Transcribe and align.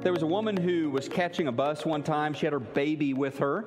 There 0.00 0.12
was 0.12 0.22
a 0.22 0.28
woman 0.28 0.56
who 0.56 0.90
was 0.90 1.08
catching 1.08 1.48
a 1.48 1.52
bus 1.52 1.84
one 1.84 2.04
time. 2.04 2.32
She 2.32 2.46
had 2.46 2.52
her 2.52 2.60
baby 2.60 3.14
with 3.14 3.38
her, 3.40 3.64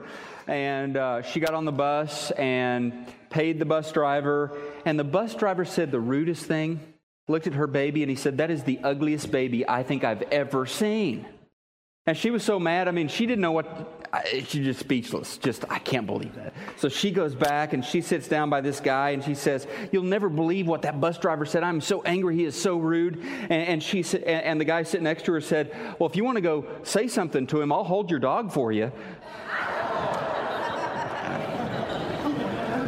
and 0.47 0.95
uh, 0.95 1.23
she 1.23 1.41
got 1.41 1.53
on 1.53 1.65
the 1.65 1.73
bus 1.73 2.31
and 2.31 3.05
paid 3.29 3.59
the 3.59 3.65
bus 3.65 3.91
driver. 3.91 4.57
And 4.85 4.97
the 4.97 5.03
bus 5.03 5.35
driver 5.35 5.65
said 5.65 5.91
the 5.91 5.99
rudest 5.99 6.45
thing, 6.45 6.79
looked 7.27 7.47
at 7.47 7.53
her 7.55 7.67
baby, 7.67 8.01
and 8.01 8.09
he 8.09 8.15
said, 8.15 8.37
That 8.37 8.49
is 8.49 8.63
the 8.63 8.79
ugliest 8.81 9.29
baby 9.29 9.67
I 9.67 9.83
think 9.83 10.05
I've 10.05 10.21
ever 10.31 10.65
seen. 10.65 11.27
And 12.05 12.15
she 12.15 12.31
was 12.31 12.45
so 12.45 12.61
mad. 12.61 12.87
I 12.87 12.91
mean, 12.91 13.09
she 13.09 13.25
didn't 13.25 13.41
know 13.41 13.51
what, 13.51 14.00
she's 14.33 14.65
just 14.65 14.79
speechless. 14.79 15.37
Just, 15.37 15.63
I 15.69 15.79
can't 15.79 16.05
believe 16.05 16.35
that. 16.35 16.53
So 16.77 16.89
she 16.89 17.11
goes 17.11 17.33
back 17.33 17.73
and 17.73 17.83
she 17.83 18.01
sits 18.01 18.27
down 18.27 18.49
by 18.49 18.61
this 18.61 18.79
guy 18.79 19.11
and 19.11 19.23
she 19.23 19.35
says, 19.35 19.67
You'll 19.91 20.03
never 20.03 20.29
believe 20.29 20.67
what 20.67 20.81
that 20.81 20.99
bus 20.99 21.17
driver 21.17 21.45
said. 21.45 21.63
I'm 21.63 21.81
so 21.81 22.01
angry. 22.03 22.35
He 22.35 22.45
is 22.45 22.59
so 22.59 22.77
rude. 22.77 23.19
And, 23.19 23.51
and 23.51 23.83
she 23.83 24.03
and 24.25 24.59
the 24.59 24.65
guy 24.65 24.83
sitting 24.83 25.05
next 25.05 25.25
to 25.25 25.33
her 25.33 25.41
said, 25.41 25.75
Well, 25.97 26.09
if 26.09 26.15
you 26.15 26.23
want 26.23 26.35
to 26.37 26.41
go 26.41 26.65
say 26.83 27.07
something 27.07 27.47
to 27.47 27.61
him, 27.61 27.71
I'll 27.71 27.83
hold 27.83 28.09
your 28.09 28.19
dog 28.19 28.51
for 28.51 28.71
you. 28.71 28.91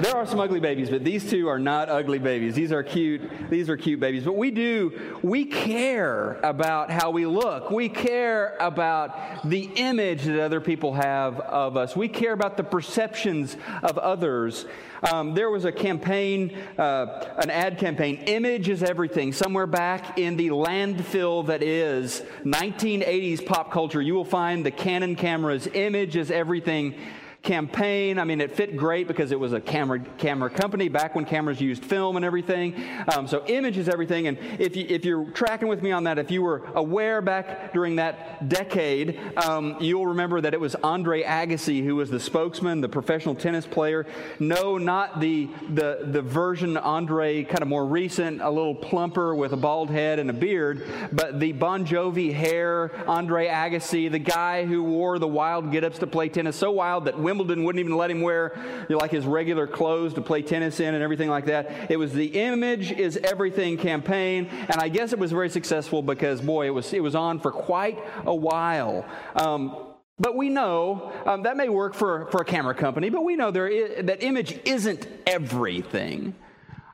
There 0.03 0.17
are 0.17 0.25
some 0.25 0.41
ugly 0.41 0.59
babies, 0.59 0.89
but 0.89 1.05
these 1.05 1.29
two 1.29 1.47
are 1.47 1.59
not 1.59 1.87
ugly 1.87 2.19
babies. 2.19 2.55
These 2.55 2.73
are 2.73 2.83
cute. 2.83 3.21
These 3.49 3.69
are 3.69 3.77
cute 3.77 4.01
babies. 4.01 4.25
But 4.25 4.35
we 4.35 4.51
do, 4.51 5.17
we 5.21 5.45
care 5.45 6.39
about 6.43 6.91
how 6.91 7.11
we 7.11 7.25
look. 7.25 7.71
We 7.71 7.87
care 7.87 8.57
about 8.59 9.49
the 9.49 9.69
image 9.75 10.23
that 10.25 10.43
other 10.43 10.59
people 10.59 10.93
have 10.93 11.39
of 11.39 11.77
us. 11.77 11.95
We 11.95 12.09
care 12.09 12.33
about 12.33 12.57
the 12.57 12.65
perceptions 12.65 13.55
of 13.81 13.97
others. 13.97 14.65
Um, 15.09 15.35
there 15.35 15.49
was 15.49 15.63
a 15.63 15.71
campaign, 15.71 16.57
uh, 16.77 17.35
an 17.37 17.49
ad 17.49 17.77
campaign, 17.77 18.23
Image 18.25 18.67
is 18.67 18.83
Everything, 18.83 19.31
somewhere 19.31 19.67
back 19.67 20.19
in 20.19 20.35
the 20.35 20.49
landfill 20.49 21.47
that 21.47 21.63
is 21.63 22.23
1980s 22.43 23.45
pop 23.45 23.71
culture. 23.71 24.01
You 24.01 24.15
will 24.15 24.25
find 24.25 24.65
the 24.65 24.71
Canon 24.71 25.15
cameras, 25.15 25.67
Image 25.73 26.17
is 26.17 26.29
Everything 26.29 26.95
campaign. 27.43 28.17
I 28.17 28.23
mean, 28.23 28.39
it 28.39 28.55
fit 28.55 28.77
great 28.77 29.05
because 29.05 29.33
it 29.33 29.39
was 29.39 29.51
a 29.51 29.59
camera 29.59 29.99
camera 30.17 30.49
company 30.49 30.87
back 30.87 31.13
when 31.13 31.25
cameras 31.25 31.59
used 31.59 31.83
film 31.83 32.15
and 32.15 32.23
everything. 32.23 32.73
Um, 33.13 33.27
so 33.27 33.45
image 33.47 33.77
is 33.77 33.89
everything. 33.89 34.27
And 34.27 34.37
if 34.59 34.77
you 34.77 34.85
if 34.87 35.03
you're 35.03 35.29
tracking 35.31 35.67
with 35.67 35.83
me 35.83 35.91
on 35.91 36.05
that, 36.05 36.17
if 36.17 36.31
you 36.31 36.41
were 36.41 36.63
aware 36.73 37.21
back 37.21 37.73
during 37.73 37.97
that 37.97 38.47
decade, 38.47 39.19
um, 39.35 39.75
you'll 39.81 40.07
remember 40.07 40.39
that 40.39 40.53
it 40.53 40.59
was 40.59 40.75
Andre 40.75 41.23
Agassi 41.23 41.83
who 41.83 41.97
was 41.97 42.09
the 42.09 42.19
spokesman, 42.19 42.79
the 42.79 42.87
professional 42.87 43.35
tennis 43.35 43.67
player. 43.67 44.05
No, 44.39 44.77
not 44.77 45.19
the 45.19 45.49
the 45.69 45.99
the 46.03 46.21
version 46.21 46.77
Andre, 46.77 47.43
kind 47.43 47.61
of 47.61 47.67
more 47.67 47.85
recent, 47.85 48.41
a 48.41 48.49
little 48.49 48.75
plumper 48.75 49.35
with 49.35 49.51
a 49.51 49.57
bald 49.57 49.89
head 49.89 50.17
and 50.17 50.29
a 50.29 50.33
beard, 50.33 50.87
but 51.11 51.41
the 51.41 51.51
Bon 51.51 51.85
Jovi 51.85 52.33
hair, 52.33 52.91
Andre 53.05 53.47
Agassi, 53.47 54.09
the 54.09 54.19
guy 54.19 54.65
who 54.65 54.81
wore 54.81 55.19
the 55.19 55.27
wild 55.27 55.73
get-ups 55.73 55.99
to 55.99 56.07
play 56.07 56.29
tennis, 56.29 56.55
so 56.55 56.71
wild 56.71 57.03
that 57.05 57.19
women 57.19 57.32
Wimbledon 57.33 57.63
wouldn't 57.63 57.79
even 57.79 57.97
let 57.97 58.11
him 58.11 58.21
wear 58.21 58.53
you 58.87 58.95
know, 58.95 58.97
like 58.97 59.09
his 59.09 59.25
regular 59.25 59.65
clothes 59.65 60.13
to 60.13 60.21
play 60.21 60.43
tennis 60.43 60.79
in 60.79 60.93
and 60.93 61.03
everything 61.03 61.29
like 61.29 61.45
that. 61.45 61.89
It 61.89 61.97
was 61.97 62.13
the 62.13 62.27
image 62.27 62.91
is 62.91 63.17
everything 63.17 63.77
campaign, 63.77 64.45
and 64.51 64.75
I 64.75 64.87
guess 64.89 65.13
it 65.13 65.19
was 65.19 65.31
very 65.31 65.49
successful 65.49 66.03
because 66.03 66.41
boy, 66.41 66.67
it 66.67 66.69
was 66.69 66.93
it 66.93 67.01
was 67.01 67.15
on 67.15 67.39
for 67.39 67.51
quite 67.51 67.97
a 68.23 68.35
while. 68.35 69.03
Um, 69.35 69.75
but 70.19 70.37
we 70.37 70.49
know 70.49 71.11
um, 71.25 71.41
that 71.41 71.57
may 71.57 71.69
work 71.69 71.95
for, 71.95 72.27
for 72.27 72.41
a 72.41 72.45
camera 72.45 72.75
company, 72.75 73.09
but 73.09 73.23
we 73.23 73.35
know 73.35 73.49
there 73.49 73.67
is, 73.67 74.05
that 74.05 74.21
image 74.21 74.59
isn't 74.63 75.07
everything. 75.25 76.35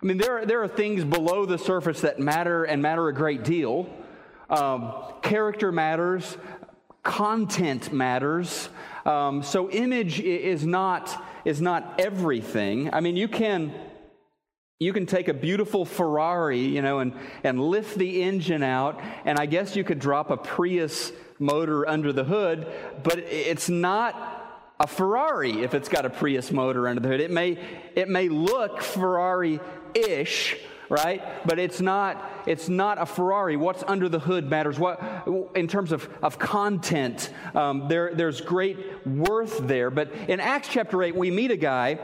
I 0.01 0.05
mean, 0.05 0.17
there 0.17 0.37
are, 0.37 0.45
there 0.45 0.63
are 0.63 0.69
things 0.69 1.03
below 1.03 1.45
the 1.45 1.57
surface 1.57 1.99
that 2.01 2.17
matter 2.17 2.63
and 2.63 2.81
matter 2.81 3.09
a 3.09 3.13
great 3.13 3.43
deal. 3.43 3.89
Um, 4.49 4.93
character 5.21 5.73
matters, 5.73 6.37
content 7.03 7.91
matters. 7.91 8.69
Um, 9.05 9.43
so 9.43 9.69
image 9.69 10.19
is 10.19 10.65
not 10.65 11.25
is 11.45 11.61
not 11.61 11.99
everything. 11.99 12.93
I 12.93 12.99
mean, 12.99 13.15
you 13.15 13.27
can 13.27 13.73
you 14.79 14.93
can 14.93 15.05
take 15.05 15.27
a 15.27 15.33
beautiful 15.33 15.83
Ferrari, 15.83 16.61
you 16.61 16.81
know, 16.81 16.99
and, 16.99 17.13
and 17.43 17.61
lift 17.61 17.97
the 17.97 18.21
engine 18.21 18.63
out, 18.63 19.01
and 19.25 19.37
I 19.37 19.45
guess 19.45 19.75
you 19.75 19.83
could 19.83 19.99
drop 19.99 20.29
a 20.29 20.37
Prius 20.37 21.11
motor 21.37 21.87
under 21.87 22.13
the 22.13 22.23
hood, 22.23 22.65
but 23.03 23.19
it's 23.19 23.67
not 23.67 24.15
a 24.79 24.87
Ferrari 24.87 25.63
if 25.63 25.73
it's 25.73 25.89
got 25.89 26.05
a 26.05 26.09
Prius 26.09 26.51
motor 26.51 26.87
under 26.87 27.01
the 27.01 27.09
hood. 27.09 27.19
It 27.19 27.31
may, 27.31 27.57
it 27.95 28.07
may 28.07 28.29
look 28.29 28.81
Ferrari 28.81 29.59
ish, 29.93 30.55
right? 30.87 31.45
But 31.45 31.59
it's 31.59 31.81
not, 31.81 32.23
it's 32.49 32.67
not 32.67 32.99
a 32.99 33.05
Ferrari. 33.05 33.55
What's 33.57 33.83
under 33.87 34.09
the 34.09 34.19
hood 34.19 34.49
matters. 34.49 34.79
What, 34.79 34.99
in 35.53 35.67
terms 35.67 35.91
of, 35.91 36.09
of 36.23 36.39
content, 36.39 37.31
um, 37.53 37.87
there, 37.87 38.15
there's 38.15 38.41
great 38.41 39.05
worth 39.05 39.59
there. 39.59 39.91
But 39.91 40.11
in 40.27 40.39
Acts 40.39 40.67
chapter 40.67 41.03
8, 41.03 41.15
we 41.15 41.29
meet 41.29 41.51
a 41.51 41.57
guy 41.57 41.99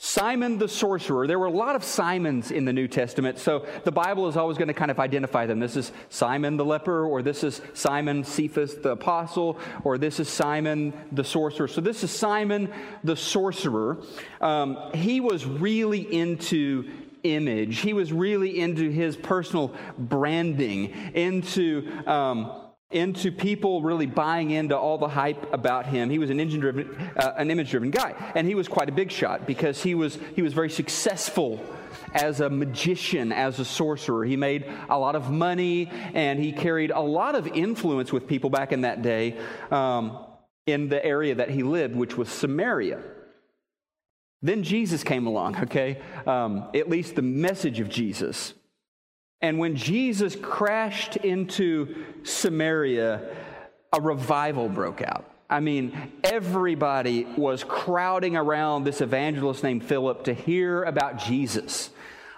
Simon 0.00 0.58
the 0.58 0.68
sorcerer. 0.68 1.26
There 1.26 1.40
were 1.40 1.46
a 1.46 1.50
lot 1.50 1.74
of 1.74 1.82
Simons 1.82 2.52
in 2.52 2.64
the 2.64 2.72
New 2.72 2.86
Testament, 2.86 3.36
so 3.36 3.66
the 3.82 3.90
Bible 3.90 4.28
is 4.28 4.36
always 4.36 4.56
going 4.56 4.68
to 4.68 4.74
kind 4.74 4.92
of 4.92 5.00
identify 5.00 5.44
them. 5.46 5.58
This 5.58 5.76
is 5.76 5.90
Simon 6.08 6.56
the 6.56 6.64
leper, 6.64 7.04
or 7.04 7.20
this 7.20 7.42
is 7.42 7.60
Simon 7.74 8.22
Cephas 8.22 8.76
the 8.76 8.90
apostle, 8.90 9.58
or 9.82 9.98
this 9.98 10.20
is 10.20 10.28
Simon 10.28 10.92
the 11.10 11.24
sorcerer. 11.24 11.66
So 11.66 11.80
this 11.80 12.04
is 12.04 12.12
Simon 12.12 12.72
the 13.02 13.16
sorcerer. 13.16 13.98
Um, 14.40 14.78
he 14.94 15.20
was 15.20 15.44
really 15.44 16.02
into 16.14 17.07
image. 17.22 17.78
He 17.78 17.92
was 17.92 18.12
really 18.12 18.58
into 18.58 18.90
his 18.90 19.16
personal 19.16 19.74
branding, 19.98 20.92
into. 21.14 21.90
Um, 22.06 22.64
into 22.90 23.30
people 23.30 23.82
really 23.82 24.06
buying 24.06 24.50
into 24.50 24.74
all 24.74 24.96
the 24.96 25.08
hype 25.08 25.52
about 25.52 25.84
him. 25.84 26.08
He 26.08 26.18
was 26.18 26.30
an 26.30 26.38
driven, 26.38 26.88
uh, 27.18 27.34
an 27.36 27.50
image 27.50 27.70
driven 27.70 27.90
guy, 27.90 28.14
and 28.34 28.46
he 28.46 28.54
was 28.54 28.66
quite 28.66 28.88
a 28.88 28.92
big 28.92 29.10
shot 29.10 29.46
because 29.46 29.82
he 29.82 29.94
was 29.94 30.18
he 30.34 30.40
was 30.40 30.54
very 30.54 30.70
successful 30.70 31.62
as 32.14 32.40
a 32.40 32.48
magician, 32.48 33.30
as 33.30 33.58
a 33.58 33.64
sorcerer. 33.64 34.24
He 34.24 34.36
made 34.36 34.64
a 34.88 34.98
lot 34.98 35.16
of 35.16 35.30
money, 35.30 35.90
and 36.14 36.38
he 36.38 36.52
carried 36.52 36.90
a 36.90 37.00
lot 37.00 37.34
of 37.34 37.46
influence 37.46 38.12
with 38.12 38.26
people 38.26 38.48
back 38.48 38.72
in 38.72 38.82
that 38.82 39.02
day 39.02 39.36
um, 39.70 40.24
in 40.66 40.88
the 40.88 41.04
area 41.04 41.34
that 41.34 41.50
he 41.50 41.62
lived, 41.62 41.94
which 41.94 42.16
was 42.16 42.28
Samaria. 42.28 43.02
Then 44.42 44.62
Jesus 44.62 45.02
came 45.02 45.26
along, 45.26 45.56
okay? 45.64 46.00
Um, 46.26 46.68
at 46.74 46.88
least 46.88 47.14
the 47.14 47.22
message 47.22 47.80
of 47.80 47.88
Jesus. 47.88 48.54
And 49.40 49.58
when 49.58 49.76
Jesus 49.76 50.34
crashed 50.34 51.16
into 51.16 52.04
Samaria, 52.24 53.36
a 53.92 54.00
revival 54.00 54.68
broke 54.68 55.00
out. 55.00 55.30
I 55.50 55.60
mean, 55.60 56.12
everybody 56.24 57.24
was 57.36 57.64
crowding 57.64 58.36
around 58.36 58.84
this 58.84 59.00
evangelist 59.00 59.62
named 59.62 59.84
Philip 59.84 60.24
to 60.24 60.34
hear 60.34 60.82
about 60.82 61.18
Jesus. 61.18 61.90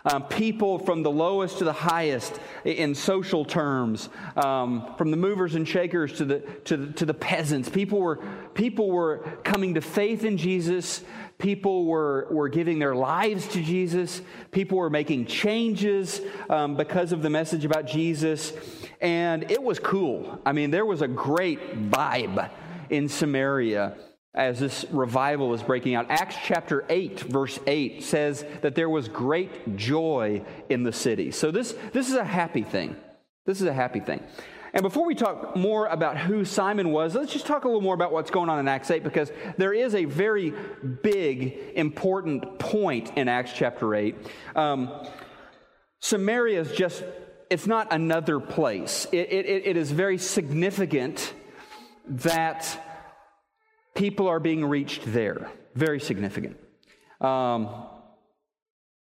Um, 0.05 0.23
people 0.25 0.79
from 0.79 1.03
the 1.03 1.11
lowest 1.11 1.59
to 1.59 1.65
the 1.65 1.73
highest 1.73 2.41
in 2.65 2.95
social 2.95 3.45
terms, 3.45 4.09
um, 4.37 4.95
from 4.97 5.11
the 5.11 5.17
movers 5.17 5.57
and 5.57 5.69
shakers 5.69 6.13
to 6.15 6.25
the, 6.25 6.41
to 6.65 6.77
the, 6.77 6.93
to 6.95 7.05
the 7.05 7.15
peasants. 7.15 7.69
People 7.69 8.01
were, 8.01 8.17
people 8.55 8.91
were 8.91 9.19
coming 9.45 9.75
to 9.75 9.81
faith 9.81 10.25
in 10.25 10.39
Jesus. 10.39 11.03
People 11.41 11.87
were, 11.87 12.29
were 12.31 12.49
giving 12.49 12.79
their 12.79 12.95
lives 12.95 13.49
to 13.49 13.63
Jesus. 13.63 14.23
People 14.53 14.79
were 14.79 14.91
making 14.91 15.27
changes 15.27 16.21
um, 16.49 16.77
because 16.77 17.13
of 17.13 17.23
the 17.23 17.31
message 17.31 17.65
about 17.65 17.87
Jesus. 17.87 18.53
And 19.01 19.51
it 19.51 19.63
was 19.63 19.79
cool. 19.79 20.41
I 20.47 20.53
mean, 20.53 20.71
there 20.71 20.87
was 20.87 21.03
a 21.03 21.09
great 21.09 21.91
vibe 21.91 22.51
in 22.91 23.09
Samaria 23.09 23.97
as 24.35 24.61
this 24.61 24.85
revival 24.91 25.53
is 25.55 25.63
breaking 25.63 25.95
out. 25.95 26.07
Acts 26.09 26.37
chapter 26.45 26.85
8, 26.89 27.21
verse 27.21 27.59
8 27.67 28.03
says 28.03 28.45
that 28.61 28.75
there 28.75 28.89
was 28.89 29.09
great 29.09 29.77
joy 29.77 30.43
in 30.69 30.85
the 30.85 30.93
city. 30.93 31.33
So 31.33 31.51
this, 31.51 31.75
this 31.93 32.09
is 32.09 32.15
a 32.15 32.25
happy 32.25 32.63
thing. 32.63 32.97
This 33.47 33.61
is 33.61 33.67
a 33.67 33.73
happy 33.73 34.01
thing. 34.01 34.23
And 34.73 34.83
before 34.83 35.05
we 35.05 35.15
talk 35.15 35.57
more 35.57 35.87
about 35.87 36.17
who 36.17 36.45
Simon 36.45 36.91
was, 36.93 37.15
let's 37.15 37.33
just 37.33 37.47
talk 37.47 37.65
a 37.65 37.67
little 37.67 37.81
more 37.81 37.95
about 37.95 38.13
what's 38.13 38.31
going 38.31 38.49
on 38.49 38.59
in 38.61 38.69
Acts 38.69 38.91
8 38.91 39.03
because 39.03 39.33
there 39.57 39.73
is 39.73 39.95
a 39.95 40.05
very 40.05 40.53
big, 41.03 41.73
important 41.75 42.59
point 42.59 43.13
in 43.17 43.29
Acts 43.29 43.53
chapter 43.53 43.95
8. 43.95 44.17
Um, 44.55 45.09
Samaria 45.99 46.61
is 46.61 46.73
just, 46.73 47.03
it's 47.51 47.67
not 47.67 47.93
another 47.93 48.39
place. 48.39 49.07
It, 49.13 49.33
it, 49.33 49.47
it 49.67 49.77
is 49.77 49.91
very 49.91 50.19
significant 50.19 51.35
that 52.07 52.87
people 53.95 54.29
are 54.29 54.41
being 54.41 54.65
reached 54.65 55.03
there. 55.07 55.51
Very 55.75 56.01
significant. 56.01 56.57
Um, 57.21 57.69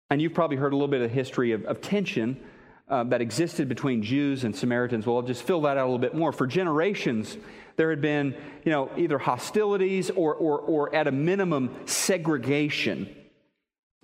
and 0.10 0.22
you've 0.22 0.34
probably 0.34 0.58
heard 0.58 0.74
a 0.74 0.76
little 0.76 0.88
bit 0.88 1.02
of 1.02 1.12
history 1.12 1.52
of, 1.52 1.66
of 1.66 1.82
tension 1.82 2.42
uh, 2.92 3.06
that 3.06 3.22
existed 3.22 3.70
between 3.70 4.04
Jews 4.04 4.44
and 4.44 4.54
Samaritans. 4.54 5.08
Well, 5.08 5.16
I'll 5.16 5.22
just 5.22 5.44
fill 5.44 5.62
that 5.62 5.78
out 5.78 5.86
a 5.86 5.90
little 5.90 5.98
bit 5.98 6.14
more. 6.14 6.34
For 6.34 6.46
generations, 6.46 7.38
there 7.78 7.90
had 7.90 8.02
been, 8.02 8.36
you 8.66 8.72
know, 8.72 8.92
either 8.98 9.18
hostilities 9.18 10.10
or, 10.10 10.36
or, 10.36 10.60
or 10.60 10.94
at 10.94 11.08
a 11.08 11.12
minimum, 11.12 11.74
segregation 11.86 13.16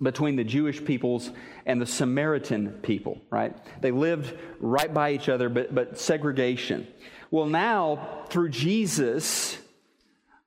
between 0.00 0.36
the 0.36 0.44
Jewish 0.44 0.82
peoples 0.82 1.30
and 1.66 1.80
the 1.80 1.86
Samaritan 1.86 2.70
people, 2.82 3.20
right? 3.30 3.54
They 3.82 3.90
lived 3.90 4.34
right 4.58 4.92
by 4.92 5.12
each 5.12 5.28
other, 5.28 5.50
but, 5.50 5.74
but 5.74 5.98
segregation. 5.98 6.86
Well, 7.30 7.46
now, 7.46 8.24
through 8.30 8.48
Jesus, 8.48 9.58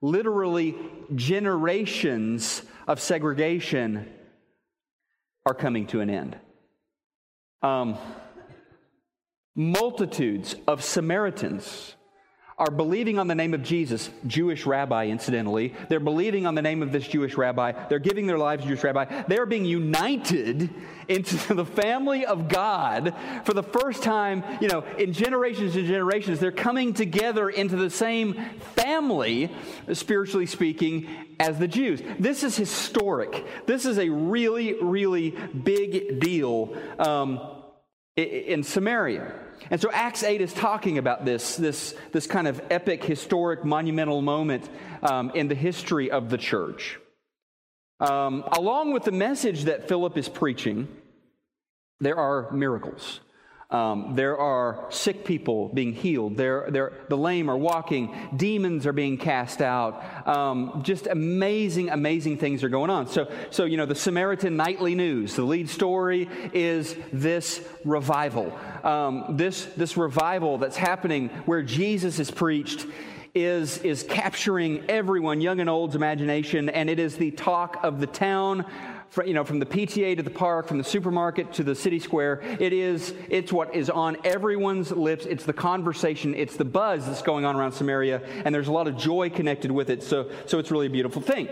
literally 0.02 0.76
generations 1.14 2.64
of 2.88 3.00
segregation 3.00 4.12
are 5.46 5.54
coming 5.54 5.86
to 5.88 6.00
an 6.00 6.10
end. 6.10 6.38
Um, 7.62 7.98
multitudes 9.62 10.56
of 10.68 10.84
Samaritans 10.84 11.96
are 12.62 12.70
believing 12.70 13.18
on 13.18 13.28
the 13.28 13.34
name 13.34 13.56
of 13.56 13.64
Jesus, 13.64 14.12
Jewish 14.28 14.68
rabbi, 14.68 15.08
incidentally. 15.08 15.74
They're 15.90 16.00
believing 16.00 16.46
on 16.46 16.54
the 16.54 16.62
name 16.62 16.84
of 16.84 16.92
this 16.92 17.08
Jewish 17.08 17.36
rabbi. 17.36 17.72
They're 17.90 17.98
giving 17.98 18.28
their 18.28 18.38
lives 18.38 18.62
to 18.62 18.68
Jewish 18.68 18.84
rabbi. 18.84 19.24
They're 19.24 19.48
being 19.48 19.66
united 19.66 20.70
into 21.08 21.56
the 21.56 21.66
family 21.66 22.24
of 22.24 22.50
God 22.50 23.16
for 23.46 23.54
the 23.54 23.64
first 23.64 24.04
time, 24.04 24.44
you 24.62 24.68
know, 24.68 24.82
in 25.00 25.12
generations 25.12 25.76
and 25.76 25.88
generations. 25.88 26.40
They're 26.40 26.52
coming 26.52 26.94
together 26.94 27.50
into 27.50 27.78
the 27.78 27.90
same 27.90 28.36
family, 28.76 29.52
spiritually 29.94 30.46
speaking, 30.46 31.08
as 31.40 31.58
the 31.58 31.68
Jews. 31.68 32.04
This 32.20 32.44
is 32.44 32.56
historic. 32.56 33.44
This 33.66 33.86
is 33.86 33.98
a 33.98 34.10
really, 34.10 34.76
really 34.84 35.32
big 35.32 36.20
deal 36.20 36.78
um, 37.00 37.40
in 38.16 38.62
Samaria. 38.62 39.34
And 39.70 39.80
so 39.80 39.92
Acts 39.92 40.24
8 40.24 40.42
is 40.42 40.54
talking 40.54 40.98
about 40.98 41.26
this, 41.26 41.56
this, 41.56 41.96
this 42.12 42.28
kind 42.28 42.48
of 42.48 42.62
epic, 42.70 43.04
historic, 43.04 43.64
monumental 43.64 44.22
moment 44.22 44.68
um, 45.04 45.32
in 45.36 45.48
the 45.48 45.56
history 45.56 46.10
of 46.10 46.30
the 46.30 46.38
church. 46.38 47.00
Um, 48.00 48.44
along 48.52 48.94
with 48.94 49.04
the 49.04 49.12
message 49.12 49.66
that 49.66 49.88
Philip 49.88 50.18
is 50.18 50.28
preaching, 50.28 50.88
there 52.00 52.18
are 52.18 52.52
miracles. 52.52 53.20
Um, 53.72 54.16
there 54.16 54.38
are 54.38 54.86
sick 54.90 55.24
people 55.24 55.70
being 55.70 55.94
healed. 55.94 56.36
There, 56.36 56.66
there, 56.70 56.94
the 57.08 57.18
lame 57.18 57.50
are 57.50 57.58
walking. 57.58 58.14
Demons 58.36 58.86
are 58.86 58.92
being 58.92 59.18
cast 59.18 59.62
out. 59.62 60.28
Um, 60.28 60.82
just 60.84 61.08
amazing, 61.08 61.90
amazing 61.90 62.38
things 62.38 62.66
are 62.66 62.70
going 62.70 62.90
on. 62.90 63.08
So, 63.08 63.32
so, 63.50 63.64
you 63.64 63.78
know, 63.78 63.86
the 63.86 63.96
Samaritan 63.96 64.58
Nightly 64.58 64.94
News, 64.94 65.36
the 65.36 65.44
lead 65.44 65.70
story 65.70 66.30
is 66.54 66.96
this 67.14 67.66
revival. 67.86 68.54
Um, 68.84 69.38
this, 69.38 69.66
this 69.78 69.96
revival 69.96 70.58
that's 70.58 70.78
happening 70.78 71.30
where 71.46 71.62
Jesus 71.62 72.20
is 72.20 72.30
preached 72.30 72.86
is, 73.34 73.78
is 73.78 74.04
capturing 74.04 74.90
everyone, 74.90 75.40
young 75.40 75.62
and 75.62 75.70
old's 75.70 75.96
imagination, 75.96 76.68
and 76.68 76.90
it 76.90 77.00
is 77.00 77.16
the 77.16 77.32
talk 77.32 77.80
of 77.84 78.02
the 78.02 78.08
town 78.08 78.66
you 79.26 79.34
know, 79.34 79.44
from 79.44 79.60
the 79.60 79.66
PTA 79.66 80.16
to 80.18 80.24
the 80.24 80.30
park, 80.30 80.68
from 80.68 80.78
the 80.78 80.84
supermarket 80.84 81.54
to 81.54 81.64
the 81.64 81.76
city 81.76 82.00
square. 82.00 82.42
It 82.60 82.72
is, 82.72 83.14
it's 83.30 83.52
what 83.52 83.76
is 83.76 83.90
on 83.90 84.18
everyone's 84.24 84.92
lips. 84.92 85.26
It's 85.26 85.44
the 85.44 85.54
conversation, 85.54 86.34
it's 86.34 86.56
the 86.56 86.66
buzz 86.66 87.06
that's 87.06 87.22
going 87.22 87.44
on 87.44 87.56
around 87.56 87.74
Samaria, 87.74 88.22
and 88.46 88.56
there's 88.56 88.70
a 88.70 88.72
lot 88.72 88.88
of 88.88 88.96
joy 88.96 89.30
connected 89.30 89.72
with 89.72 89.90
it. 89.90 90.02
So, 90.04 90.32
so 90.46 90.60
it's 90.60 90.72
really 90.72 90.88
a 90.88 90.90
beautiful 90.90 91.22
thing. 91.22 91.50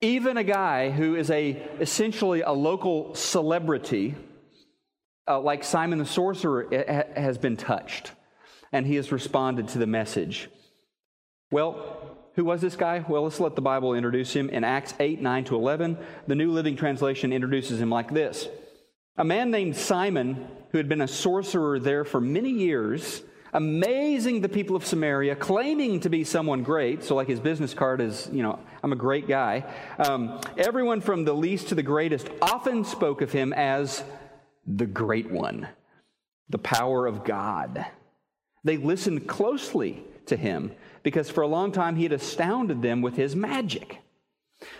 Even 0.00 0.36
a 0.36 0.44
guy 0.44 0.90
who 0.90 1.16
is 1.16 1.28
a 1.30 1.50
essentially 1.80 2.42
a 2.42 2.52
local 2.52 3.16
celebrity, 3.16 4.14
uh, 5.26 5.40
like 5.40 5.64
Simon 5.64 5.98
the 5.98 6.06
sorcerer, 6.06 6.68
has 7.16 7.36
been 7.36 7.56
touched, 7.56 8.12
and 8.70 8.86
he 8.86 8.94
has 8.94 9.10
responded 9.10 9.66
to 9.68 9.78
the 9.78 9.86
message. 9.88 10.48
Well, 11.50 12.17
who 12.38 12.44
was 12.44 12.60
this 12.60 12.76
guy? 12.76 13.04
Well, 13.08 13.24
let's 13.24 13.40
let 13.40 13.56
the 13.56 13.62
Bible 13.62 13.94
introduce 13.94 14.32
him. 14.32 14.48
In 14.48 14.62
Acts 14.62 14.94
8, 15.00 15.20
9 15.20 15.42
to 15.46 15.56
11, 15.56 15.98
the 16.28 16.36
New 16.36 16.52
Living 16.52 16.76
Translation 16.76 17.32
introduces 17.32 17.80
him 17.80 17.90
like 17.90 18.14
this 18.14 18.48
A 19.16 19.24
man 19.24 19.50
named 19.50 19.74
Simon, 19.74 20.46
who 20.70 20.78
had 20.78 20.88
been 20.88 21.00
a 21.00 21.08
sorcerer 21.08 21.80
there 21.80 22.04
for 22.04 22.20
many 22.20 22.50
years, 22.50 23.24
amazing 23.52 24.40
the 24.40 24.48
people 24.48 24.76
of 24.76 24.86
Samaria, 24.86 25.34
claiming 25.34 25.98
to 25.98 26.08
be 26.08 26.22
someone 26.22 26.62
great. 26.62 27.02
So, 27.02 27.16
like 27.16 27.26
his 27.26 27.40
business 27.40 27.74
card 27.74 28.00
is, 28.00 28.30
you 28.32 28.44
know, 28.44 28.60
I'm 28.84 28.92
a 28.92 28.96
great 28.96 29.26
guy. 29.26 29.64
Um, 29.98 30.40
everyone 30.56 31.00
from 31.00 31.24
the 31.24 31.34
least 31.34 31.70
to 31.70 31.74
the 31.74 31.82
greatest 31.82 32.28
often 32.40 32.84
spoke 32.84 33.20
of 33.20 33.32
him 33.32 33.52
as 33.52 34.04
the 34.64 34.86
great 34.86 35.28
one, 35.28 35.66
the 36.48 36.58
power 36.58 37.04
of 37.04 37.24
God. 37.24 37.84
They 38.62 38.76
listened 38.76 39.26
closely 39.26 40.04
to 40.26 40.36
him 40.36 40.70
because 41.08 41.30
for 41.30 41.40
a 41.40 41.46
long 41.46 41.72
time 41.72 41.96
he 41.96 42.02
had 42.02 42.12
astounded 42.12 42.82
them 42.82 43.00
with 43.00 43.16
his 43.16 43.34
magic. 43.34 43.98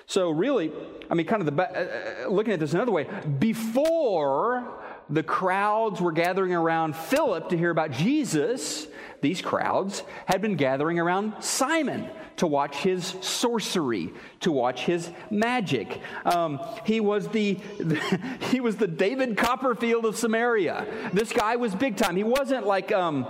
So, 0.07 0.31
really, 0.31 0.71
I 1.11 1.15
mean, 1.15 1.27
kind 1.27 1.41
of 1.41 1.57
the 1.57 1.63
uh, 1.63 2.27
uh, 2.27 2.29
looking 2.29 2.53
at 2.53 2.61
this 2.61 2.75
another 2.75 2.93
way, 2.93 3.07
before 3.39 4.83
the 5.09 5.23
crowds 5.23 6.03
were 6.03 6.13
gathering 6.13 6.53
around 6.53 6.97
Philip 6.97 7.49
to 7.49 7.57
hear 7.57 7.71
about 7.71 7.93
Jesus, 7.93 8.89
these 9.23 9.41
crowds 9.41 10.03
had 10.27 10.43
been 10.43 10.57
gathering 10.57 10.99
around 10.99 11.43
Simon 11.43 12.11
to 12.37 12.47
watch 12.47 12.77
his 12.77 13.17
sorcery, 13.23 14.13
to 14.41 14.53
watch 14.53 14.85
his 14.85 15.11
magic. 15.31 16.01
Um, 16.27 16.61
he 16.85 17.01
was 17.01 17.29
the 17.29 17.55
he 18.51 18.61
was 18.61 18.77
the 18.77 18.87
David 18.87 19.39
Copperfield 19.39 20.05
of 20.05 20.17
Samaria. 20.17 20.87
This 21.15 21.33
guy 21.33 21.57
was 21.57 21.75
big 21.75 21.97
time. 21.97 22.17
He 22.17 22.25
wasn't 22.25 22.67
like. 22.67 22.93
Um, 22.93 23.27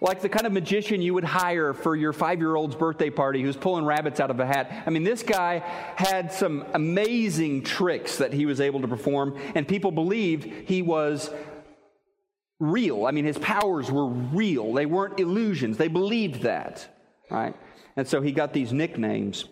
like 0.00 0.20
the 0.20 0.28
kind 0.28 0.46
of 0.46 0.52
magician 0.52 1.00
you 1.00 1.14
would 1.14 1.24
hire 1.24 1.72
for 1.72 1.96
your 1.96 2.12
five 2.12 2.38
year 2.38 2.54
old's 2.54 2.74
birthday 2.74 3.10
party 3.10 3.42
who's 3.42 3.56
pulling 3.56 3.84
rabbits 3.84 4.20
out 4.20 4.30
of 4.30 4.40
a 4.40 4.46
hat. 4.46 4.84
I 4.86 4.90
mean, 4.90 5.04
this 5.04 5.22
guy 5.22 5.58
had 5.96 6.32
some 6.32 6.64
amazing 6.74 7.62
tricks 7.62 8.18
that 8.18 8.32
he 8.32 8.46
was 8.46 8.60
able 8.60 8.80
to 8.82 8.88
perform, 8.88 9.38
and 9.54 9.66
people 9.66 9.90
believed 9.90 10.44
he 10.68 10.82
was 10.82 11.30
real. 12.60 13.06
I 13.06 13.10
mean, 13.10 13.24
his 13.24 13.38
powers 13.38 13.90
were 13.90 14.06
real, 14.06 14.72
they 14.72 14.86
weren't 14.86 15.18
illusions. 15.18 15.76
They 15.76 15.88
believed 15.88 16.42
that, 16.42 16.86
right? 17.30 17.54
And 17.96 18.06
so 18.06 18.20
he 18.20 18.32
got 18.32 18.52
these 18.52 18.72
nicknames, 18.72 19.46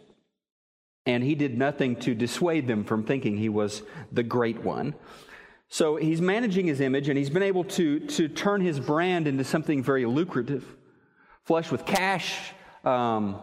and 1.07 1.23
he 1.23 1.35
did 1.35 1.57
nothing 1.57 1.97
to 1.97 2.15
dissuade 2.15 2.67
them 2.67 2.85
from 2.85 3.05
thinking 3.05 3.37
he 3.37 3.49
was 3.49 3.83
the 4.13 4.23
great 4.23 4.63
one. 4.63 4.95
So 5.75 5.97
he's 5.97 6.21
managing 6.21 6.69
his 6.69 6.81
image 6.81 7.09
and 7.09 7.19
he's 7.19 7.31
been 7.31 7.43
able 7.43 7.65
to, 7.65 7.99
to 7.99 8.29
turn 8.29 8.61
his 8.61 8.79
brand 8.79 9.27
into 9.27 9.43
something 9.43 9.83
very 9.83 10.07
lucrative, 10.07 10.65
flush 11.43 11.73
with 11.73 11.85
cash, 11.85 12.53
um, 12.85 13.41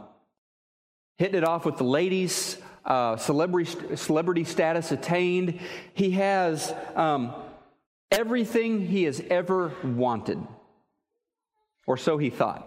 hitting 1.17 1.35
it 1.35 1.43
off 1.43 1.65
with 1.65 1.75
the 1.75 1.83
ladies, 1.83 2.57
uh, 2.85 3.17
celebrity, 3.17 3.97
celebrity 3.97 4.45
status 4.45 4.93
attained. 4.93 5.59
He 5.93 6.11
has 6.11 6.73
um, 6.95 7.33
everything 8.09 8.87
he 8.87 9.03
has 9.03 9.21
ever 9.29 9.73
wanted, 9.83 10.39
or 11.85 11.97
so 11.97 12.17
he 12.17 12.29
thought, 12.29 12.65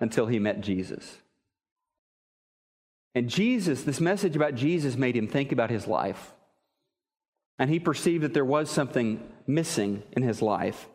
until 0.00 0.24
he 0.24 0.38
met 0.38 0.62
Jesus. 0.62 1.18
And 3.14 3.28
Jesus, 3.28 3.82
this 3.82 4.00
message 4.00 4.36
about 4.36 4.54
Jesus 4.54 4.96
made 4.96 5.14
him 5.14 5.28
think 5.28 5.52
about 5.52 5.68
his 5.68 5.86
life 5.86 6.32
and 7.58 7.70
he 7.70 7.78
perceived 7.78 8.24
that 8.24 8.34
there 8.34 8.44
was 8.44 8.70
something 8.70 9.22
missing 9.46 10.02
in 10.12 10.22
his 10.22 10.42
life. 10.42 10.88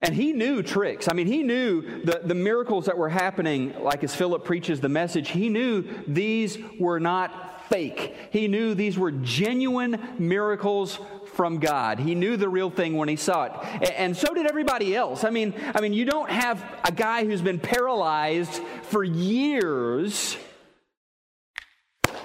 And 0.00 0.14
he 0.16 0.32
knew 0.32 0.62
tricks. 0.62 1.06
I 1.08 1.12
mean, 1.12 1.28
he 1.28 1.44
knew 1.44 2.02
the, 2.02 2.22
the 2.24 2.34
miracles 2.34 2.86
that 2.86 2.98
were 2.98 3.08
happening, 3.08 3.72
like 3.80 4.02
as 4.02 4.14
Philip 4.14 4.44
preaches 4.44 4.80
the 4.80 4.88
message, 4.88 5.28
he 5.28 5.48
knew 5.48 5.84
these 6.08 6.58
were 6.80 6.98
not 6.98 7.68
fake. 7.68 8.16
He 8.30 8.48
knew 8.48 8.74
these 8.74 8.98
were 8.98 9.12
genuine 9.12 10.16
miracles 10.18 10.98
from 11.34 11.60
God. 11.60 12.00
He 12.00 12.16
knew 12.16 12.36
the 12.36 12.48
real 12.48 12.68
thing 12.68 12.96
when 12.96 13.08
he 13.08 13.14
saw 13.14 13.44
it. 13.44 13.92
And 13.96 14.16
so 14.16 14.34
did 14.34 14.46
everybody 14.46 14.94
else. 14.96 15.22
I 15.22 15.30
mean, 15.30 15.54
I 15.72 15.80
mean, 15.80 15.92
you 15.92 16.04
don't 16.04 16.30
have 16.30 16.62
a 16.84 16.92
guy 16.92 17.24
who's 17.24 17.40
been 17.40 17.60
paralyzed 17.60 18.60
for 18.82 19.04
years 19.04 20.36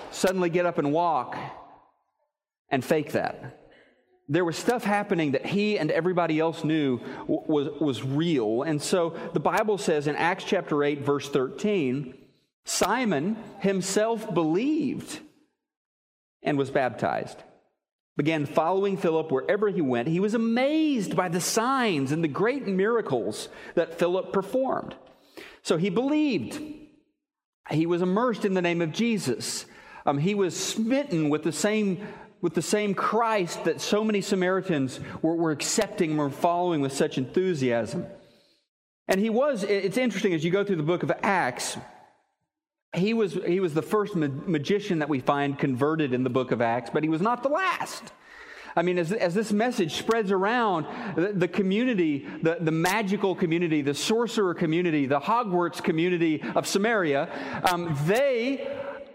suddenly 0.10 0.50
get 0.50 0.65
up 0.65 0.79
and 0.79 0.91
walk 0.91 1.38
and 2.70 2.84
fake 2.84 3.14
that. 3.14 3.60
There 4.30 4.44
was 4.44 4.58
stuff 4.58 4.84
happening 4.84 5.32
that 5.32 5.46
he 5.46 5.80
and 5.80 5.90
everybody 5.90 6.40
else 6.40 6.64
knew 6.64 7.00
was, 7.28 7.70
was 7.80 8.04
real. 8.04 8.64
And 8.64 8.82
so 8.82 9.16
the 9.34 9.40
Bible 9.40 9.78
says 9.78 10.08
in 10.08 10.16
Acts 10.18 10.44
chapter 10.44 10.84
8, 10.84 11.02
verse 11.02 11.30
13, 11.30 12.14
Simon 12.66 13.38
himself 13.60 14.34
believed 14.34 15.22
and 16.44 16.58
was 16.58 16.70
baptized. 16.70 17.38
Began 18.18 18.46
following 18.46 18.98
Philip 18.98 19.32
wherever 19.32 19.70
he 19.70 19.80
went. 19.80 20.10
He 20.10 20.20
was 20.20 20.34
amazed 20.34 21.16
by 21.16 21.30
the 21.30 21.40
signs 21.40 22.12
and 22.12 22.24
the 22.24 22.28
great 22.28 22.68
miracles 22.68 23.48
that 23.76 23.98
Philip 23.98 24.34
performed. 24.34 24.96
So 25.62 25.78
he 25.78 25.90
believed. 25.90 26.60
He 27.70 27.86
was 27.86 28.02
immersed 28.02 28.44
in 28.44 28.56
the 28.56 28.62
name 28.62 28.82
of 28.82 28.92
Jesus. 28.92 29.66
Um, 30.06 30.18
he 30.18 30.36
was 30.36 30.58
smitten 30.58 31.30
with 31.30 31.44
the 31.44 31.52
same 31.52 32.08
with 32.41 32.53
the 32.53 32.62
same 32.62 32.94
Christ 32.94 33.63
that 33.65 33.82
so 33.82 34.03
many 34.03 34.22
Samaritans 34.22 35.00
were, 35.22 35.36
were 35.36 35.51
accepting, 35.51 36.17
were 36.17 36.29
following 36.29 36.82
with 36.82 36.94
such 36.94 37.17
enthusiasm. 37.17 38.06
And 39.08 39.20
he 39.20 39.29
was, 39.29 39.63
it's 39.63 39.98
interesting 39.98 40.34
as 40.34 40.44
you 40.44 40.51
go 40.51 40.63
through 40.63 40.75
the 40.75 40.84
book 40.84 41.03
of 41.03 41.12
Acts, 41.24 41.77
he 42.94 43.13
was, 43.13 43.34
he 43.46 43.60
was 43.60 43.74
the 43.74 43.82
first 43.82 44.15
ma- 44.15 44.27
magician 44.27 45.00
that 45.00 45.10
we 45.10 45.20
find 45.20 45.58
converted 45.58 46.13
in 46.13 46.24
the 46.24 46.29
book 46.29 46.51
of 46.51 46.62
Acts, 46.62 46.89
but 46.89 47.03
he 47.03 47.10
was 47.10 47.22
not 47.22 47.44
the 47.44 47.50
last. 47.50 48.12
I 48.75 48.84
mean, 48.84 49.00
as, 49.00 49.12
as 49.12 49.34
this 49.34 49.51
message 49.51 49.96
spreads 49.96 50.32
around, 50.32 50.86
the, 51.15 51.34
the 51.34 51.48
community, 51.48 52.27
the, 52.44 52.58
the 52.62 52.72
magical 52.72 53.34
community, 53.34 53.82
the 53.82 53.96
sorcerer 53.96 54.53
community, 54.53 55.08
the 55.08 55.20
Hogwarts 55.20 55.84
community 55.84 56.44
of 56.53 56.67
Samaria, 56.67 57.63
um, 57.72 57.98
they 58.06 58.67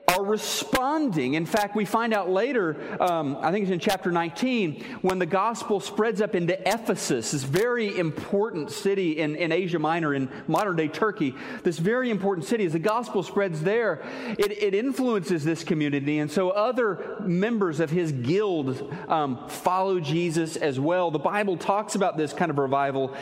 are 0.08 0.24
responding. 0.24 1.34
In 1.34 1.46
fact, 1.46 1.76
we 1.76 1.84
find 1.84 2.12
out 2.12 2.28
later, 2.28 2.76
um, 3.00 3.36
I 3.40 3.52
think 3.52 3.64
it's 3.64 3.72
in 3.72 3.78
chapter 3.78 4.10
19, 4.10 4.82
when 5.02 5.18
the 5.18 5.26
gospel 5.26 5.80
spreads 5.80 6.20
up 6.20 6.34
into 6.34 6.58
Ephesus, 6.68 7.30
this 7.30 7.44
very 7.44 7.96
important 7.96 8.70
city 8.70 9.18
in, 9.18 9.36
in 9.36 9.52
Asia 9.52 9.78
Minor, 9.78 10.14
in 10.14 10.28
modern 10.48 10.76
day 10.76 10.88
Turkey. 10.88 11.34
This 11.62 11.78
very 11.78 12.10
important 12.10 12.46
city, 12.46 12.64
as 12.64 12.72
the 12.72 12.78
gospel 12.78 13.22
spreads 13.22 13.62
there, 13.62 14.02
it, 14.38 14.50
it 14.50 14.74
influences 14.74 15.44
this 15.44 15.62
community. 15.62 16.18
And 16.18 16.30
so 16.30 16.50
other 16.50 17.16
members 17.20 17.80
of 17.80 17.90
his 17.90 18.12
guild 18.12 18.92
um, 19.08 19.48
follow 19.48 20.00
Jesus 20.00 20.56
as 20.56 20.80
well. 20.80 21.10
The 21.10 21.18
Bible 21.18 21.56
talks 21.56 21.94
about 21.94 22.16
this 22.16 22.32
kind 22.32 22.50
of 22.50 22.58
revival 22.58 23.14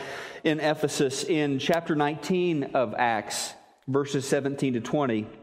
in 0.43 0.59
Ephesus 0.59 1.23
in 1.23 1.59
chapter 1.59 1.95
19 1.95 2.71
of 2.73 2.95
Acts, 2.97 3.53
verses 3.87 4.27
17 4.27 4.73
to 4.73 4.81
20. 4.81 5.40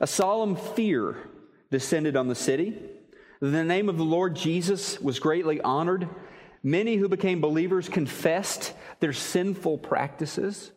A 0.00 0.06
solemn 0.06 0.54
fear 0.54 1.16
descended 1.70 2.16
on 2.16 2.28
the 2.28 2.34
city. 2.34 2.78
The 3.40 3.64
name 3.64 3.88
of 3.88 3.96
the 3.96 4.04
Lord 4.04 4.36
Jesus 4.36 5.00
was 5.00 5.18
greatly 5.18 5.60
honored. 5.60 6.08
Many 6.62 6.96
who 6.96 7.08
became 7.08 7.40
believers 7.40 7.88
confessed 7.88 8.74
their 9.00 9.12
sinful 9.12 9.78
practices. 9.78 10.72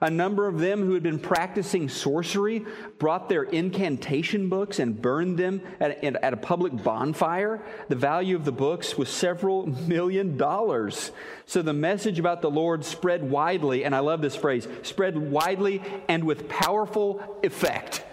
A 0.00 0.10
number 0.10 0.48
of 0.48 0.58
them 0.58 0.84
who 0.84 0.94
had 0.94 1.02
been 1.02 1.20
practicing 1.20 1.88
sorcery 1.88 2.66
brought 2.98 3.28
their 3.28 3.44
incantation 3.44 4.48
books 4.48 4.80
and 4.80 5.00
burned 5.00 5.38
them 5.38 5.62
at, 5.78 6.02
at, 6.02 6.32
a 6.32 6.36
public 6.36 6.82
bonfire. 6.82 7.62
The 7.88 7.94
value 7.94 8.34
of 8.34 8.44
the 8.44 8.52
books 8.52 8.98
was 8.98 9.08
several 9.08 9.66
million 9.66 10.36
dollars. 10.36 11.12
So 11.46 11.62
the 11.62 11.72
message 11.72 12.18
about 12.18 12.42
the 12.42 12.50
Lord 12.50 12.84
spread 12.84 13.22
widely, 13.22 13.84
and 13.84 13.94
I 13.94 14.00
love 14.00 14.22
this 14.22 14.34
phrase 14.34 14.66
spread 14.82 15.16
widely 15.16 15.80
and 16.08 16.24
with 16.24 16.48
powerful 16.48 17.38
effect. 17.44 18.04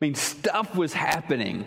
I 0.00 0.06
mean, 0.06 0.14
stuff 0.14 0.74
was 0.74 0.94
happening. 0.94 1.66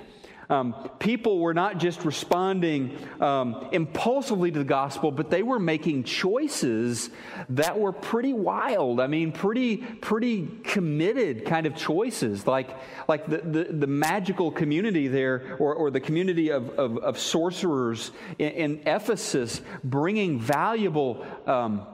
Um, 0.49 0.89
people 0.97 1.39
were 1.39 1.53
not 1.53 1.77
just 1.77 2.03
responding 2.03 2.97
um, 3.21 3.69
impulsively 3.71 4.49
to 4.49 4.57
the 4.59 4.65
gospel, 4.65 5.11
but 5.11 5.29
they 5.29 5.43
were 5.43 5.59
making 5.59 6.03
choices 6.03 7.11
that 7.49 7.79
were 7.79 7.91
pretty 7.91 8.33
wild. 8.33 8.99
I 8.99 9.05
mean, 9.05 9.33
pretty, 9.33 9.77
pretty 9.77 10.47
committed 10.63 11.45
kind 11.45 11.67
of 11.67 11.75
choices, 11.75 12.47
like, 12.47 12.75
like 13.07 13.27
the, 13.27 13.37
the, 13.37 13.63
the 13.65 13.87
magical 13.87 14.49
community 14.51 15.07
there, 15.07 15.55
or, 15.59 15.75
or 15.75 15.91
the 15.91 16.01
community 16.01 16.49
of, 16.49 16.71
of, 16.71 16.97
of 16.97 17.19
sorcerers 17.19 18.09
in, 18.39 18.49
in, 18.49 18.81
Ephesus, 18.87 19.61
bringing 19.83 20.39
valuable. 20.39 21.23
Um, 21.45 21.85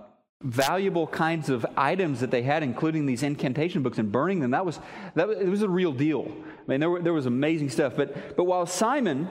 valuable 0.42 1.06
kinds 1.06 1.50
of 1.50 1.66
items 1.76 2.22
that 2.22 2.32
they 2.32 2.42
had, 2.42 2.64
including 2.64 3.06
these 3.06 3.24
incantation 3.24 3.84
books, 3.84 3.98
and 3.98 4.12
burning 4.12 4.40
them. 4.40 4.52
That 4.52 4.66
was, 4.66 4.80
that 5.16 5.28
was, 5.28 5.38
it 5.38 5.50
was 5.50 5.62
a 5.62 5.70
real 5.70 5.92
deal. 5.92 6.32
I 6.32 6.72
mean, 6.72 6.80
there, 6.80 6.90
were, 6.90 7.02
there 7.02 7.14
was 7.14 7.26
amazing 7.26 7.70
stuff. 7.70 7.96
But, 7.96 8.38
but 8.38 8.46
while 8.46 8.66
Simon 8.66 9.28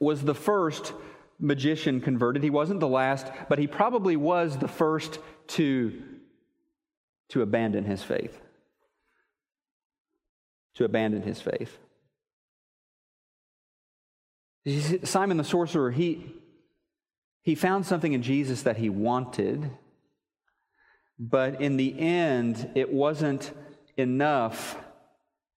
was 0.00 0.22
the 0.22 0.34
first 0.34 0.92
magician 1.38 2.00
converted, 2.00 2.42
he 2.42 2.50
wasn't 2.50 2.80
the 2.80 2.88
last, 2.88 3.30
but 3.48 3.58
he 3.58 3.66
probably 3.66 4.16
was 4.16 4.58
the 4.58 4.68
first 4.68 5.20
to, 5.48 6.02
to 7.28 7.42
abandon 7.42 7.84
his 7.84 8.02
faith. 8.02 8.40
To 10.74 10.84
abandon 10.84 11.22
his 11.22 11.40
faith. 11.40 11.78
Simon 15.04 15.36
the 15.36 15.44
sorcerer, 15.44 15.90
he, 15.90 16.34
he 17.42 17.54
found 17.54 17.86
something 17.86 18.12
in 18.12 18.22
Jesus 18.22 18.62
that 18.62 18.76
he 18.76 18.90
wanted 18.90 19.70
but 21.20 21.60
in 21.60 21.76
the 21.76 21.98
end, 21.98 22.70
it 22.74 22.90
wasn't 22.90 23.52
enough 23.98 24.78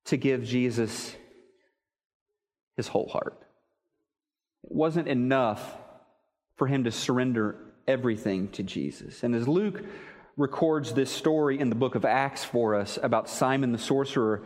to 0.05 0.17
give 0.17 0.43
Jesus 0.43 1.15
his 2.75 2.89
whole 2.89 3.08
heart. 3.08 3.38
It 4.65 4.74
wasn't 4.74 5.08
enough 5.08 5.77
for 6.58 6.67
him 6.67 6.84
to 6.84 6.91
surrender 6.91 7.55
everything 7.88 8.50
to 8.50 8.63
Jesus. 8.63 9.24
And 9.24 9.34
as 9.34 9.48
Luke 9.48 9.82
records 10.36 10.93
this 10.93 11.10
story 11.10 11.58
in 11.60 11.70
the 11.70 11.75
book 11.75 11.96
of 11.96 12.03
Acts 12.03 12.43
for 12.43 12.75
us 12.75 13.00
about 13.01 13.29
Simon 13.29 13.72
the 13.72 13.77
sorcerer, 13.77 14.43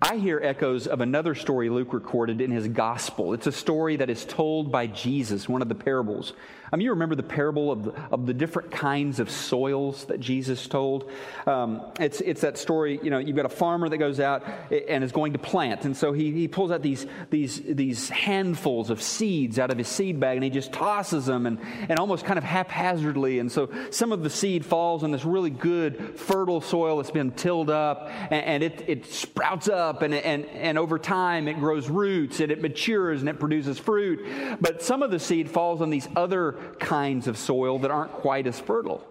I 0.00 0.16
hear 0.16 0.40
echoes 0.42 0.86
of 0.86 1.02
another 1.02 1.34
story 1.34 1.68
Luke 1.68 1.92
recorded 1.92 2.40
in 2.40 2.52
his 2.52 2.68
gospel. 2.68 3.34
It's 3.34 3.48
a 3.48 3.52
story 3.52 3.96
that 3.96 4.08
is 4.08 4.24
told 4.24 4.72
by 4.72 4.86
Jesus, 4.86 5.46
one 5.46 5.60
of 5.60 5.68
the 5.68 5.74
parables. 5.74 6.32
I 6.70 6.76
mean, 6.76 6.84
you 6.84 6.90
remember 6.90 7.14
the 7.14 7.22
parable 7.22 7.72
of 7.72 7.84
the, 7.84 7.94
of 8.10 8.26
the 8.26 8.34
different 8.34 8.70
kinds 8.70 9.20
of 9.20 9.30
soils 9.30 10.04
that 10.06 10.20
Jesus 10.20 10.66
told? 10.66 11.10
Um, 11.46 11.82
it's, 11.98 12.20
it's 12.20 12.42
that 12.42 12.58
story, 12.58 13.00
you 13.02 13.10
know, 13.10 13.18
you've 13.18 13.36
got 13.36 13.46
a 13.46 13.50
farmer 13.50 13.88
that 13.88 13.96
goes 13.96 14.20
out 14.20 14.44
and 14.70 15.02
is 15.02 15.12
going 15.12 15.32
to 15.32 15.38
plant. 15.38 15.86
And 15.86 15.96
so 15.96 16.12
he, 16.12 16.30
he 16.30 16.46
pulls 16.46 16.70
out 16.70 16.82
these, 16.82 17.06
these, 17.30 17.62
these 17.64 18.10
handfuls 18.10 18.90
of 18.90 19.00
seeds 19.00 19.58
out 19.58 19.70
of 19.70 19.78
his 19.78 19.88
seed 19.88 20.20
bag 20.20 20.36
and 20.36 20.44
he 20.44 20.50
just 20.50 20.72
tosses 20.72 21.26
them 21.26 21.46
and, 21.46 21.58
and 21.88 21.98
almost 21.98 22.26
kind 22.26 22.38
of 22.38 22.44
haphazardly. 22.44 23.38
And 23.38 23.50
so 23.50 23.70
some 23.90 24.12
of 24.12 24.22
the 24.22 24.30
seed 24.30 24.66
falls 24.66 25.04
on 25.04 25.10
this 25.10 25.24
really 25.24 25.50
good, 25.50 26.18
fertile 26.18 26.60
soil 26.60 26.98
that's 26.98 27.10
been 27.10 27.30
tilled 27.32 27.70
up 27.70 28.10
and, 28.30 28.44
and 28.44 28.62
it, 28.62 28.84
it 28.86 29.06
sprouts 29.06 29.68
up 29.68 30.02
and, 30.02 30.12
and, 30.12 30.44
and 30.46 30.76
over 30.78 30.98
time 30.98 31.48
it 31.48 31.54
grows 31.54 31.88
roots 31.88 32.40
and 32.40 32.52
it 32.52 32.60
matures 32.60 33.20
and 33.20 33.28
it 33.28 33.40
produces 33.40 33.78
fruit. 33.78 34.26
But 34.60 34.82
some 34.82 35.02
of 35.02 35.10
the 35.10 35.18
seed 35.18 35.50
falls 35.50 35.80
on 35.80 35.88
these 35.88 36.08
other 36.14 36.57
kinds 36.78 37.26
of 37.26 37.36
soil 37.36 37.80
that 37.80 37.90
aren't 37.90 38.12
quite 38.12 38.46
as 38.46 38.58
fertile. 38.58 39.06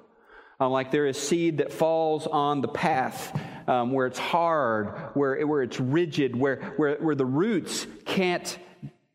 Um, 0.60 0.72
like 0.72 0.92
there 0.92 1.06
is 1.06 1.20
seed 1.20 1.60
that 1.60 1.72
falls 1.72 2.26
on 2.26 2.62
the 2.62 2.68
path 2.68 3.40
um, 3.68 3.92
where 3.92 4.08
it's 4.08 4.18
hard, 4.18 4.88
where, 5.14 5.46
where 5.46 5.62
it's 5.62 5.80
rigid, 5.80 6.36
where, 6.36 6.74
where, 6.78 6.96
where 6.96 7.16
the 7.16 7.26
roots 7.26 7.86
can't 8.06 8.58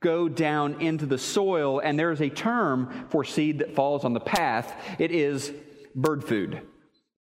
go 0.01 0.29
down 0.29 0.81
into 0.81 1.07
the 1.07 1.19
soil. 1.19 1.81
And 1.81 1.99
there 1.99 2.13
is 2.13 2.21
a 2.21 2.29
term 2.29 3.07
for 3.09 3.25
seed 3.25 3.59
that 3.59 3.75
falls 3.75 4.05
on 4.05 4.13
the 4.13 4.21
path 4.21 4.73
it 4.99 5.11
is 5.11 5.53
bird 5.95 6.25
food. 6.25 6.61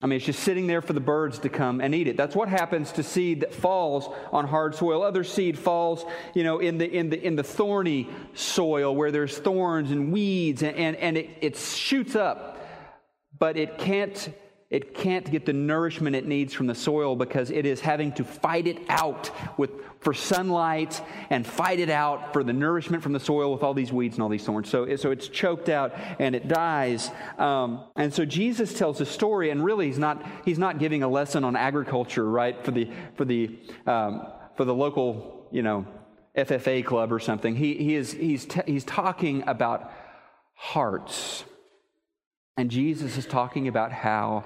I 0.03 0.07
mean, 0.07 0.17
it's 0.17 0.25
just 0.25 0.41
sitting 0.41 0.67
there 0.67 0.81
for 0.81 0.95
the 0.95 1.01
birds 1.01 1.41
to 1.41 1.51
come 1.51 1.81
and 1.83 1.95
eat 1.95 2.09
it. 2.09 2.17
That's 2.17 2.35
what 2.35 2.49
happens 2.49 2.93
to 2.93 3.03
seed 3.03 3.41
that 3.41 3.53
falls 3.53 4.09
on 4.33 4.47
hard 4.47 4.75
soil. 4.75 5.03
Other 5.03 5.25
seed 5.25 5.59
falls, 5.59 6.07
you 6.35 6.43
know, 6.43 6.59
in 6.59 6.79
the, 6.79 6.91
in 6.91 7.11
the, 7.11 7.23
in 7.23 7.37
the 7.37 7.43
thorny 7.43 8.09
soil 8.33 8.97
where 8.97 9.11
there's 9.11 9.37
thorns 9.37 9.91
and 9.91 10.11
weeds 10.11 10.63
and, 10.63 10.75
and, 10.77 10.97
and 10.97 11.19
it, 11.19 11.31
it 11.43 11.57
shoots 11.57 12.17
up, 12.17 12.67
but 13.39 13.59
it 13.59 13.77
can't 13.77 14.33
it 14.71 14.95
can't 14.95 15.29
get 15.29 15.47
the 15.47 15.53
nourishment 15.53 16.15
it 16.15 16.27
needs 16.27 16.55
from 16.55 16.69
the 16.69 16.77
soil 16.77 17.17
because 17.17 17.51
it 17.51 17.67
is 17.67 17.81
having 17.81 18.13
to 18.13 18.23
fight 18.23 18.69
it 18.69 18.79
out 18.89 19.33
with, 19.59 19.71
for 19.99 20.15
sunlight 20.15 21.03
and 21.29 21.45
fight 21.45 21.81
it 21.81 21.91
out 21.91 22.33
for 22.33 22.45
the 22.45 22.53
nourishment 22.53 23.03
from 23.03 23.13
the 23.13 23.19
soil 23.19 23.53
with 23.53 23.65
all 23.65 23.75
these 23.75 23.93
weeds 23.93 24.15
and 24.15 24.23
all 24.23 24.29
these 24.29 24.45
thorns. 24.45 24.69
So, 24.69 24.95
so 24.95 25.11
it's 25.11 25.27
choked 25.27 25.69
out 25.69 25.93
and 26.21 26.37
it 26.37 26.47
dies. 26.47 27.11
Um, 27.37 27.83
and 27.97 28.15
so 28.15 28.25
Jesus 28.25 28.73
tells 28.73 29.01
a 29.01 29.07
story, 29.07 29.51
and 29.51 29.65
really 29.65 29.87
he's 29.87 29.99
not, 29.99 30.25
he's 30.45 30.59
not 30.59 30.79
giving 30.79 31.03
a 31.03 31.09
lesson 31.09 31.43
on 31.43 31.57
agriculture, 31.57 32.25
right, 32.25 32.65
for 32.65 32.71
the, 32.71 32.89
for 33.17 33.25
the, 33.25 33.59
um, 33.89 34.25
for 34.57 34.65
the 34.65 34.75
local, 34.75 35.49
you 35.51 35.63
know, 35.63 35.85
FFA 36.37 36.85
club 36.85 37.13
or 37.13 37.19
something. 37.19 37.57
He, 37.57 37.75
he 37.75 37.97
is, 37.97 38.13
he's, 38.13 38.45
t- 38.45 38.61
he's 38.67 38.85
talking 38.85 39.43
about 39.49 39.93
hearts 40.55 41.43
and 42.57 42.71
Jesus 42.71 43.17
is 43.17 43.27
talking 43.27 43.69
about 43.69 43.93
how 43.93 44.45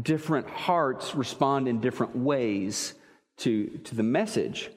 different 0.00 0.48
hearts 0.48 1.14
respond 1.14 1.68
in 1.68 1.80
different 1.80 2.16
ways 2.16 2.94
to, 3.38 3.66
to 3.84 3.94
the 3.94 4.02
message. 4.02 4.70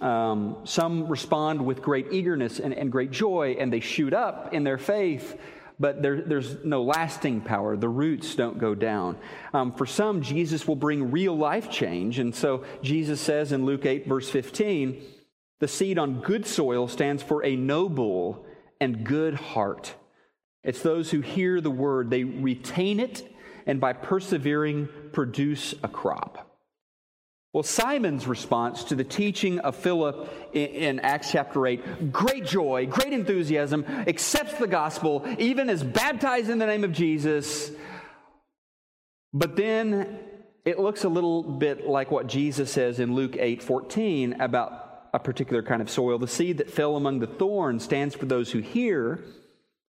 Um, 0.00 0.58
some 0.64 1.08
respond 1.08 1.64
with 1.64 1.82
great 1.82 2.12
eagerness 2.12 2.58
and, 2.58 2.74
and, 2.74 2.90
great 2.90 3.10
joy, 3.10 3.56
and 3.58 3.72
they 3.72 3.80
shoot 3.80 4.12
up 4.12 4.52
in 4.52 4.64
their 4.64 4.78
faith, 4.78 5.38
but 5.78 6.02
there, 6.02 6.20
there's 6.20 6.64
no 6.64 6.82
lasting 6.82 7.40
power. 7.40 7.76
The 7.76 7.88
roots 7.88 8.34
don't 8.34 8.58
go 8.58 8.74
down. 8.74 9.16
Um, 9.54 9.72
for 9.72 9.86
some, 9.86 10.22
Jesus 10.22 10.66
will 10.66 10.76
bring 10.76 11.10
real 11.12 11.36
life 11.36 11.70
change. 11.70 12.18
And 12.18 12.34
so 12.34 12.64
Jesus 12.82 13.20
says 13.20 13.52
in 13.52 13.64
Luke 13.64 13.86
8, 13.86 14.06
verse 14.06 14.28
15, 14.28 15.02
the 15.60 15.68
seed 15.68 15.98
on 15.98 16.20
good 16.20 16.46
soil 16.46 16.88
stands 16.88 17.22
for 17.22 17.44
a 17.44 17.54
noble 17.54 18.44
and 18.80 19.04
good 19.04 19.34
heart. 19.34 19.94
It's 20.64 20.82
those 20.82 21.10
who 21.10 21.20
hear 21.20 21.60
the 21.60 21.70
word, 21.70 22.10
they 22.10 22.24
retain 22.24 23.00
it, 23.00 23.28
and 23.66 23.80
by 23.80 23.92
persevering, 23.92 24.88
produce 25.12 25.74
a 25.82 25.88
crop. 25.88 26.48
Well, 27.52 27.62
Simon's 27.62 28.26
response 28.26 28.84
to 28.84 28.94
the 28.94 29.04
teaching 29.04 29.58
of 29.58 29.76
Philip 29.76 30.32
in, 30.54 31.00
Acts 31.00 31.32
chapter 31.32 31.66
8 31.66 32.10
great 32.10 32.46
joy, 32.46 32.86
great 32.86 33.12
enthusiasm, 33.12 33.84
accepts 33.86 34.54
the 34.54 34.66
gospel, 34.66 35.26
even 35.38 35.68
is 35.68 35.84
baptized 35.84 36.48
in 36.48 36.58
the 36.58 36.66
name 36.66 36.82
of 36.82 36.92
Jesus. 36.92 37.70
But 39.34 39.56
then 39.56 40.20
it 40.64 40.78
looks 40.78 41.04
a 41.04 41.10
little 41.10 41.42
bit 41.42 41.86
like 41.86 42.10
what 42.10 42.26
Jesus 42.26 42.70
says 42.70 43.00
in 43.00 43.14
Luke 43.14 43.36
8 43.38 43.62
14 43.62 44.40
about 44.40 45.08
a 45.12 45.18
particular 45.18 45.62
kind 45.62 45.82
of 45.82 45.90
soil. 45.90 46.18
The 46.18 46.28
seed 46.28 46.56
that 46.58 46.70
fell 46.70 46.96
among 46.96 47.18
the 47.18 47.26
thorns 47.26 47.84
stands 47.84 48.14
for 48.14 48.24
those 48.24 48.50
who 48.52 48.60
hear, 48.60 49.22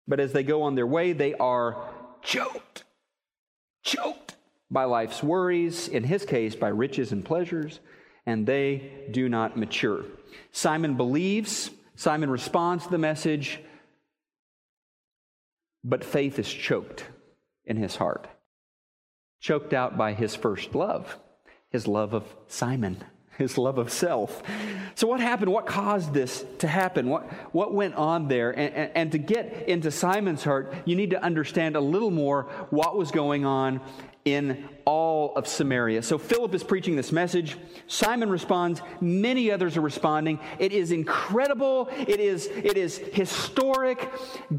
but 0.08 0.20
as 0.20 0.34
they 0.34 0.43
go 0.43 0.63
on 0.63 0.75
their 0.75 0.88
way, 0.88 1.13
they 1.13 1.34
are 1.36 1.89
choked, 2.22 2.84
choked 3.84 4.36
by 4.70 4.86
life's 4.86 5.22
worries, 5.22 5.88
in 5.88 6.03
his 6.03 6.25
case, 6.25 6.55
by 6.55 6.70
riches 6.70 7.12
and 7.12 7.25
pleasures, 7.25 7.79
and 8.25 8.46
they 8.46 9.08
do 9.12 9.27
not 9.27 9.58
mature. 9.58 10.05
Simon 10.51 10.96
believes, 10.96 11.72
Simon 11.96 12.29
responds 12.29 12.86
to 12.86 12.91
the 12.91 12.98
message, 12.98 13.60
but 15.84 16.03
faith 16.03 16.39
is 16.39 16.51
choked 16.51 17.05
in 17.65 17.77
his 17.77 17.96
heart, 17.96 18.27
choked 19.39 19.74
out 19.74 19.98
by 19.98 20.13
his 20.13 20.36
first 20.36 20.75
love, 20.75 21.17
his 21.70 21.88
love 21.88 22.13
of 22.13 22.24
Simon, 22.48 23.03
his 23.41 23.57
love 23.57 23.77
of 23.77 23.91
self. 23.91 24.41
So, 24.95 25.07
what 25.07 25.19
happened? 25.19 25.51
What 25.51 25.65
caused 25.65 26.13
this 26.13 26.45
to 26.60 26.67
happen? 26.67 27.10
What, 27.10 27.24
what 27.53 27.74
went 27.74 27.95
on 27.95 28.27
there? 28.27 28.51
And, 28.51 28.74
and, 28.74 28.91
and 28.95 29.12
to 29.12 29.17
get 29.17 29.67
into 29.67 29.91
Simon's 29.91 30.43
heart, 30.43 30.74
you 30.86 30.95
need 30.95 31.10
to 31.10 31.21
understand 31.21 31.75
a 31.75 31.81
little 31.81 32.12
more 32.12 32.43
what 32.69 32.98
was 32.98 33.12
going 33.12 33.45
on 33.45 33.81
in 34.25 34.70
all 34.86 35.34
of 35.36 35.48
Samaria. 35.48 36.01
So 36.04 36.18
Philip 36.18 36.54
is 36.54 36.63
preaching 36.63 36.96
this 36.96 37.12
message. 37.12 37.58
Simon 37.88 38.30
responds. 38.30 38.82
Many 39.00 39.51
others 39.51 39.78
are 39.78 39.82
responding. 39.82 40.40
It 40.60 40.74
is 40.74 40.92
incredible. 40.92 41.90
It 41.92 42.20
is, 42.20 42.48
it 42.48 42.78
is 42.78 42.98
historic. 42.98 44.10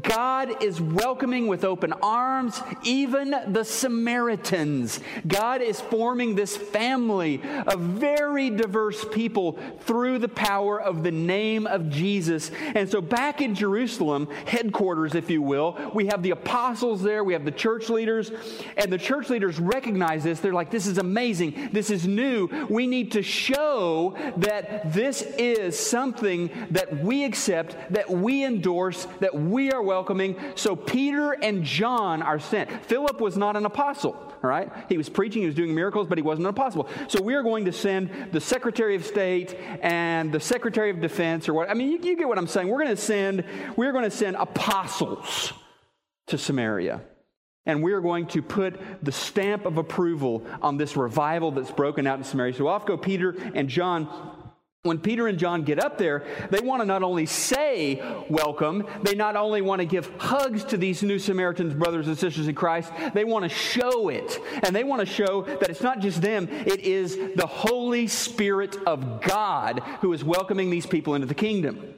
God 0.01 0.63
is 0.63 0.81
welcoming 0.81 1.47
with 1.47 1.63
open 1.63 1.93
arms 2.01 2.61
even 2.83 3.35
the 3.47 3.63
Samaritans. 3.63 4.99
God 5.27 5.61
is 5.61 5.79
forming 5.79 6.35
this 6.35 6.55
family 6.57 7.41
of 7.67 7.79
very 7.79 8.49
diverse 8.49 9.05
people 9.11 9.59
through 9.81 10.19
the 10.19 10.29
power 10.29 10.79
of 10.79 11.03
the 11.03 11.11
name 11.11 11.67
of 11.67 11.89
Jesus. 11.89 12.51
And 12.75 12.89
so 12.89 13.01
back 13.01 13.41
in 13.41 13.55
Jerusalem, 13.55 14.27
headquarters, 14.45 15.15
if 15.15 15.29
you 15.29 15.41
will, 15.41 15.91
we 15.93 16.07
have 16.07 16.23
the 16.23 16.31
apostles 16.31 17.01
there, 17.01 17.23
we 17.23 17.33
have 17.33 17.45
the 17.45 17.51
church 17.51 17.89
leaders, 17.89 18.31
and 18.77 18.91
the 18.91 18.97
church 18.97 19.29
recognize 19.59 20.23
this. 20.23 20.39
They're 20.39 20.53
like, 20.53 20.71
this 20.71 20.87
is 20.87 20.97
amazing. 20.97 21.69
This 21.71 21.89
is 21.89 22.07
new. 22.07 22.47
We 22.69 22.87
need 22.87 23.11
to 23.13 23.23
show 23.23 24.15
that 24.37 24.93
this 24.93 25.21
is 25.21 25.77
something 25.77 26.49
that 26.71 27.03
we 27.03 27.23
accept, 27.23 27.75
that 27.93 28.09
we 28.09 28.43
endorse, 28.43 29.05
that 29.19 29.35
we 29.35 29.71
are 29.71 29.81
welcoming. 29.81 30.37
So 30.55 30.75
Peter 30.75 31.31
and 31.31 31.63
John 31.63 32.21
are 32.21 32.39
sent. 32.39 32.85
Philip 32.85 33.19
was 33.19 33.37
not 33.37 33.55
an 33.55 33.65
apostle, 33.65 34.13
all 34.13 34.49
right? 34.49 34.71
He 34.89 34.97
was 34.97 35.09
preaching, 35.09 35.41
he 35.41 35.45
was 35.45 35.55
doing 35.55 35.73
miracles, 35.73 36.07
but 36.07 36.17
he 36.17 36.21
wasn't 36.21 36.47
an 36.47 36.51
apostle. 36.51 36.87
So 37.07 37.21
we 37.21 37.35
are 37.35 37.43
going 37.43 37.65
to 37.65 37.71
send 37.71 38.09
the 38.31 38.41
Secretary 38.41 38.95
of 38.95 39.05
State 39.05 39.55
and 39.81 40.31
the 40.31 40.39
Secretary 40.39 40.89
of 40.89 41.01
Defense, 41.01 41.47
or 41.47 41.53
what. 41.53 41.69
I 41.69 41.73
mean, 41.73 41.91
you, 41.91 41.99
you 42.01 42.17
get 42.17 42.27
what 42.27 42.37
I'm 42.37 42.47
saying. 42.47 42.67
We're 42.67 42.83
going 42.83 42.95
to 42.95 43.01
send, 43.01 43.43
we're 43.75 43.91
going 43.91 44.03
to 44.03 44.11
send 44.11 44.35
apostles 44.35 45.53
to 46.27 46.37
Samaria. 46.37 47.01
And 47.65 47.81
we 47.81 47.93
are 47.93 48.01
going 48.01 48.27
to 48.27 48.41
put 48.41 48.79
the 49.03 49.11
stamp 49.11 49.65
of 49.65 49.77
approval 49.77 50.45
on 50.61 50.77
this 50.77 50.97
revival 50.97 51.51
that's 51.51 51.71
broken 51.71 52.05
out 52.05 52.17
in 52.17 52.23
Samaria. 52.25 52.53
So 52.53 52.67
off 52.67 52.85
go 52.85 52.97
Peter 52.97 53.35
and 53.55 53.69
John. 53.69 54.39
When 54.81 54.99
Peter 54.99 55.29
and 55.29 55.39
John 55.39 55.63
get 55.63 55.81
up 55.81 55.97
there, 55.97 56.25
they 56.49 56.59
want 56.59 56.81
to 56.81 56.85
not 56.85 57.03
only 57.03 57.25
say 57.25 58.03
welcome, 58.29 58.85
they 59.01 59.15
not 59.15 59.37
only 59.37 59.61
want 59.61 59.79
to 59.79 59.85
give 59.85 60.11
hugs 60.17 60.65
to 60.65 60.77
these 60.77 61.01
new 61.01 61.19
Samaritans, 61.19 61.73
brothers 61.73 62.09
and 62.09 62.17
sisters 62.17 62.49
in 62.49 62.55
Christ, 62.55 62.91
they 63.13 63.23
want 63.23 63.43
to 63.43 63.49
show 63.49 64.09
it. 64.09 64.41
And 64.61 64.75
they 64.75 64.83
want 64.83 64.99
to 64.99 65.05
show 65.05 65.43
that 65.43 65.69
it's 65.69 65.81
not 65.81 66.01
just 66.01 66.21
them, 66.21 66.49
it 66.49 66.81
is 66.81 67.15
the 67.15 67.47
Holy 67.47 68.07
Spirit 68.07 68.75
of 68.85 69.21
God 69.21 69.79
who 70.01 70.11
is 70.11 70.21
welcoming 70.21 70.69
these 70.69 70.85
people 70.85 71.15
into 71.15 71.27
the 71.27 71.33
kingdom. 71.33 71.93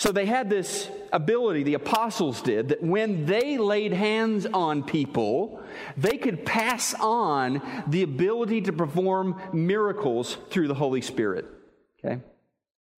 So 0.00 0.12
they 0.12 0.24
had 0.24 0.48
this 0.48 0.88
ability, 1.12 1.62
the 1.62 1.74
apostles 1.74 2.40
did, 2.40 2.70
that 2.70 2.82
when 2.82 3.26
they 3.26 3.58
laid 3.58 3.92
hands 3.92 4.46
on 4.46 4.82
people, 4.82 5.60
they 5.94 6.16
could 6.16 6.46
pass 6.46 6.94
on 6.94 7.60
the 7.86 8.02
ability 8.02 8.62
to 8.62 8.72
perform 8.72 9.38
miracles 9.52 10.38
through 10.48 10.68
the 10.68 10.74
Holy 10.74 11.02
Spirit. 11.02 11.44
Okay? 12.02 12.22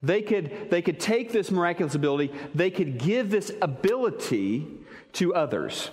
They 0.01 0.23
could, 0.23 0.71
they 0.71 0.81
could 0.81 1.01
take 1.01 1.33
this 1.33 1.51
miraculous 1.51 1.97
ability, 1.97 2.33
they 2.55 2.71
could 2.71 2.99
give 2.99 3.31
this 3.31 3.51
ability 3.61 4.69
to 5.15 5.35
others. 5.35 5.91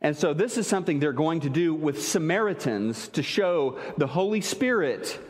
And 0.00 0.16
so 0.16 0.32
this 0.32 0.56
is 0.56 0.66
something 0.66 0.98
they're 0.98 1.12
going 1.12 1.40
to 1.40 1.50
do 1.50 1.74
with 1.74 2.02
Samaritans 2.02 3.08
to 3.08 3.22
show 3.22 3.78
the 3.98 4.06
Holy 4.06 4.40
Spirit 4.40 5.20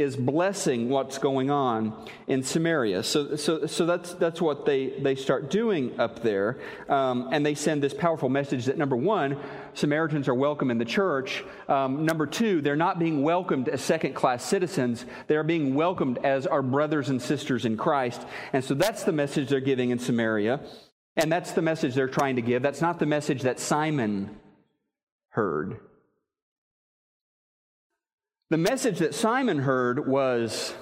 is 0.00 0.16
blessing 0.16 0.88
what's 0.88 1.18
going 1.18 1.50
on 1.50 2.08
in 2.26 2.42
Samaria. 2.42 3.02
So, 3.02 3.36
so, 3.36 3.66
so 3.66 3.86
that's, 3.86 4.14
that's 4.14 4.40
what 4.40 4.64
they, 4.64 4.98
they 5.00 5.14
start 5.14 5.50
doing 5.50 6.00
up 6.00 6.22
there. 6.22 6.58
Um, 6.88 7.28
and 7.32 7.44
they 7.44 7.54
send 7.54 7.82
this 7.82 7.92
powerful 7.92 8.28
message 8.28 8.64
that 8.64 8.78
number 8.78 8.96
one, 8.96 9.38
Samaritans 9.74 10.26
are 10.28 10.34
welcome 10.34 10.70
in 10.70 10.78
the 10.78 10.84
church. 10.84 11.44
Um, 11.68 12.04
number 12.06 12.26
two, 12.26 12.60
they're 12.60 12.76
not 12.76 12.98
being 12.98 13.22
welcomed 13.22 13.68
as 13.68 13.82
second 13.82 14.14
class 14.14 14.44
citizens, 14.44 15.04
they're 15.26 15.44
being 15.44 15.74
welcomed 15.74 16.18
as 16.24 16.46
our 16.46 16.62
brothers 16.62 17.10
and 17.10 17.20
sisters 17.20 17.64
in 17.64 17.76
Christ. 17.76 18.22
And 18.52 18.64
so 18.64 18.74
that's 18.74 19.04
the 19.04 19.12
message 19.12 19.48
they're 19.48 19.60
giving 19.60 19.90
in 19.90 19.98
Samaria. 19.98 20.60
And 21.16 21.30
that's 21.30 21.52
the 21.52 21.62
message 21.62 21.94
they're 21.94 22.08
trying 22.08 22.36
to 22.36 22.42
give. 22.42 22.62
That's 22.62 22.80
not 22.80 22.98
the 22.98 23.06
message 23.06 23.42
that 23.42 23.60
Simon 23.60 24.38
heard. 25.30 25.80
The 28.50 28.58
message 28.58 28.98
that 28.98 29.14
Simon 29.14 29.60
heard 29.60 30.06
was 30.06 30.74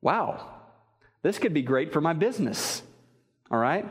wow, 0.00 0.48
this 1.22 1.38
could 1.38 1.52
be 1.52 1.62
great 1.62 1.92
for 1.92 2.00
my 2.00 2.14
business. 2.14 2.82
All 3.50 3.58
right? 3.58 3.86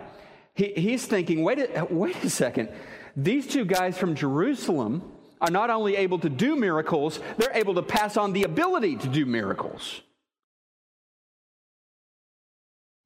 He, 0.54 0.74
he's 0.76 1.06
thinking, 1.06 1.44
wait 1.44 1.60
a, 1.60 1.86
wait 1.86 2.24
a 2.24 2.30
second. 2.30 2.70
These 3.16 3.48
two 3.48 3.66
guys 3.66 3.98
from 3.98 4.16
Jerusalem 4.16 5.12
are 5.40 5.52
not 5.52 5.70
only 5.70 5.96
able 5.96 6.20
to 6.20 6.30
do 6.30 6.56
miracles, 6.56 7.20
they're 7.38 7.56
able 7.56 7.76
to 7.76 7.84
pass 7.84 8.18
on 8.18 8.34
the 8.34 8.44
ability 8.44 8.96
to 8.98 9.08
do 9.08 9.26
miracles. 9.26 10.02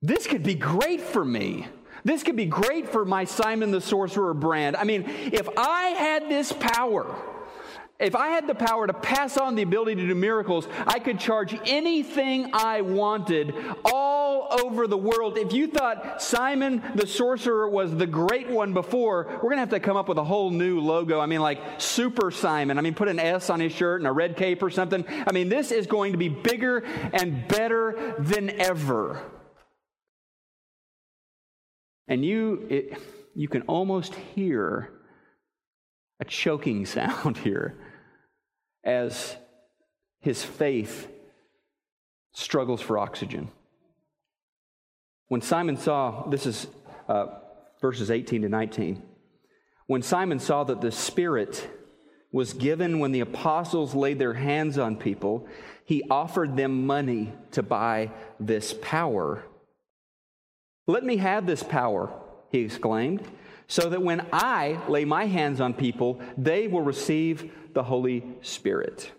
This 0.01 0.27
could 0.27 0.43
be 0.43 0.55
great 0.55 1.01
for 1.01 1.23
me. 1.25 1.67
This 2.03 2.23
could 2.23 2.35
be 2.35 2.45
great 2.45 2.89
for 2.89 3.05
my 3.05 3.25
Simon 3.25 3.71
the 3.71 3.81
Sorcerer 3.81 4.33
brand. 4.33 4.75
I 4.75 4.85
mean, 4.85 5.03
if 5.07 5.47
I 5.57 5.89
had 5.89 6.29
this 6.29 6.51
power, 6.53 7.15
if 8.01 8.15
I 8.15 8.29
had 8.29 8.47
the 8.47 8.55
power 8.55 8.87
to 8.87 8.93
pass 8.93 9.37
on 9.37 9.53
the 9.53 9.61
ability 9.61 9.95
to 10.01 10.07
do 10.07 10.15
miracles, 10.15 10.67
I 10.87 10.97
could 10.97 11.19
charge 11.19 11.57
anything 11.65 12.49
I 12.51 12.81
wanted 12.81 13.53
all 13.85 14.47
over 14.59 14.87
the 14.87 14.97
world. 14.97 15.37
If 15.37 15.53
you 15.53 15.67
thought 15.67 16.19
Simon 16.21 16.81
the 16.95 17.05
sorcerer 17.05 17.69
was 17.69 17.95
the 17.95 18.07
great 18.07 18.49
one 18.49 18.73
before, 18.73 19.27
we're 19.27 19.49
going 19.49 19.57
to 19.57 19.59
have 19.59 19.69
to 19.69 19.79
come 19.79 19.97
up 19.97 20.09
with 20.09 20.17
a 20.17 20.23
whole 20.23 20.49
new 20.49 20.79
logo. 20.79 21.19
I 21.19 21.27
mean, 21.27 21.41
like 21.41 21.61
Super 21.79 22.31
Simon. 22.31 22.79
I 22.79 22.81
mean, 22.81 22.95
put 22.95 23.07
an 23.07 23.19
S 23.19 23.51
on 23.51 23.59
his 23.59 23.71
shirt 23.71 24.01
and 24.01 24.07
a 24.07 24.11
red 24.11 24.35
cape 24.35 24.63
or 24.63 24.71
something. 24.71 25.05
I 25.07 25.31
mean, 25.31 25.47
this 25.49 25.71
is 25.71 25.85
going 25.85 26.13
to 26.13 26.17
be 26.17 26.29
bigger 26.29 26.79
and 27.13 27.47
better 27.47 28.15
than 28.17 28.49
ever. 28.59 29.21
And 32.07 32.25
you, 32.25 32.65
it, 32.67 32.97
you 33.35 33.47
can 33.47 33.61
almost 33.63 34.15
hear 34.15 34.91
a 36.19 36.25
choking 36.25 36.85
sound 36.87 37.37
here 37.37 37.77
as 38.83 39.35
his 40.19 40.43
faith 40.43 41.07
struggles 42.33 42.81
for 42.81 42.97
oxygen. 42.97 43.49
When 45.27 45.41
Simon 45.41 45.77
saw, 45.77 46.27
this 46.29 46.45
is 46.45 46.67
uh, 47.07 47.27
verses 47.81 48.11
18 48.11 48.43
to 48.43 48.49
19, 48.49 49.01
when 49.87 50.01
Simon 50.01 50.39
saw 50.39 50.63
that 50.63 50.81
the 50.81 50.91
Spirit 50.91 51.69
was 52.31 52.53
given 52.53 52.99
when 52.99 53.11
the 53.11 53.19
apostles 53.19 53.93
laid 53.93 54.19
their 54.19 54.33
hands 54.33 54.77
on 54.77 54.95
people, 54.95 55.47
he 55.85 56.03
offered 56.09 56.55
them 56.55 56.85
money 56.85 57.33
to 57.51 57.61
buy 57.61 58.11
this 58.39 58.73
power. 58.81 59.43
Let 60.87 61.03
me 61.03 61.17
have 61.17 61.45
this 61.45 61.63
power, 61.63 62.09
he 62.51 62.59
exclaimed, 62.59 63.27
so 63.71 63.87
that 63.87 64.01
when 64.01 64.27
I 64.33 64.81
lay 64.89 65.05
my 65.05 65.27
hands 65.27 65.61
on 65.61 65.73
people, 65.73 66.19
they 66.37 66.67
will 66.67 66.81
receive 66.81 67.53
the 67.71 67.83
Holy 67.83 68.21
Spirit. 68.41 69.09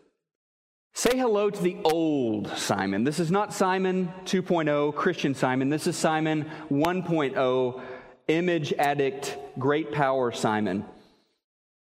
Say 0.93 1.17
hello 1.17 1.49
to 1.49 1.63
the 1.63 1.79
old 1.85 2.49
Simon. 2.49 3.03
This 3.03 3.19
is 3.19 3.31
not 3.31 3.55
Simon 3.55 4.13
2.0, 4.27 4.95
Christian 4.95 5.35
Simon. 5.35 5.71
This 5.71 5.87
is 5.87 5.97
Simon 5.97 6.51
1.0, 6.71 7.83
image 8.29 8.75
addict, 8.75 9.39
great 9.59 9.91
power 9.91 10.31
Simon. 10.31 10.85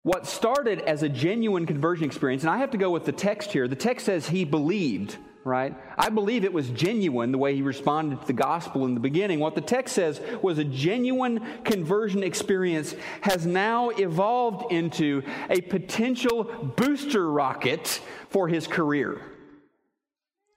What 0.05 0.29
started 0.29 0.83
as 0.83 1.03
a 1.03 1.09
genuine 1.09 1.67
conversion 1.67 2.05
experience, 2.05 2.45
and 2.45 2.51
I 2.51 2.59
have 2.59 2.71
to 2.71 2.79
go 2.79 2.93
with 2.93 3.07
the 3.07 3.11
text 3.11 3.51
here, 3.51 3.67
the 3.67 3.75
text 3.75 4.07
says 4.07 4.29
he 4.29 4.45
believed 4.45 5.19
right? 5.45 5.75
I 5.99 6.09
believe 6.09 6.45
it 6.45 6.53
was 6.53 6.71
genuine 6.71 7.33
the 7.33 7.39
way 7.39 7.55
he 7.55 7.63
responded 7.63 8.21
to 8.21 8.27
the 8.27 8.33
gospel 8.33 8.85
in 8.85 8.95
the 8.95 9.01
beginning. 9.01 9.41
What 9.41 9.55
the 9.55 9.61
text 9.61 9.95
says 9.95 10.21
was 10.41 10.59
a 10.59 10.65
genuine 10.65 11.45
conversion 11.65 12.23
experience 12.23 12.95
has 13.23 13.45
now 13.47 13.91
evolved 13.91 14.73
into 14.73 15.23
a 15.51 15.61
potential 15.61 16.45
booster 16.45 17.31
rocket 17.31 18.01
for 18.31 18.49
his 18.49 18.67
career, 18.67 19.21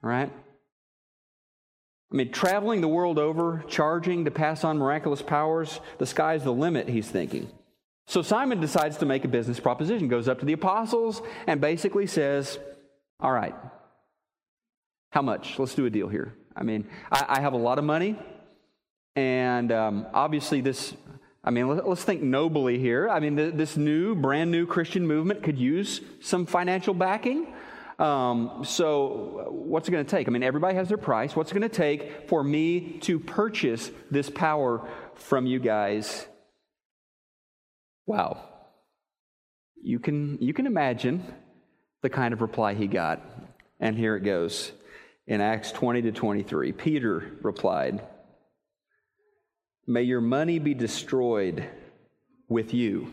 right? 0.02 0.30
I 2.12 2.14
mean, 2.14 2.30
traveling 2.30 2.80
the 2.80 2.88
world 2.88 3.18
over, 3.18 3.64
charging 3.68 4.24
to 4.26 4.30
pass 4.30 4.62
on 4.62 4.78
miraculous 4.78 5.22
powers, 5.22 5.80
the 5.98 6.06
sky's 6.06 6.44
the 6.44 6.52
limit, 6.52 6.88
he's 6.88 7.08
thinking. 7.08 7.48
So 8.06 8.22
Simon 8.22 8.60
decides 8.60 8.98
to 8.98 9.06
make 9.06 9.24
a 9.24 9.28
business 9.28 9.58
proposition, 9.58 10.06
goes 10.06 10.28
up 10.28 10.38
to 10.38 10.46
the 10.46 10.52
apostles, 10.52 11.20
and 11.48 11.60
basically 11.60 12.06
says, 12.06 12.60
All 13.18 13.32
right, 13.32 13.54
how 15.10 15.22
much? 15.22 15.58
Let's 15.58 15.74
do 15.74 15.86
a 15.86 15.90
deal 15.90 16.08
here. 16.08 16.34
I 16.54 16.62
mean, 16.62 16.86
I, 17.10 17.24
I 17.28 17.40
have 17.40 17.52
a 17.52 17.58
lot 17.58 17.78
of 17.78 17.84
money, 17.84 18.16
and 19.14 19.72
um, 19.72 20.06
obviously, 20.12 20.60
this, 20.60 20.94
I 21.44 21.50
mean, 21.50 21.68
let, 21.68 21.86
us 21.86 22.04
think 22.04 22.22
nobly 22.22 22.78
here. 22.78 23.08
I 23.08 23.20
mean, 23.20 23.34
this 23.34 23.76
new, 23.76 24.14
brand 24.14 24.50
new 24.50 24.66
Christian 24.66 25.06
movement 25.06 25.42
could 25.42 25.58
use 25.58 26.00
some 26.20 26.46
financial 26.46 26.94
backing. 26.94 27.54
Um, 27.98 28.62
so, 28.64 29.46
what's 29.50 29.88
it 29.88 29.92
going 29.92 30.04
to 30.04 30.10
take? 30.10 30.28
I 30.28 30.30
mean, 30.30 30.42
everybody 30.42 30.76
has 30.76 30.88
their 30.88 30.98
price. 30.98 31.34
What's 31.34 31.50
it 31.50 31.54
going 31.54 31.68
to 31.68 31.74
take 31.74 32.28
for 32.28 32.44
me 32.44 32.98
to 33.00 33.18
purchase 33.18 33.90
this 34.10 34.28
power 34.28 34.86
from 35.14 35.46
you 35.46 35.58
guys? 35.58 36.26
Wow. 38.04 38.42
You 39.82 39.98
can, 39.98 40.38
you 40.40 40.52
can 40.52 40.66
imagine 40.66 41.24
the 42.02 42.10
kind 42.10 42.34
of 42.34 42.42
reply 42.42 42.74
he 42.74 42.86
got. 42.86 43.22
And 43.80 43.96
here 43.96 44.16
it 44.16 44.24
goes 44.24 44.72
in 45.26 45.40
Acts 45.40 45.72
20 45.72 46.02
to 46.02 46.12
23. 46.12 46.72
Peter 46.72 47.32
replied, 47.42 48.00
May 49.86 50.02
your 50.02 50.20
money 50.20 50.58
be 50.58 50.74
destroyed 50.74 51.68
with 52.48 52.74
you 52.74 53.12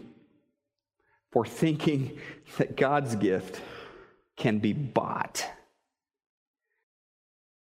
for 1.31 1.45
thinking 1.45 2.19
that 2.57 2.77
God's 2.77 3.15
gift 3.15 3.61
can 4.37 4.59
be 4.59 4.73
bought. 4.73 5.45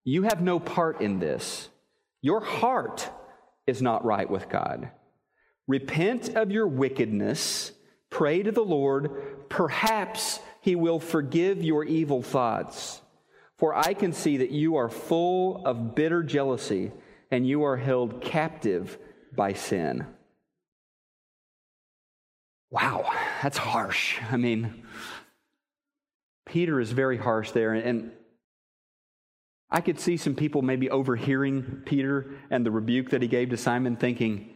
You 0.04 0.22
have 0.22 0.40
no 0.40 0.58
part 0.58 1.00
in 1.00 1.20
this. 1.20 1.68
Your 2.20 2.40
heart 2.40 3.08
is 3.66 3.80
not 3.80 4.04
right 4.04 4.28
with 4.28 4.48
God. 4.48 4.90
Repent 5.68 6.30
of 6.30 6.50
your 6.50 6.66
wickedness, 6.66 7.72
pray 8.10 8.42
to 8.42 8.50
the 8.50 8.64
Lord, 8.64 9.48
perhaps 9.48 10.40
he 10.60 10.74
will 10.74 10.98
forgive 10.98 11.62
your 11.62 11.84
evil 11.84 12.22
thoughts. 12.22 13.00
For 13.62 13.76
I 13.76 13.94
can 13.94 14.12
see 14.12 14.38
that 14.38 14.50
you 14.50 14.74
are 14.74 14.88
full 14.88 15.64
of 15.64 15.94
bitter 15.94 16.24
jealousy 16.24 16.90
and 17.30 17.46
you 17.46 17.62
are 17.62 17.76
held 17.76 18.20
captive 18.20 18.98
by 19.36 19.52
sin. 19.52 20.04
Wow, 22.72 23.08
that's 23.40 23.58
harsh. 23.58 24.18
I 24.32 24.36
mean, 24.36 24.82
Peter 26.44 26.80
is 26.80 26.90
very 26.90 27.16
harsh 27.16 27.52
there. 27.52 27.72
And 27.72 28.10
I 29.70 29.80
could 29.80 30.00
see 30.00 30.16
some 30.16 30.34
people 30.34 30.62
maybe 30.62 30.90
overhearing 30.90 31.82
Peter 31.86 32.34
and 32.50 32.66
the 32.66 32.72
rebuke 32.72 33.10
that 33.10 33.22
he 33.22 33.28
gave 33.28 33.50
to 33.50 33.56
Simon, 33.56 33.94
thinking, 33.94 34.51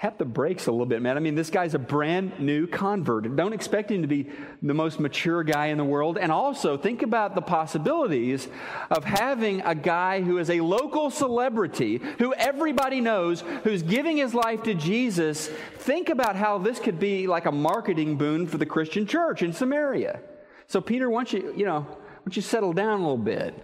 tap 0.00 0.18
the 0.18 0.24
brakes 0.24 0.66
a 0.66 0.72
little 0.72 0.86
bit, 0.86 1.00
man. 1.00 1.16
I 1.16 1.20
mean, 1.20 1.36
this 1.36 1.50
guy's 1.50 1.74
a 1.74 1.78
brand 1.78 2.40
new 2.40 2.66
convert. 2.66 3.36
Don't 3.36 3.52
expect 3.52 3.92
him 3.92 4.02
to 4.02 4.08
be 4.08 4.28
the 4.60 4.74
most 4.74 4.98
mature 4.98 5.44
guy 5.44 5.66
in 5.66 5.78
the 5.78 5.84
world. 5.84 6.18
And 6.18 6.32
also, 6.32 6.76
think 6.76 7.02
about 7.02 7.34
the 7.34 7.40
possibilities 7.40 8.48
of 8.90 9.04
having 9.04 9.60
a 9.60 9.74
guy 9.74 10.20
who 10.20 10.38
is 10.38 10.50
a 10.50 10.60
local 10.60 11.10
celebrity, 11.10 12.00
who 12.18 12.34
everybody 12.34 13.00
knows, 13.00 13.42
who's 13.62 13.82
giving 13.82 14.16
his 14.16 14.34
life 14.34 14.64
to 14.64 14.74
Jesus. 14.74 15.48
Think 15.78 16.08
about 16.08 16.34
how 16.34 16.58
this 16.58 16.80
could 16.80 16.98
be 16.98 17.28
like 17.28 17.46
a 17.46 17.52
marketing 17.52 18.16
boon 18.16 18.48
for 18.48 18.58
the 18.58 18.66
Christian 18.66 19.06
church 19.06 19.42
in 19.42 19.52
Samaria. 19.52 20.20
So, 20.66 20.80
Peter, 20.80 21.08
why 21.08 21.22
don't 21.22 21.32
you, 21.32 21.54
you 21.56 21.66
know, 21.66 21.80
why 21.80 21.96
don't 22.24 22.36
you 22.36 22.42
settle 22.42 22.72
down 22.72 22.98
a 22.98 23.02
little 23.02 23.16
bit? 23.16 23.54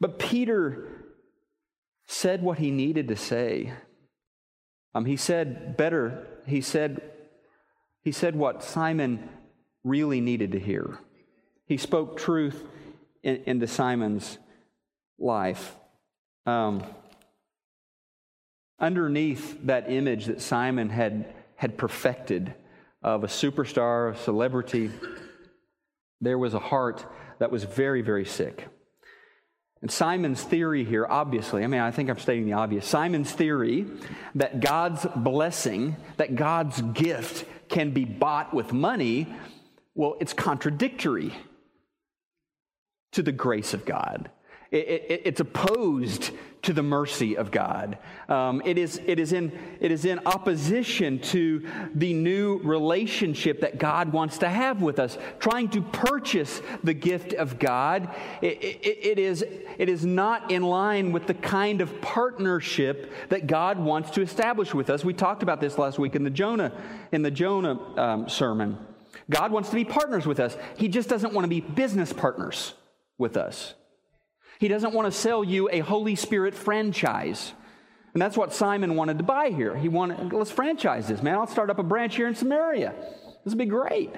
But 0.00 0.18
Peter 0.18 0.88
said 2.06 2.42
what 2.42 2.58
he 2.58 2.70
needed 2.70 3.08
to 3.08 3.16
say. 3.16 3.72
Um, 4.96 5.04
he 5.04 5.18
said 5.18 5.76
better, 5.76 6.26
he 6.46 6.62
said, 6.62 7.02
he 8.02 8.12
said 8.12 8.34
what 8.34 8.62
Simon 8.62 9.28
really 9.84 10.22
needed 10.22 10.52
to 10.52 10.58
hear. 10.58 10.98
He 11.66 11.76
spoke 11.76 12.16
truth 12.16 12.64
in, 13.22 13.42
into 13.44 13.66
Simon's 13.66 14.38
life. 15.18 15.74
Um, 16.46 16.82
underneath 18.80 19.66
that 19.66 19.92
image 19.92 20.24
that 20.26 20.40
Simon 20.40 20.88
had, 20.88 21.30
had 21.56 21.76
perfected 21.76 22.54
of 23.02 23.22
a 23.22 23.26
superstar, 23.26 24.14
a 24.14 24.16
celebrity, 24.16 24.90
there 26.22 26.38
was 26.38 26.54
a 26.54 26.58
heart 26.58 27.04
that 27.38 27.50
was 27.50 27.64
very, 27.64 28.00
very 28.00 28.24
sick. 28.24 28.66
And 29.82 29.90
Simon's 29.90 30.42
theory 30.42 30.84
here, 30.84 31.06
obviously, 31.08 31.62
I 31.62 31.66
mean, 31.66 31.80
I 31.80 31.90
think 31.90 32.08
I'm 32.08 32.18
stating 32.18 32.46
the 32.46 32.54
obvious. 32.54 32.86
Simon's 32.86 33.30
theory 33.30 33.86
that 34.34 34.60
God's 34.60 35.06
blessing, 35.14 35.96
that 36.16 36.34
God's 36.34 36.80
gift 36.80 37.44
can 37.68 37.90
be 37.90 38.04
bought 38.04 38.54
with 38.54 38.72
money, 38.72 39.32
well, 39.94 40.16
it's 40.20 40.32
contradictory 40.32 41.32
to 43.12 43.22
the 43.22 43.32
grace 43.32 43.74
of 43.74 43.84
God. 43.84 44.30
It, 44.70 44.88
it, 44.88 45.22
it's 45.24 45.40
opposed 45.40 46.30
to 46.62 46.72
the 46.72 46.82
mercy 46.82 47.36
of 47.36 47.52
God. 47.52 47.96
Um, 48.28 48.60
it, 48.64 48.76
is, 48.76 49.00
it, 49.06 49.20
is 49.20 49.32
in, 49.32 49.56
it 49.78 49.92
is 49.92 50.04
in 50.04 50.18
opposition 50.26 51.20
to 51.20 51.64
the 51.94 52.12
new 52.12 52.58
relationship 52.58 53.60
that 53.60 53.78
God 53.78 54.12
wants 54.12 54.38
to 54.38 54.48
have 54.48 54.82
with 54.82 54.98
us. 54.98 55.16
Trying 55.38 55.68
to 55.70 55.82
purchase 55.82 56.60
the 56.82 56.92
gift 56.92 57.34
of 57.34 57.60
God, 57.60 58.12
it, 58.42 58.58
it, 58.82 59.18
is, 59.20 59.42
it 59.42 59.88
is 59.88 60.04
not 60.04 60.50
in 60.50 60.64
line 60.64 61.12
with 61.12 61.28
the 61.28 61.34
kind 61.34 61.80
of 61.80 62.00
partnership 62.00 63.12
that 63.28 63.46
God 63.46 63.78
wants 63.78 64.10
to 64.10 64.22
establish 64.22 64.74
with 64.74 64.90
us. 64.90 65.04
We 65.04 65.14
talked 65.14 65.44
about 65.44 65.60
this 65.60 65.78
last 65.78 66.00
week 66.00 66.16
in 66.16 66.24
the 66.24 66.30
Jonah, 66.30 66.72
in 67.12 67.22
the 67.22 67.30
Jonah 67.30 67.78
um, 67.96 68.28
sermon. 68.28 68.76
God 69.30 69.52
wants 69.52 69.68
to 69.68 69.76
be 69.76 69.84
partners 69.84 70.26
with 70.26 70.40
us. 70.40 70.56
He 70.76 70.88
just 70.88 71.08
doesn't 71.08 71.32
want 71.32 71.44
to 71.44 71.48
be 71.48 71.60
business 71.60 72.12
partners 72.12 72.74
with 73.18 73.36
us. 73.36 73.74
He 74.58 74.68
doesn't 74.68 74.94
want 74.94 75.12
to 75.12 75.18
sell 75.18 75.44
you 75.44 75.68
a 75.70 75.80
Holy 75.80 76.14
Spirit 76.14 76.54
franchise. 76.54 77.52
And 78.14 78.22
that's 78.22 78.36
what 78.36 78.52
Simon 78.54 78.96
wanted 78.96 79.18
to 79.18 79.24
buy 79.24 79.50
here. 79.50 79.76
He 79.76 79.88
wanted, 79.88 80.32
let's 80.32 80.50
franchise 80.50 81.08
this, 81.08 81.22
man. 81.22 81.34
I'll 81.34 81.46
start 81.46 81.68
up 81.68 81.78
a 81.78 81.82
branch 81.82 82.16
here 82.16 82.26
in 82.26 82.34
Samaria. 82.34 82.94
This 83.44 83.52
would 83.52 83.58
be 83.58 83.66
great. 83.66 84.10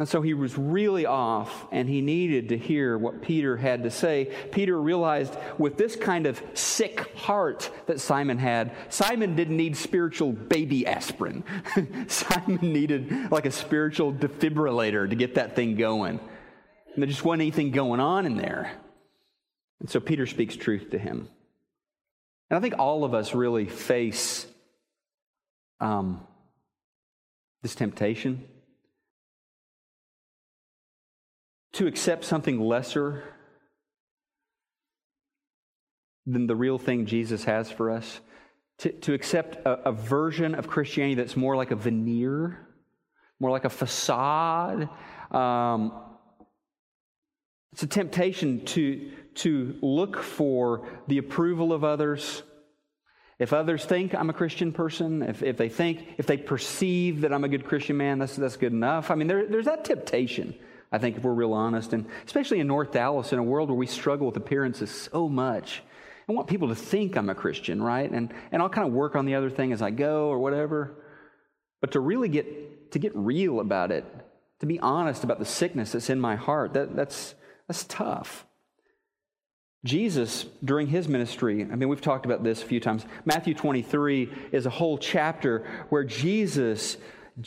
And 0.00 0.08
so 0.08 0.22
he 0.22 0.32
was 0.32 0.56
really 0.56 1.06
off, 1.06 1.66
and 1.72 1.88
he 1.88 2.00
needed 2.00 2.50
to 2.50 2.58
hear 2.58 2.96
what 2.96 3.20
Peter 3.20 3.56
had 3.56 3.82
to 3.82 3.90
say. 3.90 4.32
Peter 4.52 4.80
realized 4.80 5.36
with 5.58 5.76
this 5.76 5.96
kind 5.96 6.26
of 6.26 6.40
sick 6.54 7.16
heart 7.16 7.68
that 7.86 8.00
Simon 8.00 8.38
had, 8.38 8.76
Simon 8.90 9.34
didn't 9.34 9.56
need 9.56 9.76
spiritual 9.76 10.32
baby 10.32 10.86
aspirin. 10.86 11.42
Simon 12.06 12.58
needed 12.62 13.32
like 13.32 13.46
a 13.46 13.50
spiritual 13.50 14.12
defibrillator 14.12 15.10
to 15.10 15.16
get 15.16 15.34
that 15.34 15.56
thing 15.56 15.74
going. 15.74 16.20
And 16.98 17.02
there 17.04 17.08
just 17.08 17.24
wasn't 17.24 17.42
anything 17.42 17.70
going 17.70 18.00
on 18.00 18.26
in 18.26 18.36
there. 18.36 18.72
And 19.78 19.88
so 19.88 20.00
Peter 20.00 20.26
speaks 20.26 20.56
truth 20.56 20.90
to 20.90 20.98
him. 20.98 21.28
And 22.50 22.58
I 22.58 22.60
think 22.60 22.74
all 22.76 23.04
of 23.04 23.14
us 23.14 23.36
really 23.36 23.66
face 23.66 24.48
um, 25.78 26.26
this 27.62 27.76
temptation 27.76 28.44
to 31.74 31.86
accept 31.86 32.24
something 32.24 32.58
lesser 32.58 33.22
than 36.26 36.48
the 36.48 36.56
real 36.56 36.78
thing 36.78 37.06
Jesus 37.06 37.44
has 37.44 37.70
for 37.70 37.92
us, 37.92 38.18
to, 38.78 38.90
to 38.90 39.14
accept 39.14 39.64
a, 39.64 39.90
a 39.90 39.92
version 39.92 40.56
of 40.56 40.66
Christianity 40.66 41.14
that's 41.14 41.36
more 41.36 41.54
like 41.54 41.70
a 41.70 41.76
veneer, 41.76 42.58
more 43.38 43.52
like 43.52 43.66
a 43.66 43.70
facade. 43.70 44.88
Um, 45.30 46.06
it's 47.72 47.82
a 47.82 47.86
temptation 47.86 48.64
to, 48.66 49.10
to 49.36 49.76
look 49.82 50.22
for 50.22 50.88
the 51.06 51.18
approval 51.18 51.72
of 51.72 51.84
others. 51.84 52.42
If 53.38 53.52
others 53.52 53.84
think 53.84 54.14
I'm 54.14 54.30
a 54.30 54.32
Christian 54.32 54.72
person, 54.72 55.22
if, 55.22 55.42
if 55.42 55.56
they 55.56 55.68
think, 55.68 56.14
if 56.18 56.26
they 56.26 56.36
perceive 56.36 57.20
that 57.20 57.32
I'm 57.32 57.44
a 57.44 57.48
good 57.48 57.64
Christian 57.64 57.96
man, 57.96 58.18
that's, 58.18 58.34
that's 58.34 58.56
good 58.56 58.72
enough. 58.72 59.10
I 59.10 59.14
mean, 59.14 59.28
there, 59.28 59.46
there's 59.46 59.66
that 59.66 59.84
temptation, 59.84 60.54
I 60.90 60.98
think, 60.98 61.16
if 61.16 61.22
we're 61.22 61.34
real 61.34 61.52
honest. 61.52 61.92
And 61.92 62.06
especially 62.26 62.58
in 62.58 62.66
North 62.66 62.90
Dallas, 62.90 63.32
in 63.32 63.38
a 63.38 63.42
world 63.44 63.68
where 63.68 63.78
we 63.78 63.86
struggle 63.86 64.26
with 64.26 64.36
appearances 64.36 64.90
so 64.90 65.28
much. 65.28 65.82
I 66.28 66.32
want 66.32 66.48
people 66.48 66.68
to 66.68 66.74
think 66.74 67.16
I'm 67.16 67.30
a 67.30 67.34
Christian, 67.34 67.80
right? 67.80 68.10
And, 68.10 68.34
and 68.50 68.60
I'll 68.60 68.68
kind 68.68 68.86
of 68.86 68.92
work 68.92 69.14
on 69.14 69.24
the 69.24 69.36
other 69.36 69.50
thing 69.50 69.72
as 69.72 69.82
I 69.82 69.90
go 69.90 70.28
or 70.28 70.40
whatever. 70.40 70.96
But 71.80 71.92
to 71.92 72.00
really 72.00 72.28
get, 72.28 72.90
to 72.92 72.98
get 72.98 73.14
real 73.14 73.60
about 73.60 73.92
it, 73.92 74.04
to 74.60 74.66
be 74.66 74.80
honest 74.80 75.22
about 75.22 75.38
the 75.38 75.44
sickness 75.44 75.92
that's 75.92 76.10
in 76.10 76.18
my 76.18 76.34
heart, 76.34 76.72
that, 76.72 76.96
that's, 76.96 77.34
That's 77.68 77.84
tough. 77.84 78.46
Jesus, 79.84 80.46
during 80.64 80.88
his 80.88 81.06
ministry, 81.06 81.62
I 81.62 81.76
mean, 81.76 81.88
we've 81.88 82.00
talked 82.00 82.26
about 82.26 82.42
this 82.42 82.62
a 82.62 82.66
few 82.66 82.80
times. 82.80 83.06
Matthew 83.24 83.54
23 83.54 84.28
is 84.50 84.66
a 84.66 84.70
whole 84.70 84.98
chapter 84.98 85.64
where 85.90 86.02
Jesus, 86.02 86.96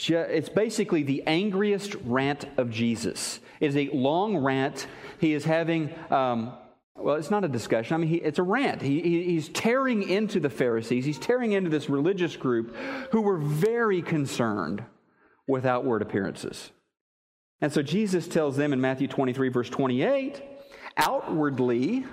it's 0.08 0.50
basically 0.50 1.04
the 1.04 1.24
angriest 1.28 1.96
rant 2.06 2.46
of 2.58 2.70
Jesus. 2.70 3.42
It 3.60 3.68
is 3.68 3.76
a 3.76 3.90
long 3.90 4.38
rant. 4.38 4.88
He 5.20 5.34
is 5.34 5.44
having, 5.44 5.94
um, 6.10 6.54
well, 6.96 7.16
it's 7.16 7.32
not 7.32 7.44
a 7.44 7.50
discussion. 7.50 7.96
I 7.96 7.98
mean, 7.98 8.10
he, 8.10 8.16
it's 8.18 8.40
a 8.40 8.44
rant. 8.44 8.82
He, 8.82 9.02
he, 9.02 9.24
he's 9.26 9.50
tearing 9.50 10.08
into 10.08 10.40
the 10.40 10.50
Pharisees, 10.50 11.04
he's 11.04 11.20
tearing 11.20 11.52
into 11.52 11.70
this 11.70 11.90
religious 11.90 12.38
group 12.38 12.74
who 13.12 13.22
were 13.22 13.38
very 13.38 14.02
concerned 14.02 14.86
with 15.48 15.66
outward 15.66 16.02
appearances. 16.02 16.72
And 17.62 17.72
so 17.72 17.84
Jesus 17.84 18.28
tells 18.28 18.58
them 18.58 18.74
in 18.74 18.82
Matthew 18.82 19.08
23, 19.08 19.50
verse 19.50 19.70
28, 19.70 20.42
outwardly, 20.98 22.06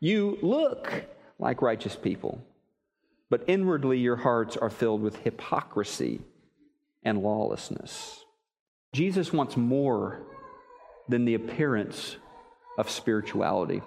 you 0.00 0.38
look 0.42 0.92
like 1.38 1.62
righteous 1.62 1.96
people, 1.96 2.44
but 3.30 3.44
inwardly 3.46 3.98
your 3.98 4.16
hearts 4.16 4.56
are 4.56 4.70
filled 4.70 5.02
with 5.02 5.16
hypocrisy 5.16 6.20
and 7.02 7.22
lawlessness. 7.22 8.24
Jesus 8.92 9.32
wants 9.32 9.56
more 9.56 10.20
than 11.08 11.24
the 11.24 11.34
appearance 11.34 12.16
of 12.78 12.90
spirituality. 12.90 13.80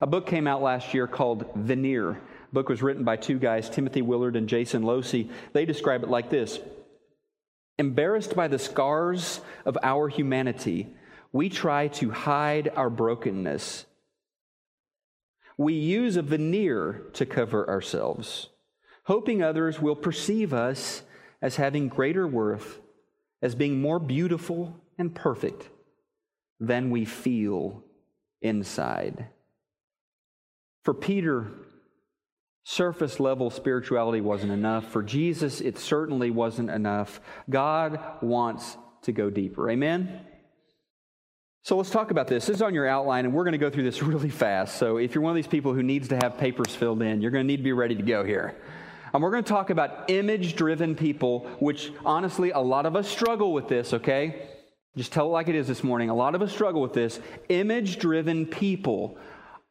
A 0.00 0.06
book 0.06 0.26
came 0.26 0.46
out 0.46 0.62
last 0.62 0.92
year 0.92 1.06
called 1.06 1.46
Veneer. 1.54 2.12
The 2.12 2.54
book 2.54 2.68
was 2.68 2.82
written 2.82 3.04
by 3.04 3.16
two 3.16 3.38
guys, 3.38 3.70
Timothy 3.70 4.02
Willard 4.02 4.36
and 4.36 4.48
Jason 4.48 4.82
Locy. 4.82 5.30
They 5.52 5.64
describe 5.64 6.02
it 6.02 6.10
like 6.10 6.28
this 6.30 6.58
Embarrassed 7.78 8.34
by 8.36 8.48
the 8.48 8.58
scars 8.58 9.40
of 9.64 9.76
our 9.82 10.08
humanity, 10.08 10.94
we 11.32 11.48
try 11.48 11.88
to 11.88 12.10
hide 12.10 12.70
our 12.76 12.90
brokenness 12.90 13.86
we 15.56 15.74
use 15.74 16.16
a 16.16 16.22
veneer 16.22 17.04
to 17.12 17.26
cover 17.26 17.68
ourselves, 17.68 18.48
hoping 19.04 19.42
others 19.42 19.80
will 19.80 19.96
perceive 19.96 20.52
us 20.52 21.02
as 21.40 21.56
having 21.56 21.88
greater 21.88 22.26
worth, 22.26 22.80
as 23.40 23.54
being 23.54 23.80
more 23.80 23.98
beautiful 23.98 24.80
and 24.98 25.14
perfect 25.14 25.68
than 26.58 26.90
we 26.90 27.04
feel 27.04 27.84
inside. 28.42 29.28
For 30.82 30.94
Peter, 30.94 31.52
surface 32.64 33.20
level 33.20 33.50
spirituality 33.50 34.20
wasn't 34.20 34.50
enough. 34.50 34.90
For 34.90 35.02
Jesus, 35.02 35.60
it 35.60 35.78
certainly 35.78 36.30
wasn't 36.30 36.70
enough. 36.70 37.20
God 37.48 38.00
wants 38.22 38.76
to 39.02 39.12
go 39.12 39.30
deeper. 39.30 39.70
Amen? 39.70 40.20
So 41.62 41.76
let's 41.76 41.90
talk 41.90 42.10
about 42.10 42.26
this. 42.26 42.46
This 42.46 42.56
is 42.56 42.62
on 42.62 42.74
your 42.74 42.86
outline, 42.86 43.26
and 43.26 43.32
we're 43.32 43.44
going 43.44 43.52
to 43.52 43.58
go 43.58 43.70
through 43.70 43.84
this 43.84 44.02
really 44.02 44.30
fast. 44.30 44.76
So 44.76 44.96
if 44.96 45.14
you're 45.14 45.22
one 45.22 45.30
of 45.30 45.36
these 45.36 45.46
people 45.46 45.72
who 45.72 45.82
needs 45.82 46.08
to 46.08 46.16
have 46.16 46.38
papers 46.38 46.74
filled 46.74 47.02
in, 47.02 47.20
you're 47.20 47.30
going 47.30 47.44
to 47.44 47.46
need 47.46 47.58
to 47.58 47.62
be 47.62 47.72
ready 47.72 47.94
to 47.94 48.02
go 48.02 48.24
here. 48.24 48.56
And 49.12 49.22
we're 49.22 49.30
going 49.30 49.44
to 49.44 49.48
talk 49.48 49.70
about 49.70 50.10
image 50.10 50.56
driven 50.56 50.96
people, 50.96 51.48
which 51.60 51.92
honestly, 52.04 52.50
a 52.50 52.58
lot 52.58 52.84
of 52.84 52.96
us 52.96 53.08
struggle 53.08 53.52
with 53.52 53.68
this, 53.68 53.92
okay? 53.94 54.48
Just 54.96 55.12
tell 55.12 55.26
it 55.26 55.30
like 55.30 55.48
it 55.48 55.54
is 55.54 55.68
this 55.68 55.84
morning. 55.84 56.10
A 56.10 56.14
lot 56.14 56.34
of 56.34 56.42
us 56.42 56.52
struggle 56.52 56.82
with 56.82 56.94
this. 56.94 57.20
Image 57.48 57.98
driven 57.98 58.46
people 58.46 59.18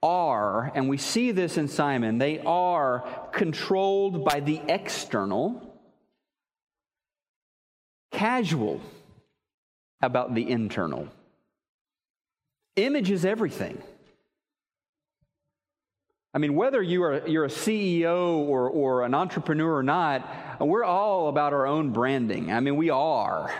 are, 0.04 0.72
and 0.76 0.89
we 0.89 0.98
see 0.98 1.32
this 1.32 1.58
in 1.58 1.68
Simon, 1.68 2.18
they 2.18 2.39
are 2.39 3.30
controlled 3.32 4.26
by 4.26 4.42
the 4.42 4.62
external, 4.68 5.74
casual 8.12 8.82
about 10.02 10.36
the 10.36 10.48
internal. 10.48 11.08
Image 12.76 13.10
is 13.10 13.24
everything. 13.24 13.82
I 16.34 16.39
mean, 16.39 16.56
whether 16.56 16.82
you 16.82 17.04
are, 17.04 17.28
you're 17.28 17.46
a 17.46 17.50
CEO 17.50 18.38
or, 18.38 18.70
or 18.70 19.04
an 19.04 19.13
entrepreneur 19.13 19.76
or 19.78 19.84
not, 19.84 20.60
we're 20.60 20.84
all 20.84 21.30
about 21.30 21.54
our 21.54 21.66
own 21.66 21.92
branding. 21.92 22.52
I 22.52 22.60
mean, 22.60 22.76
we 22.76 22.89
are. 22.89 23.54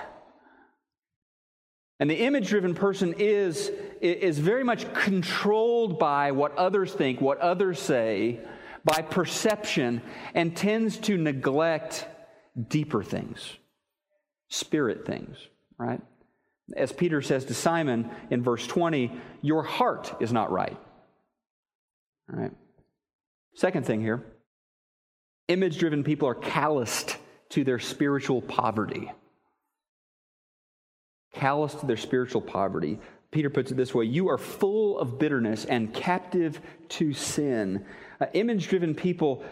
And 2.04 2.10
the 2.10 2.20
image 2.20 2.50
driven 2.50 2.76
person 2.76 3.14
is, 3.18 3.72
is 4.02 4.38
very 4.38 4.66
much 4.66 4.94
controlled 4.94 6.00
by 6.00 6.32
what 6.32 6.54
others 6.58 6.92
think, 6.92 7.22
what 7.22 7.38
others 7.38 7.80
say, 7.80 8.42
by 8.84 9.02
perception, 9.02 10.02
and 10.34 10.54
tends 10.54 10.98
to 10.98 11.16
neglect 11.16 12.06
deeper 12.68 13.04
things, 13.04 13.56
spirit 14.50 15.06
things, 15.06 15.38
right? 15.78 16.02
As 16.76 16.92
Peter 16.92 17.22
says 17.22 17.46
to 17.46 17.54
Simon 17.54 18.12
in 18.30 18.44
verse 18.44 18.68
20, 18.68 19.10
your 19.42 19.64
heart 19.64 20.14
is 20.20 20.34
not 20.34 20.52
right. 20.52 20.78
All 22.30 22.38
right. 22.38 22.52
Second 23.56 23.86
thing 23.86 24.02
here 24.02 24.26
image 25.48 25.78
driven 25.78 26.04
people 26.04 26.28
are 26.28 26.36
calloused 26.36 27.16
to 27.52 27.64
their 27.64 27.80
spiritual 27.80 28.42
poverty. 28.42 29.10
Calloused 31.34 31.80
to 31.80 31.86
their 31.86 31.98
spiritual 31.98 32.42
poverty. 32.42 33.00
Peter 33.32 33.50
puts 33.50 33.72
it 33.72 33.76
this 33.76 33.94
way 33.94 34.06
You 34.06 34.30
are 34.30 34.38
full 34.38 35.00
of 35.00 35.20
bitterness 35.20 35.66
and 35.66 35.94
captive 35.94 36.62
to 36.90 37.14
sin. 37.14 37.86
Uh, 38.22 38.28
image 38.34 38.68
driven 38.68 38.96
people 38.96 39.44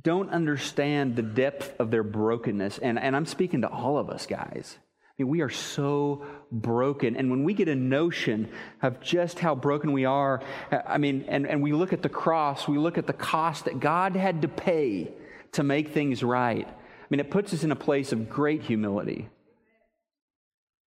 don't 0.00 0.30
understand 0.30 1.16
the 1.16 1.22
depth 1.22 1.78
of 1.78 1.90
their 1.90 2.02
brokenness. 2.02 2.78
And, 2.78 2.98
and 2.98 3.14
I'm 3.14 3.26
speaking 3.26 3.60
to 3.62 3.68
all 3.68 3.98
of 3.98 4.08
us, 4.08 4.24
guys. 4.26 4.78
I 4.78 5.22
mean, 5.22 5.28
we 5.28 5.42
are 5.42 5.50
so 5.50 6.24
broken. 6.50 7.16
And 7.16 7.30
when 7.30 7.44
we 7.44 7.52
get 7.52 7.68
a 7.68 7.74
notion 7.74 8.48
of 8.80 9.00
just 9.02 9.38
how 9.38 9.54
broken 9.54 9.92
we 9.92 10.06
are, 10.06 10.40
I 10.70 10.96
mean, 10.96 11.26
and, 11.28 11.46
and 11.46 11.62
we 11.62 11.72
look 11.72 11.92
at 11.92 12.00
the 12.00 12.08
cross, 12.08 12.66
we 12.66 12.78
look 12.78 12.96
at 12.96 13.06
the 13.06 13.12
cost 13.12 13.66
that 13.66 13.80
God 13.80 14.16
had 14.16 14.40
to 14.42 14.48
pay 14.48 15.12
to 15.52 15.62
make 15.62 15.90
things 15.90 16.22
right. 16.22 16.66
I 16.66 17.06
mean, 17.10 17.20
it 17.20 17.30
puts 17.30 17.52
us 17.52 17.62
in 17.62 17.70
a 17.70 17.76
place 17.76 18.12
of 18.12 18.30
great 18.30 18.62
humility 18.62 19.28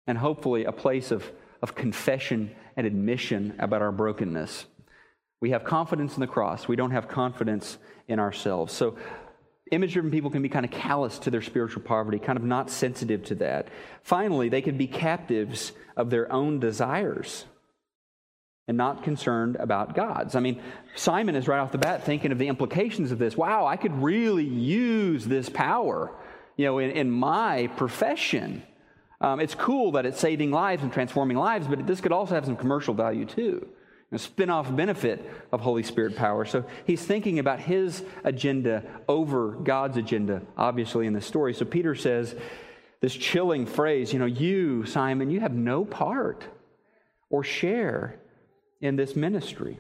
and 0.07 0.19
hopefully 0.19 0.65
a 0.65 0.73
place 0.73 1.11
of, 1.11 1.31
of 1.63 1.75
confession 1.75 2.51
and 2.77 2.87
admission 2.87 3.55
about 3.59 3.83
our 3.83 3.93
brokenness. 3.93 4.67
We 5.41 5.51
have 5.51 5.65
confidence 5.65 6.15
in 6.15 6.21
the 6.21 6.27
cross. 6.27 6.69
We 6.69 6.77
don't 6.77 6.91
have 6.91 7.09
confidence 7.09 7.79
in 8.09 8.19
ourselves. 8.19 8.73
So 8.73 8.97
Image 9.71 9.93
driven 9.93 10.11
people 10.11 10.31
can 10.31 10.43
be 10.43 10.49
kind 10.49 10.65
of 10.65 10.73
callous 10.73 11.19
to 11.21 11.31
their 11.31 11.43
spiritual 11.43 11.83
poverty, 11.83 12.19
kind 12.19 12.37
of 12.37 12.45
not 12.45 12.71
sensitive 12.71 13.25
to 13.27 13.37
that. 13.37 13.69
Finally, 14.03 14.49
they 14.49 14.63
can 14.63 14.77
be 14.77 14.89
captives 14.89 15.73
of 15.97 16.11
their 16.11 16.31
own 16.33 16.59
desires 16.59 17.45
and 18.67 18.77
not 18.77 19.05
concerned 19.05 19.57
about 19.57 19.95
God's. 19.95 20.35
I 20.35 20.41
mean, 20.41 20.61
Simon 20.97 21.37
is 21.37 21.47
right 21.47 21.61
off 21.61 21.71
the 21.71 21.79
bat 21.79 22.05
thinking 22.05 22.33
of 22.33 22.39
the 22.39 22.49
implications 22.49 23.13
of 23.13 23.19
this. 23.19 23.37
Wow, 23.37 23.67
I 23.67 23.77
could 23.77 24.03
really 24.03 24.45
use 24.45 25.25
this 25.25 25.49
power, 25.49 26.13
you 26.57 26.67
know, 26.67 26.79
in, 26.79 26.91
in 26.91 27.11
my 27.11 27.69
profession. 27.77 28.65
Um, 29.21 29.41
it's 29.41 29.55
cool 29.55 29.93
that 29.93 30.07
it's 30.07 30.19
saving 30.19 30.51
lives 30.51 30.83
and 30.83 30.93
transforming 30.93 31.37
lives, 31.37 31.67
but 31.67 31.87
this 31.87 32.01
could 32.01 32.13
also 32.13 32.35
have 32.35 32.47
some 32.47 32.57
commercial 32.57 32.95
value 32.95 33.25
too 33.25 33.69
a 34.13 34.19
spin 34.19 34.51
off 34.51 34.75
benefit 34.75 35.25
of 35.53 35.61
Holy 35.61 35.83
Spirit 35.83 36.17
power. 36.17 36.45
So 36.45 36.65
he's 36.85 37.05
thinking 37.05 37.39
about 37.39 37.61
his 37.61 38.03
agenda 38.25 38.83
over 39.09 39.53
God's 39.53 39.97
agenda, 39.97 40.43
obviously, 40.57 41.07
in 41.07 41.13
the 41.13 41.21
story. 41.21 41.55
So 41.55 41.65
Peter 41.65 41.95
says 41.95 42.35
this 43.01 43.15
chilling 43.15 43.67
phrase, 43.67 44.13
you 44.13 44.19
know, 44.19 44.27
you, 44.27 44.85
Simon, 44.85 45.31
you 45.31 45.41
have 45.41 45.53
no 45.55 45.85
part 45.85 46.45
or 47.31 47.45
share 47.45 48.21
in 48.81 48.97
this 48.97 49.15
ministry. 49.15 49.79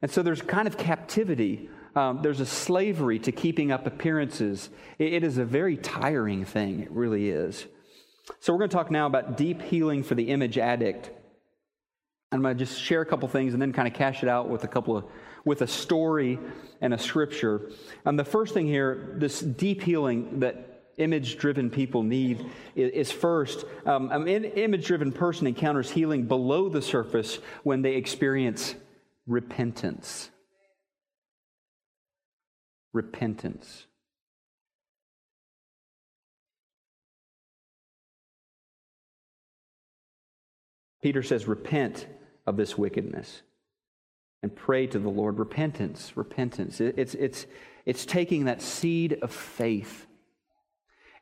And 0.00 0.10
so 0.10 0.22
there's 0.22 0.42
kind 0.42 0.66
of 0.66 0.78
captivity. 0.78 1.68
Um, 1.94 2.20
there's 2.22 2.40
a 2.40 2.46
slavery 2.46 3.18
to 3.20 3.32
keeping 3.32 3.70
up 3.70 3.86
appearances. 3.86 4.70
it, 4.98 5.12
it 5.14 5.24
is 5.24 5.38
a 5.38 5.44
very 5.44 5.76
tiring 5.76 6.44
thing. 6.44 6.80
It 6.80 6.90
really 6.90 7.28
is. 7.28 7.66
So 8.40 8.52
we're 8.52 8.60
going 8.60 8.70
to 8.70 8.76
talk 8.76 8.90
now 8.90 9.06
about 9.06 9.36
deep 9.36 9.62
healing 9.62 10.02
for 10.02 10.14
the 10.14 10.28
image 10.28 10.56
addict. 10.58 11.10
I'm 12.30 12.40
going 12.40 12.56
to 12.56 12.64
just 12.64 12.80
share 12.80 13.02
a 13.02 13.06
couple 13.06 13.28
things 13.28 13.52
and 13.52 13.60
then 13.60 13.72
kind 13.72 13.86
of 13.86 13.94
cash 13.94 14.22
it 14.22 14.28
out 14.28 14.48
with 14.48 14.64
a 14.64 14.68
couple 14.68 14.96
of 14.96 15.04
with 15.44 15.62
a 15.62 15.66
story 15.66 16.38
and 16.80 16.94
a 16.94 16.98
scripture. 16.98 17.70
And 18.04 18.18
the 18.18 18.24
first 18.24 18.54
thing 18.54 18.66
here, 18.66 19.14
this 19.16 19.40
deep 19.40 19.82
healing 19.82 20.40
that 20.40 20.84
image-driven 20.98 21.70
people 21.70 22.02
need 22.02 22.44
is, 22.76 23.10
first 23.10 23.64
um, 23.86 24.10
an 24.12 24.28
image-driven 24.28 25.10
person 25.10 25.46
encounters 25.46 25.90
healing 25.90 26.26
below 26.26 26.68
the 26.68 26.82
surface 26.82 27.38
when 27.64 27.82
they 27.82 27.94
experience 27.94 28.74
repentance. 29.26 30.30
Repentance. 32.92 33.86
Peter 41.02 41.22
says, 41.22 41.46
Repent 41.46 42.06
of 42.46 42.56
this 42.56 42.78
wickedness 42.78 43.42
and 44.42 44.54
pray 44.54 44.86
to 44.86 44.98
the 44.98 45.08
Lord. 45.08 45.38
Repentance, 45.38 46.12
repentance. 46.16 46.80
It's, 46.80 47.14
it's, 47.14 47.46
it's 47.84 48.06
taking 48.06 48.44
that 48.44 48.62
seed 48.62 49.18
of 49.22 49.32
faith, 49.32 50.06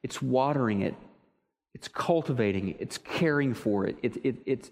it's 0.03 0.21
watering 0.21 0.83
it, 0.83 0.95
it's 1.75 1.89
cultivating 1.89 2.69
it, 2.69 2.77
it's 2.81 2.99
caring 2.99 3.55
for 3.55 3.87
it, 3.87 3.97
it, 4.03 4.17
it, 4.25 4.37
it's 4.47 4.71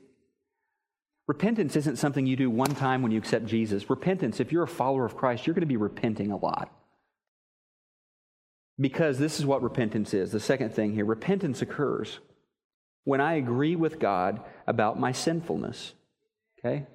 Repentance 1.29 1.77
isn't 1.77 1.97
something 1.97 2.27
you 2.27 2.37
do 2.37 2.49
one 2.49 2.75
time 2.75 3.03
when 3.03 3.13
you 3.13 3.19
accept 3.19 3.45
Jesus. 3.45 3.91
Repentance, 3.91 4.41
if 4.41 4.51
you're 4.51 4.63
a 4.63 4.67
follower 4.67 5.05
of 5.05 5.15
Christ, 5.15 5.47
you're 5.47 5.53
going 5.53 5.61
to 5.61 5.67
be 5.67 5.77
repenting 5.77 6.33
a 6.33 6.37
lot. 6.39 6.73
Because 8.81 9.19
this 9.19 9.39
is 9.39 9.47
what 9.47 9.63
repentance 9.63 10.15
is. 10.15 10.31
The 10.31 10.41
second 10.41 10.75
thing 10.75 10.95
here 10.95 11.05
repentance 11.05 11.63
occurs 11.63 12.21
when 13.05 13.21
I 13.21 13.35
agree 13.35 13.75
with 13.75 13.99
God 13.99 14.41
about 14.67 15.01
my 15.01 15.13
sinfulness. 15.13 15.95
Okay? 16.59 16.87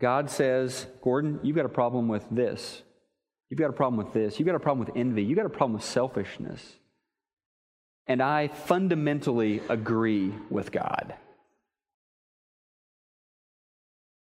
God 0.00 0.30
says, 0.30 0.86
Gordon, 1.00 1.38
you've 1.42 1.56
got 1.56 1.64
a 1.64 1.70
problem 1.70 2.08
with 2.08 2.24
this. 2.30 2.82
You've 3.48 3.60
got 3.60 3.70
a 3.70 3.74
problem 3.74 4.04
with 4.04 4.12
this. 4.12 4.38
You've 4.38 4.46
got 4.46 4.56
a 4.56 4.60
problem 4.60 4.84
with 4.84 4.96
envy. 4.96 5.22
You've 5.22 5.36
got 5.36 5.46
a 5.46 5.50
problem 5.50 5.74
with 5.74 5.84
selfishness. 5.84 6.60
And 8.06 8.20
I 8.20 8.48
fundamentally 8.48 9.60
agree 9.68 10.34
with 10.50 10.72
God. 10.72 11.14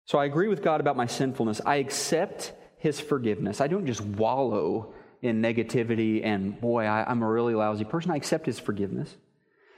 So 0.06 0.18
I 0.18 0.24
agree 0.24 0.48
with 0.48 0.62
God 0.62 0.80
about 0.80 0.96
my 0.96 1.06
sinfulness. 1.06 1.60
I 1.64 1.76
accept 1.76 2.52
His 2.78 2.98
forgiveness. 2.98 3.60
I 3.60 3.68
don't 3.68 3.86
just 3.86 4.00
wallow 4.00 4.94
in 5.22 5.42
negativity 5.42 6.24
and, 6.24 6.60
boy, 6.60 6.84
I, 6.84 7.10
am 7.10 7.22
a 7.22 7.28
really 7.28 7.54
lousy 7.54 7.84
person. 7.84 8.10
I 8.10 8.16
accept 8.16 8.46
His 8.46 8.58
forgiveness. 8.58 9.16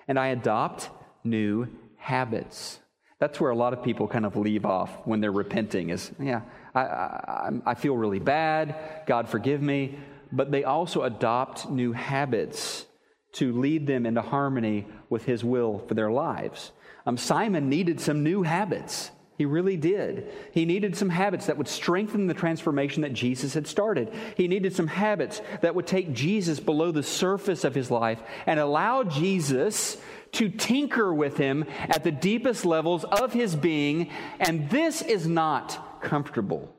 And 0.07 0.18
I 0.18 0.29
adopt 0.29 0.90
new 1.24 1.68
habits. 1.96 2.79
That's 3.18 3.40
where 3.40 3.50
a 3.50 3.57
lot 3.57 3.72
of 3.72 3.83
people 3.83 4.09
kind 4.09 4.24
of 4.24 4.37
leave 4.37 4.64
off 4.64 4.90
when 5.07 5.20
they're 5.20 5.33
repenting 5.33 5.90
is, 5.90 6.11
yeah, 6.18 6.42
I, 6.74 6.81
I, 6.81 7.50
I 7.66 7.74
feel 7.74 7.96
really 7.96 8.18
bad. 8.18 9.05
God, 9.07 9.29
forgive 9.29 9.61
me. 9.61 9.98
But 10.33 10.50
they 10.50 10.64
also 10.64 11.03
adopt 11.03 11.70
new 11.70 11.92
habits 11.92 12.87
to 13.33 13.53
lead 13.53 13.87
them 13.87 14.07
into 14.07 14.22
harmony 14.22 14.87
with 15.09 15.24
His 15.24 15.44
will 15.44 15.79
for 15.87 15.94
their 15.94 16.11
lives. 16.11 16.72
Um, 17.07 17.16
Simon 17.16 17.68
needed 17.68 18.00
some 18.00 18.22
new 18.22 18.42
habits. 18.42 19.11
He 19.40 19.46
really 19.46 19.79
did. 19.79 20.31
He 20.53 20.66
needed 20.66 20.94
some 20.94 21.09
habits 21.09 21.46
that 21.46 21.57
would 21.57 21.66
strengthen 21.66 22.26
the 22.26 22.35
transformation 22.35 23.00
that 23.00 23.14
Jesus 23.14 23.55
had 23.55 23.66
started. 23.66 24.12
He 24.37 24.48
needed 24.48 24.76
some 24.76 24.87
habits 24.87 25.40
that 25.62 25.74
would 25.74 25.87
take 25.87 26.12
Jesus 26.12 26.61
below 26.61 26.90
the 26.90 27.03
surface 27.03 27.64
of 27.64 27.74
his 27.74 27.90
life 27.90 28.20
and 28.44 28.61
allow 28.61 29.03
Jesus 29.03 29.96
to 30.33 30.50
tinker 30.50 31.14
with 31.14 31.38
him 31.38 31.64
at 31.88 32.05
the 32.05 32.12
deepest 32.12 32.66
levels 32.66 33.05
of 33.05 33.33
his 33.33 33.57
being. 33.57 34.11
And 34.38 34.68
this 34.68 35.00
is 35.00 35.26
not 35.26 36.03
comfortable. 36.03 36.70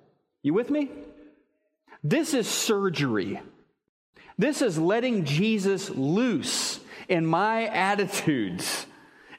You 0.44 0.54
with 0.54 0.70
me? 0.70 0.92
This 2.04 2.36
is 2.36 2.48
surgery. 2.48 3.42
This 4.38 4.62
is 4.62 4.78
letting 4.78 5.26
Jesus 5.26 5.90
loose 5.90 6.80
in 7.10 7.26
my 7.26 7.66
attitudes 7.66 8.86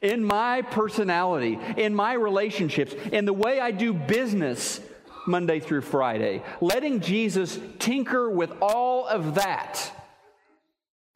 in 0.03 0.25
my 0.25 0.63
personality, 0.63 1.59
in 1.77 1.95
my 1.95 2.13
relationships, 2.13 2.93
in 3.13 3.25
the 3.25 3.33
way 3.33 3.61
I 3.61 3.71
do 3.71 3.95
business 3.95 4.81
Monday 5.27 5.61
through 5.61 5.83
Friday. 5.83 6.43
Letting 6.61 7.01
Jesus 7.01 7.59
tinker 7.79 8.29
with 8.29 8.53
all 8.61 9.07
of 9.07 9.37
that. 9.37 9.93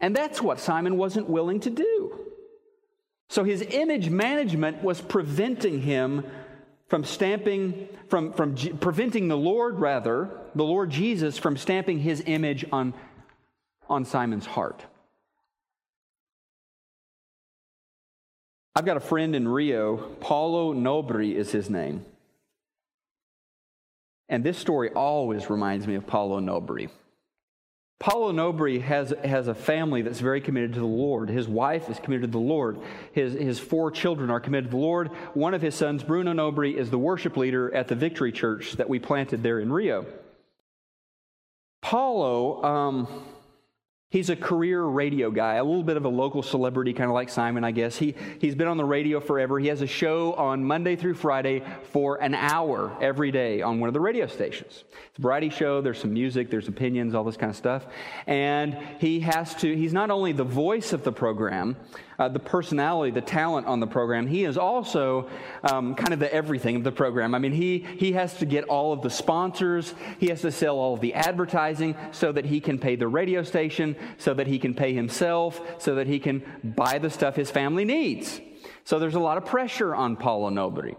And 0.01 0.15
that's 0.15 0.41
what 0.41 0.61
Simon 0.61 0.97
wasn't 0.97 1.29
willing 1.29 1.61
to 1.61 1.71
do. 1.71 2.21
So 3.29 3.43
his 3.43 3.63
image 3.63 4.09
management 4.09 4.83
was 4.83 5.01
preventing 5.01 5.83
him 5.83 6.25
from 6.89 7.03
stamping, 7.03 7.89
from, 8.09 8.33
from 8.33 8.55
preventing 8.55 9.27
the 9.27 9.37
Lord, 9.37 9.81
rather, 9.81 10.31
the 10.55 10.63
Lord 10.63 10.91
Jesus, 10.91 11.37
from 11.37 11.57
stamping 11.57 11.99
his 11.99 12.23
image 12.27 12.65
on, 12.71 12.95
on 13.89 14.05
Simon's 14.05 14.47
heart. 14.47 14.85
I've 18.77 18.85
got 18.85 18.99
a 18.99 19.01
friend 19.01 19.35
in 19.35 19.49
Rio, 19.49 19.97
Paulo 20.21 20.75
Nobri 20.75 21.35
is 21.35 21.51
his 21.51 21.71
name. 21.71 22.05
And 24.29 24.45
this 24.45 24.59
story 24.59 24.91
always 24.91 25.49
reminds 25.49 25.87
me 25.87 25.95
of 25.95 26.07
Paulo 26.07 26.41
Nobri. 26.41 26.91
Paulo 27.99 28.33
Nobri 28.33 28.83
has, 28.83 29.15
has 29.25 29.49
a 29.49 29.55
family 29.55 30.03
that's 30.03 30.21
very 30.21 30.43
committed 30.43 30.75
to 30.75 30.81
the 30.81 30.85
Lord. 30.85 31.31
His 31.31 31.49
wife 31.49 31.89
is 31.89 31.99
committed 31.99 32.33
to 32.33 32.39
the 32.39 32.45
Lord. 32.45 32.79
His, 33.13 33.33
his 33.33 33.59
four 33.59 33.91
children 33.91 34.31
are 34.31 34.41
committed 34.41 34.67
to 34.67 34.77
the 34.77 34.83
Lord. 34.83 35.09
One 35.33 35.55
of 35.55 35.63
his 35.63 35.75
sons, 35.75 36.03
Bruno 36.03 36.35
Nobri, 36.35 36.75
is 36.75 36.91
the 36.91 36.99
worship 36.99 37.39
leader 37.39 37.75
at 37.75 37.89
the 37.89 37.95
Victory 37.95 38.31
Church 38.31 38.73
that 38.73 38.91
we 38.91 38.99
planted 38.99 39.43
there 39.43 39.59
in 39.59 39.73
Rio. 39.73 40.05
Paulo, 41.81 42.63
um, 42.63 43.25
He's 44.09 44.31
a 44.31 44.37
career 44.37 44.85
radio 44.85 45.33
guy, 45.33 45.55
a 45.55 45.65
little 45.65 45.83
bit 45.83 45.97
of 45.97 46.05
a 46.05 46.09
local 46.09 46.41
celebrity, 46.41 46.93
kind 46.93 47.11
of 47.11 47.15
like 47.15 47.29
Simon, 47.29 47.65
I 47.65 47.73
guess. 47.73 47.97
He, 47.97 48.15
he's 48.41 48.55
been 48.55 48.69
on 48.69 48.77
the 48.77 48.85
radio 48.85 49.19
forever. 49.19 49.59
He 49.59 49.67
has 49.67 49.83
a 49.83 49.87
show 49.87 50.33
on 50.35 50.63
Monday 50.65 50.95
through 50.95 51.15
Friday 51.15 51.65
for 51.91 52.23
an 52.23 52.33
hour 52.33 52.97
every 53.01 53.33
day 53.33 53.63
on 53.63 53.81
one 53.81 53.89
of 53.89 53.95
the 53.95 54.01
radio 54.01 54.29
stations. 54.29 54.85
It's 55.09 55.19
a 55.19 55.23
variety 55.23 55.51
show. 55.51 55.81
There's 55.81 55.99
some 55.99 56.13
music, 56.13 56.51
there's 56.51 56.69
opinions, 56.69 57.17
all 57.17 57.25
this 57.25 57.37
kind 57.37 57.51
of 57.51 57.57
stuff. 57.57 57.89
And 58.29 58.79
he 59.01 59.19
has 59.21 59.57
to, 59.57 59.75
he's 59.75 59.93
not 59.93 60.13
only 60.13 60.31
the 60.31 60.45
voice 60.45 60.93
of 60.93 61.03
the 61.03 61.13
program, 61.13 61.77
uh, 62.19 62.29
the 62.29 62.39
personality, 62.39 63.11
the 63.11 63.21
talent 63.21 63.67
on 63.67 63.81
the 63.81 63.87
program. 63.87 64.27
He 64.27 64.45
is 64.45 64.57
also 64.57 65.29
um, 65.63 65.95
kind 65.95 66.13
of 66.13 66.19
the 66.19 66.33
everything 66.33 66.77
of 66.77 66.85
the 66.85 66.93
program. 66.93 67.35
I 67.35 67.39
mean, 67.39 67.53
he, 67.53 67.79
he 67.79 68.13
has 68.13 68.35
to 68.39 68.47
get 68.47 68.65
all 68.65 68.93
of 68.93 69.03
the 69.03 69.11
sponsors, 69.11 69.95
he 70.19 70.29
has 70.29 70.41
to 70.43 70.51
sell 70.51 70.77
all 70.79 70.95
of 70.95 71.01
the 71.01 71.15
advertising 71.15 71.97
so 72.13 72.33
that 72.33 72.45
he 72.45 72.61
can 72.61 72.79
pay 72.79 72.97
the 72.97 73.09
radio 73.09 73.43
station, 73.43 73.97
so 74.19 74.35
that 74.35 74.47
he 74.47 74.59
can 74.59 74.75
pay 74.75 74.95
himself, 74.95 75.61
so 75.79 75.95
that 75.97 76.07
he 76.07 76.19
can 76.19 76.43
buy 76.63 76.99
the 76.99 77.11
stuff 77.11 77.37
his 77.37 77.51
family 77.51 77.85
needs. 77.85 78.41
So 78.85 78.99
there's 78.99 79.15
a 79.15 79.21
lot 79.21 79.37
of 79.37 79.45
pressure 79.45 79.95
on 79.95 80.17
Paulo 80.17 80.51
Nobri. 80.51 80.97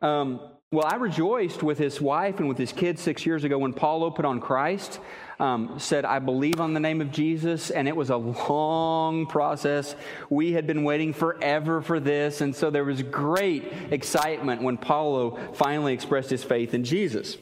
Um, 0.00 0.40
well, 0.72 0.86
I 0.86 0.96
rejoiced 0.96 1.62
with 1.62 1.76
his 1.76 2.00
wife 2.00 2.40
and 2.40 2.48
with 2.48 2.56
his 2.56 2.72
kids 2.72 3.02
six 3.02 3.26
years 3.26 3.44
ago 3.44 3.58
when 3.58 3.74
Paulo 3.74 4.10
put 4.10 4.24
on 4.24 4.40
Christ 4.40 4.98
um, 5.38 5.78
said, 5.78 6.06
I 6.06 6.18
believe 6.18 6.60
on 6.60 6.72
the 6.72 6.80
name 6.80 7.00
of 7.00 7.10
Jesus, 7.10 7.70
and 7.70 7.86
it 7.86 7.94
was 7.94 8.10
a 8.10 8.16
long 8.16 9.26
process. 9.26 9.94
We 10.30 10.52
had 10.52 10.66
been 10.66 10.82
waiting 10.82 11.12
forever 11.12 11.82
for 11.82 12.00
this, 12.00 12.40
and 12.40 12.56
so 12.56 12.70
there 12.70 12.84
was 12.84 13.02
great 13.02 13.64
excitement 13.90 14.62
when 14.62 14.78
Paulo 14.78 15.38
finally 15.54 15.92
expressed 15.92 16.30
his 16.30 16.42
faith 16.44 16.72
in 16.72 16.84
Jesus. 16.84 17.36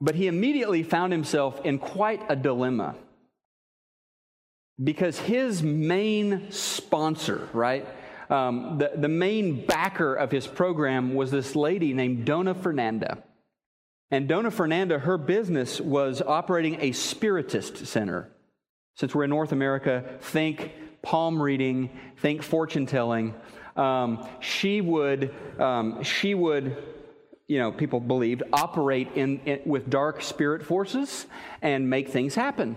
But 0.00 0.16
he 0.16 0.26
immediately 0.26 0.82
found 0.82 1.12
himself 1.12 1.64
in 1.64 1.78
quite 1.78 2.22
a 2.28 2.36
dilemma 2.36 2.96
because 4.82 5.18
his 5.18 5.62
main 5.62 6.50
sponsor, 6.50 7.48
right? 7.52 7.86
Um, 8.30 8.78
the, 8.78 8.92
the 8.96 9.08
main 9.08 9.66
backer 9.66 10.14
of 10.14 10.30
his 10.30 10.46
program 10.46 11.14
was 11.14 11.32
this 11.32 11.56
lady 11.56 11.92
named 11.92 12.24
Dona 12.24 12.54
Fernanda. 12.54 13.22
And 14.12 14.28
Dona 14.28 14.50
Fernanda, 14.50 14.98
her 14.98 15.18
business 15.18 15.80
was 15.80 16.22
operating 16.22 16.78
a 16.80 16.92
spiritist 16.92 17.86
center. 17.86 18.30
Since 18.94 19.14
we're 19.14 19.24
in 19.24 19.30
North 19.30 19.52
America, 19.52 20.04
think 20.20 20.72
palm 21.02 21.40
reading, 21.40 21.90
think 22.18 22.42
fortune 22.42 22.86
telling. 22.86 23.34
Um, 23.76 24.28
she 24.40 24.80
would, 24.80 25.34
um, 25.58 26.02
she 26.02 26.34
would, 26.34 26.76
you 27.46 27.58
know, 27.58 27.72
people 27.72 27.98
believed, 27.98 28.42
operate 28.52 29.08
in, 29.14 29.40
in, 29.40 29.60
with 29.64 29.90
dark 29.90 30.22
spirit 30.22 30.64
forces 30.64 31.26
and 31.62 31.88
make 31.88 32.08
things 32.10 32.34
happen. 32.34 32.76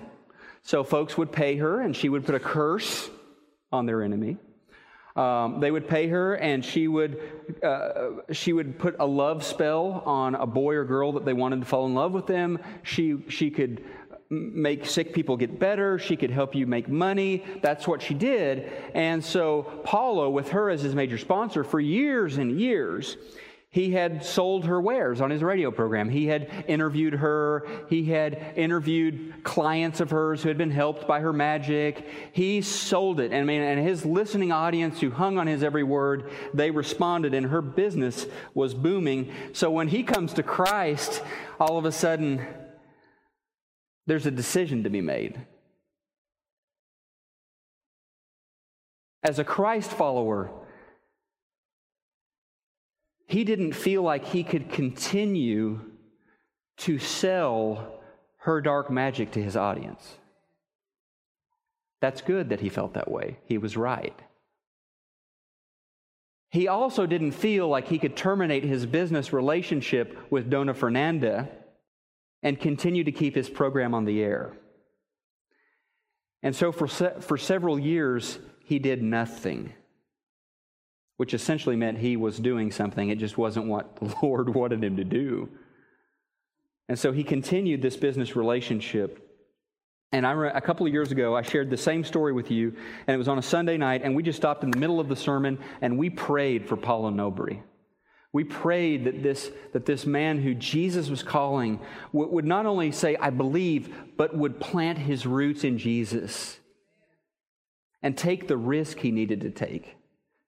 So 0.62 0.84
folks 0.84 1.18
would 1.18 1.32
pay 1.32 1.58
her, 1.58 1.82
and 1.82 1.96
she 1.96 2.10
would 2.10 2.26
put 2.26 2.36
a 2.36 2.39
curse 2.39 3.10
on 3.72 3.86
their 3.86 4.02
enemy. 4.02 4.38
Um, 5.15 5.60
they 5.60 5.69
would 5.69 5.88
pay 5.88 6.08
her, 6.08 6.36
and 6.36 6.65
she 6.65 6.88
would 6.88 7.19
uh, 7.63 8.10
she 8.32 8.52
would 8.52 8.80
put 8.80 8.95
a 8.99 9.06
love 9.06 9.43
spell 9.43 10.02
on 10.06 10.34
a 10.34 10.47
boy 10.47 10.73
or 10.73 10.86
girl 10.86 11.12
that 11.13 11.26
they 11.26 11.34
wanted 11.34 11.60
to 11.60 11.67
fall 11.67 11.86
in 11.86 11.93
love 11.93 12.13
with 12.13 12.26
them. 12.26 12.58
She 12.82 13.23
she 13.30 13.52
could 13.52 13.84
make 14.30 14.86
sick 14.86 15.13
people 15.13 15.38
get 15.38 15.60
better. 15.60 15.99
She 15.99 16.15
could 16.15 16.32
help 16.32 16.56
you 16.56 16.65
make 16.65 16.89
money. 16.89 17.43
That's 17.62 17.88
what 17.88 18.02
she 18.02 18.15
did. 18.15 18.71
And 18.95 19.23
so 19.23 19.82
Paulo, 19.84 20.30
with 20.32 20.49
her 20.49 20.71
as 20.71 20.82
his 20.82 20.95
major 20.95 21.19
sponsor 21.19 21.63
for 21.63 21.80
years 21.80 22.38
and 22.38 22.60
years, 22.60 23.17
he 23.74 23.92
had 23.92 24.24
sold 24.24 24.66
her 24.66 24.80
wares 24.80 25.20
on 25.20 25.32
his 25.32 25.42
radio 25.42 25.72
program. 25.72 26.08
He 26.08 26.28
had 26.28 26.48
interviewed 26.68 27.16
her. 27.16 27.66
He 27.90 28.06
had 28.06 28.54
interviewed 28.56 29.44
clients 29.44 30.00
of 30.00 30.12
hers 30.12 30.44
who 30.44 30.50
had 30.50 30.60
been 30.60 30.70
helped 30.70 31.08
by 31.08 31.22
her 31.22 31.34
magic. 31.34 32.08
He 32.34 32.62
sold 32.62 33.20
it. 33.20 33.32
And, 33.32 33.42
I 33.42 33.44
mean, 33.44 33.62
and 33.62 33.84
his 33.84 34.06
listening 34.06 34.52
audience 34.52 35.02
who 35.02 35.10
hung 35.10 35.39
on 35.39 35.47
his 35.47 35.64
every 35.64 35.82
word, 35.82 36.30
they 36.54 36.70
responded, 36.70 37.34
and 37.34 37.47
her 37.47 37.64
business 37.64 38.28
was 38.54 38.76
booming. 38.76 39.34
So 39.54 39.72
when 39.72 39.88
he 39.88 40.04
comes 40.04 40.34
to 40.34 40.43
Christ, 40.43 41.24
all 41.60 41.80
of 41.80 41.86
a 41.86 41.91
sudden, 41.91 42.45
there's 44.06 44.28
a 44.28 44.32
decision 44.32 44.84
to 44.84 44.91
be 44.91 45.02
made. 45.02 45.47
As 49.24 49.39
a 49.39 49.43
Christ 49.43 49.89
follower, 49.89 50.52
he 53.34 53.44
didn't 53.44 53.74
feel 53.74 54.04
like 54.04 54.26
he 54.26 54.44
could 54.44 54.70
continue 54.70 55.82
to 56.78 57.00
sell 57.00 58.00
her 58.38 58.62
dark 58.62 58.92
magic 58.92 59.32
to 59.32 59.42
his 59.42 59.56
audience. 59.56 60.18
That's 62.00 62.22
good 62.22 62.50
that 62.50 62.60
he 62.60 62.70
felt 62.70 62.94
that 62.94 63.10
way. 63.10 63.40
He 63.46 63.58
was 63.58 63.76
right. 63.76 64.20
he 66.52 66.68
also 66.68 67.08
didn't 67.08 67.32
feel 67.32 67.68
like 67.68 67.88
he 67.88 67.98
could 67.98 68.16
terminate 68.16 68.64
his 68.64 68.86
business 68.86 69.34
relationship 69.34 70.16
with 70.30 70.52
Dona 70.52 70.76
Fernanda 70.76 71.50
and 72.44 72.60
continue 72.60 73.04
to 73.04 73.12
keep 73.12 73.34
his 73.34 73.50
program 73.50 73.96
on 73.96 74.06
the 74.06 74.22
air. 74.22 74.54
And 76.44 76.56
so 76.56 76.72
for, 76.72 76.88
se- 76.88 77.16
for 77.22 77.40
several 77.40 77.80
years, 77.80 78.38
he 78.64 78.78
did 78.78 79.02
nothing, 79.02 79.74
which 81.24 81.34
essentially 81.34 81.78
meant 81.78 81.97
he 81.97 82.17
was 82.17 82.38
doing 82.38 82.69
something. 82.69 83.07
It 83.07 83.17
just 83.17 83.38
wasn't 83.38 83.67
what 83.67 83.95
the 83.95 84.13
Lord 84.21 84.53
wanted 84.53 84.84
him 84.84 84.97
to 84.97 85.05
do. 85.05 85.47
And 86.89 86.99
so 86.99 87.13
he 87.13 87.24
continued 87.24 87.82
this 87.82 87.95
business 87.95 88.36
relationship. 88.36 89.26
And 90.11 90.28
I, 90.28 90.49
a 90.49 90.59
couple 90.59 90.86
of 90.86 90.91
years 90.91 91.13
ago, 91.13 91.34
I 91.34 91.41
shared 91.41 91.69
the 91.69 91.78
same 91.78 92.03
story 92.03 92.34
with 92.34 92.51
you, 92.51 92.76
and 93.07 93.15
it 93.15 93.17
was 93.17 93.30
on 93.30 93.38
a 93.38 93.41
Sunday 93.41 93.78
night, 93.78 94.01
and 94.03 94.17
we 94.17 94.21
just 94.21 94.36
stopped 94.36 94.65
in 94.65 94.71
the 94.71 94.78
middle 94.78 94.99
of 94.99 95.07
the 95.07 95.15
sermon 95.15 95.59
and 95.80 95.97
we 95.97 96.09
prayed 96.09 96.67
for 96.67 96.76
Paulo 96.76 97.09
Nobri. 97.09 97.61
We 98.34 98.43
prayed 98.43 99.05
that 99.05 99.24
this, 99.24 99.49
that 99.71 99.86
this 99.86 100.05
man 100.05 100.41
who 100.41 100.53
Jesus 100.53 101.09
was 101.09 101.24
calling 101.24 101.80
would 102.11 102.43
not 102.43 102.65
only 102.65 102.91
say, 102.91 103.15
I 103.15 103.30
believe, 103.30 103.95
but 104.17 104.36
would 104.36 104.59
plant 104.59 104.97
his 104.97 105.26
roots 105.26 105.63
in 105.63 105.78
Jesus 105.78 106.59
and 108.01 108.17
take 108.17 108.49
the 108.49 108.57
risk 108.57 108.99
he 108.99 109.11
needed 109.11 109.39
to 109.39 109.51
take 109.51 109.95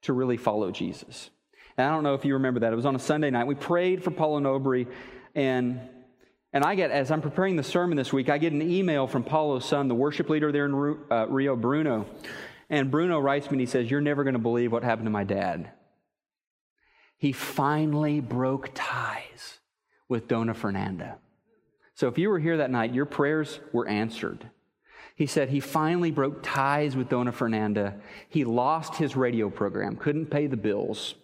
to 0.05 0.13
really 0.13 0.37
follow 0.37 0.71
Jesus. 0.71 1.29
And 1.77 1.87
I 1.87 1.91
don't 1.91 2.03
know 2.03 2.13
if 2.13 2.25
you 2.25 2.33
remember 2.33 2.61
that. 2.61 2.73
It 2.73 2.75
was 2.75 2.85
on 2.85 2.95
a 2.95 2.99
Sunday 2.99 3.29
night. 3.29 3.47
We 3.47 3.55
prayed 3.55 4.03
for 4.03 4.11
Paulo 4.11 4.39
Nobri, 4.39 4.87
and, 5.35 5.79
and 6.53 6.63
I 6.63 6.75
get, 6.75 6.91
as 6.91 7.11
I'm 7.11 7.21
preparing 7.21 7.55
the 7.55 7.63
sermon 7.63 7.97
this 7.97 8.11
week, 8.13 8.29
I 8.29 8.37
get 8.37 8.53
an 8.53 8.61
email 8.61 9.07
from 9.07 9.23
Paulo's 9.23 9.65
son, 9.65 9.87
the 9.87 9.95
worship 9.95 10.29
leader 10.29 10.51
there 10.51 10.65
in 10.65 10.97
uh, 11.11 11.27
Rio, 11.27 11.55
Bruno. 11.55 12.05
And 12.69 12.89
Bruno 12.89 13.19
writes 13.19 13.47
me 13.47 13.55
and 13.55 13.59
he 13.59 13.67
says, 13.67 13.91
You're 13.91 14.01
never 14.01 14.23
going 14.23 14.33
to 14.33 14.39
believe 14.39 14.71
what 14.71 14.83
happened 14.83 15.05
to 15.05 15.11
my 15.11 15.23
dad 15.23 15.71
he 17.17 17.31
finally 17.31 18.19
broke 18.19 18.69
ties 18.73 19.59
with 20.07 20.27
Dona 20.27 20.53
Fernanda. 20.53 21.17
So 21.95 22.07
if 22.07 22.17
you 22.17 22.29
were 22.29 22.39
here 22.39 22.57
that 22.57 22.69
night, 22.71 22.93
your 22.93 23.05
prayers 23.05 23.59
were 23.71 23.87
answered. 23.87 24.49
He 25.15 25.25
said 25.25 25.49
he 25.49 25.61
finally 25.61 26.11
broke 26.11 26.43
ties 26.43 26.95
with 26.95 27.09
Dona 27.09 27.31
Fernanda. 27.31 27.95
He 28.27 28.43
lost 28.43 28.95
his 28.95 29.15
radio 29.15 29.49
program, 29.49 29.95
couldn't 29.95 30.27
pay 30.27 30.47
the 30.47 30.57
bills. 30.57 31.15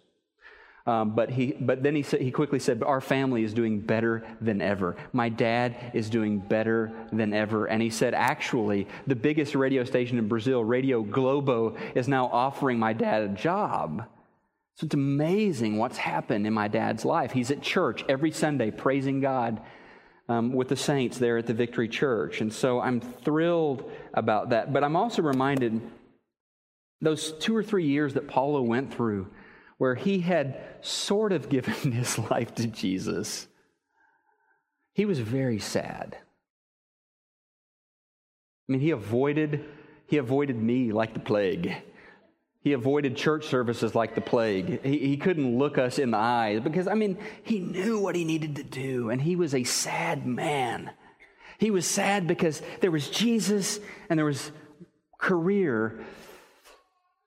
Um, 0.88 1.14
but, 1.14 1.30
he, 1.30 1.52
but 1.60 1.84
then 1.84 1.96
he, 1.96 2.02
said, 2.02 2.22
he 2.22 2.32
quickly 2.32 2.58
said, 2.58 2.82
Our 2.82 3.02
family 3.02 3.44
is 3.44 3.54
doing 3.54 3.82
better 3.82 4.26
than 4.40 4.62
ever. 4.62 4.96
My 5.14 5.30
dad 5.30 5.92
is 5.94 6.10
doing 6.10 6.40
better 6.40 6.92
than 7.12 7.34
ever. 7.34 7.68
And 7.68 7.82
he 7.82 7.92
said, 7.92 8.16
Actually, 8.16 8.88
the 9.06 9.16
biggest 9.16 9.54
radio 9.54 9.84
station 9.84 10.18
in 10.18 10.28
Brazil, 10.28 10.64
Radio 10.64 11.04
Globo, 11.04 11.78
is 11.94 12.08
now 12.08 12.28
offering 12.28 12.80
my 12.80 12.94
dad 12.94 13.22
a 13.22 13.28
job. 13.28 14.08
So 14.76 14.86
it's 14.86 14.96
amazing 14.96 15.78
what's 15.78 15.98
happened 15.98 16.48
in 16.48 16.54
my 16.54 16.68
dad's 16.68 17.06
life. 17.06 17.32
He's 17.32 17.52
at 17.52 17.62
church 17.62 18.04
every 18.10 18.32
Sunday 18.32 18.72
praising 18.72 19.22
God 19.22 19.62
um, 20.32 20.54
with 20.54 20.70
the 20.70 20.76
saints 20.76 21.18
there 21.18 21.38
at 21.38 21.46
the 21.46 21.54
Victory 21.54 21.90
Church. 21.90 22.42
And 22.42 22.54
so 22.54 22.80
I'm 22.80 23.02
thrilled 23.02 23.92
about 24.14 24.50
that. 24.50 24.72
But 24.72 24.84
I'm 24.84 24.96
also 24.96 25.22
reminded 25.22 25.82
those 27.02 27.34
two 27.34 27.56
or 27.56 27.64
three 27.64 27.86
years 27.86 28.14
that 28.14 28.28
Paulo 28.28 28.62
went 28.62 28.94
through 28.94 29.28
where 29.78 29.96
he 29.96 30.22
had 30.22 30.62
sort 30.82 31.34
of 31.34 31.50
given 31.56 31.92
his 31.92 32.18
life 32.18 32.56
to 32.56 32.68
Jesus. 32.68 33.48
He 34.94 35.06
was 35.06 35.20
very 35.20 35.60
sad. 35.60 36.18
I 38.70 38.72
mean, 38.72 38.82
he 38.82 38.92
avoided 38.92 39.66
he 40.08 40.18
avoided 40.18 40.62
me 40.62 40.92
like 40.92 41.14
the 41.14 41.22
plague. 41.22 41.74
He 42.64 42.74
avoided 42.74 43.18
church 43.18 43.48
services 43.48 43.96
like 43.96 44.14
the 44.14 44.22
plague. 44.22 44.84
He, 44.84 45.00
he 45.00 45.18
couldn't 45.18 45.58
look 45.58 45.80
us 45.80 45.98
in 45.98 46.12
the 46.12 46.18
eyes 46.18 46.62
because, 46.62 46.88
I 46.88 46.94
mean, 46.94 47.18
he 47.44 47.60
knew 47.60 48.00
what 48.00 48.16
he 48.16 48.24
needed 48.24 48.58
to 48.58 48.64
do, 48.64 49.10
and 49.10 49.20
he 49.20 49.36
was 49.36 49.56
a 49.56 49.64
sad 49.64 50.28
man. 50.28 50.92
He 51.58 51.72
was 51.72 51.88
sad 51.88 52.28
because 52.28 52.62
there 52.80 52.92
was 52.92 53.10
Jesus 53.10 53.80
and 54.10 54.18
there 54.18 54.26
was 54.26 54.52
career, 55.18 56.06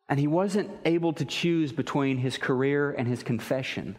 and 0.08 0.20
he 0.20 0.28
wasn't 0.28 0.70
able 0.84 1.12
to 1.14 1.24
choose 1.24 1.72
between 1.72 2.18
his 2.18 2.38
career 2.38 2.92
and 2.92 3.08
his 3.08 3.22
confession. 3.24 3.96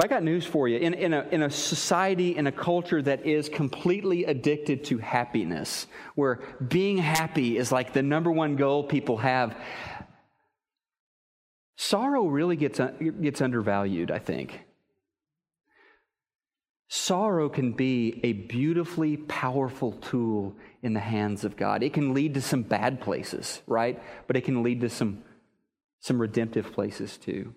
I 0.00 0.06
got 0.06 0.22
news 0.22 0.46
for 0.46 0.68
you. 0.68 0.78
In, 0.78 0.94
in, 0.94 1.12
a, 1.12 1.26
in 1.32 1.42
a 1.42 1.50
society, 1.50 2.36
in 2.36 2.46
a 2.46 2.52
culture 2.52 3.02
that 3.02 3.26
is 3.26 3.48
completely 3.48 4.26
addicted 4.26 4.84
to 4.84 4.98
happiness, 4.98 5.88
where 6.14 6.40
being 6.66 6.98
happy 6.98 7.56
is 7.56 7.72
like 7.72 7.92
the 7.92 8.02
number 8.02 8.30
one 8.30 8.54
goal 8.54 8.84
people 8.84 9.16
have, 9.18 9.56
sorrow 11.76 12.26
really 12.26 12.54
gets, 12.54 12.80
gets 13.20 13.40
undervalued, 13.40 14.12
I 14.12 14.20
think. 14.20 14.60
Sorrow 16.86 17.48
can 17.48 17.72
be 17.72 18.20
a 18.22 18.32
beautifully 18.32 19.16
powerful 19.16 19.92
tool 19.92 20.56
in 20.80 20.94
the 20.94 21.00
hands 21.00 21.44
of 21.44 21.56
God. 21.56 21.82
It 21.82 21.92
can 21.92 22.14
lead 22.14 22.34
to 22.34 22.40
some 22.40 22.62
bad 22.62 23.00
places, 23.00 23.62
right? 23.66 24.00
But 24.28 24.36
it 24.36 24.44
can 24.44 24.62
lead 24.62 24.80
to 24.82 24.88
some, 24.88 25.24
some 25.98 26.20
redemptive 26.20 26.72
places 26.72 27.16
too. 27.16 27.52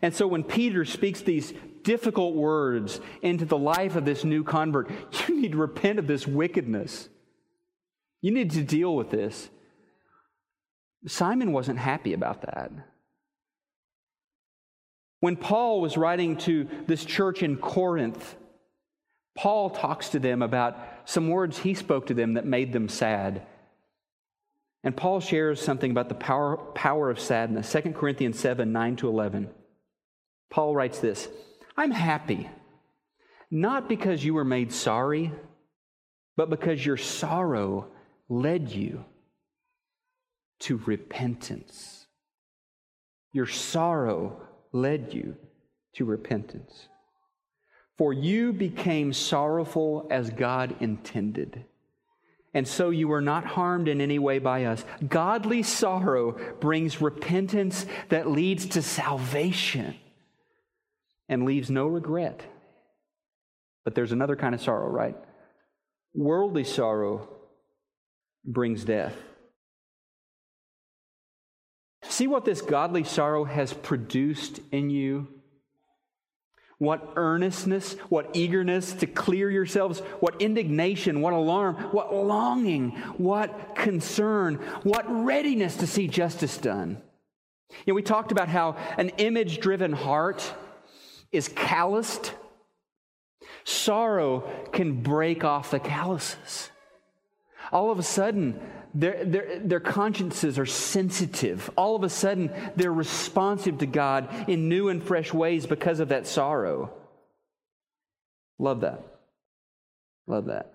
And 0.00 0.14
so 0.14 0.26
when 0.26 0.42
Peter 0.42 0.84
speaks 0.84 1.20
these 1.20 1.52
difficult 1.82 2.34
words 2.34 3.00
into 3.22 3.44
the 3.44 3.58
life 3.58 3.96
of 3.96 4.04
this 4.04 4.24
new 4.24 4.44
convert, 4.44 4.90
you 5.28 5.40
need 5.40 5.52
to 5.52 5.58
repent 5.58 5.98
of 5.98 6.06
this 6.06 6.26
wickedness. 6.26 7.08
You 8.20 8.32
need 8.32 8.52
to 8.52 8.62
deal 8.62 8.94
with 8.94 9.10
this. 9.10 9.48
Simon 11.06 11.52
wasn't 11.52 11.78
happy 11.78 12.12
about 12.12 12.42
that. 12.42 12.70
When 15.20 15.36
Paul 15.36 15.80
was 15.80 15.96
writing 15.96 16.36
to 16.38 16.68
this 16.86 17.04
church 17.04 17.42
in 17.42 17.56
Corinth, 17.56 18.36
Paul 19.36 19.70
talks 19.70 20.10
to 20.10 20.18
them 20.18 20.42
about 20.42 20.76
some 21.04 21.28
words 21.28 21.58
he 21.58 21.74
spoke 21.74 22.06
to 22.06 22.14
them 22.14 22.34
that 22.34 22.44
made 22.44 22.72
them 22.72 22.88
sad. 22.88 23.46
And 24.84 24.96
Paul 24.96 25.20
shares 25.20 25.60
something 25.60 25.90
about 25.90 26.08
the 26.08 26.14
power, 26.16 26.56
power 26.56 27.08
of 27.08 27.20
sadness 27.20 27.70
2 27.70 27.92
Corinthians 27.92 28.38
7 28.38 28.72
9 28.72 28.96
to 28.96 29.08
11. 29.08 29.48
Paul 30.52 30.76
writes 30.76 31.00
this 31.00 31.28
I'm 31.76 31.90
happy, 31.90 32.48
not 33.50 33.88
because 33.88 34.22
you 34.22 34.34
were 34.34 34.44
made 34.44 34.70
sorry, 34.70 35.32
but 36.36 36.50
because 36.50 36.84
your 36.84 36.98
sorrow 36.98 37.88
led 38.28 38.70
you 38.70 39.04
to 40.60 40.76
repentance. 40.86 42.06
Your 43.32 43.46
sorrow 43.46 44.42
led 44.72 45.14
you 45.14 45.36
to 45.94 46.04
repentance. 46.04 46.88
For 47.96 48.12
you 48.12 48.52
became 48.52 49.14
sorrowful 49.14 50.06
as 50.10 50.28
God 50.30 50.76
intended. 50.80 51.64
And 52.52 52.68
so 52.68 52.90
you 52.90 53.08
were 53.08 53.22
not 53.22 53.46
harmed 53.46 53.88
in 53.88 54.02
any 54.02 54.18
way 54.18 54.38
by 54.38 54.66
us. 54.66 54.84
Godly 55.08 55.62
sorrow 55.62 56.32
brings 56.60 57.00
repentance 57.00 57.86
that 58.10 58.30
leads 58.30 58.66
to 58.66 58.82
salvation 58.82 59.96
and 61.32 61.46
leaves 61.46 61.70
no 61.70 61.86
regret. 61.86 62.42
But 63.84 63.94
there's 63.94 64.12
another 64.12 64.36
kind 64.36 64.54
of 64.54 64.60
sorrow, 64.60 64.88
right? 64.88 65.16
Worldly 66.14 66.64
sorrow 66.64 67.26
brings 68.44 68.84
death. 68.84 69.16
See 72.02 72.26
what 72.26 72.44
this 72.44 72.60
godly 72.60 73.04
sorrow 73.04 73.44
has 73.44 73.72
produced 73.72 74.60
in 74.70 74.90
you? 74.90 75.28
What 76.76 77.14
earnestness, 77.16 77.94
what 78.10 78.30
eagerness 78.34 78.92
to 78.94 79.06
clear 79.06 79.50
yourselves, 79.50 80.00
what 80.20 80.42
indignation, 80.42 81.22
what 81.22 81.32
alarm, 81.32 81.76
what 81.92 82.12
longing, 82.12 82.90
what 83.16 83.74
concern, 83.74 84.56
what 84.82 85.06
readiness 85.08 85.76
to 85.76 85.86
see 85.86 86.08
justice 86.08 86.58
done. 86.58 87.00
You 87.70 87.76
know, 87.92 87.94
we 87.94 88.02
talked 88.02 88.32
about 88.32 88.48
how 88.48 88.76
an 88.98 89.10
image 89.16 89.60
driven 89.60 89.92
heart 89.92 90.52
is 91.32 91.48
calloused, 91.48 92.34
sorrow 93.64 94.40
can 94.72 95.02
break 95.02 95.44
off 95.44 95.70
the 95.70 95.80
calluses. 95.80 96.70
All 97.72 97.90
of 97.90 97.98
a 97.98 98.02
sudden, 98.02 98.60
their, 98.94 99.24
their, 99.24 99.58
their 99.60 99.80
consciences 99.80 100.58
are 100.58 100.66
sensitive. 100.66 101.70
All 101.76 101.96
of 101.96 102.02
a 102.02 102.10
sudden, 102.10 102.50
they're 102.76 102.92
responsive 102.92 103.78
to 103.78 103.86
God 103.86 104.48
in 104.48 104.68
new 104.68 104.88
and 104.88 105.02
fresh 105.02 105.32
ways 105.32 105.66
because 105.66 106.00
of 106.00 106.10
that 106.10 106.26
sorrow. 106.26 106.92
Love 108.58 108.82
that. 108.82 109.02
Love 110.26 110.46
that. 110.46 110.72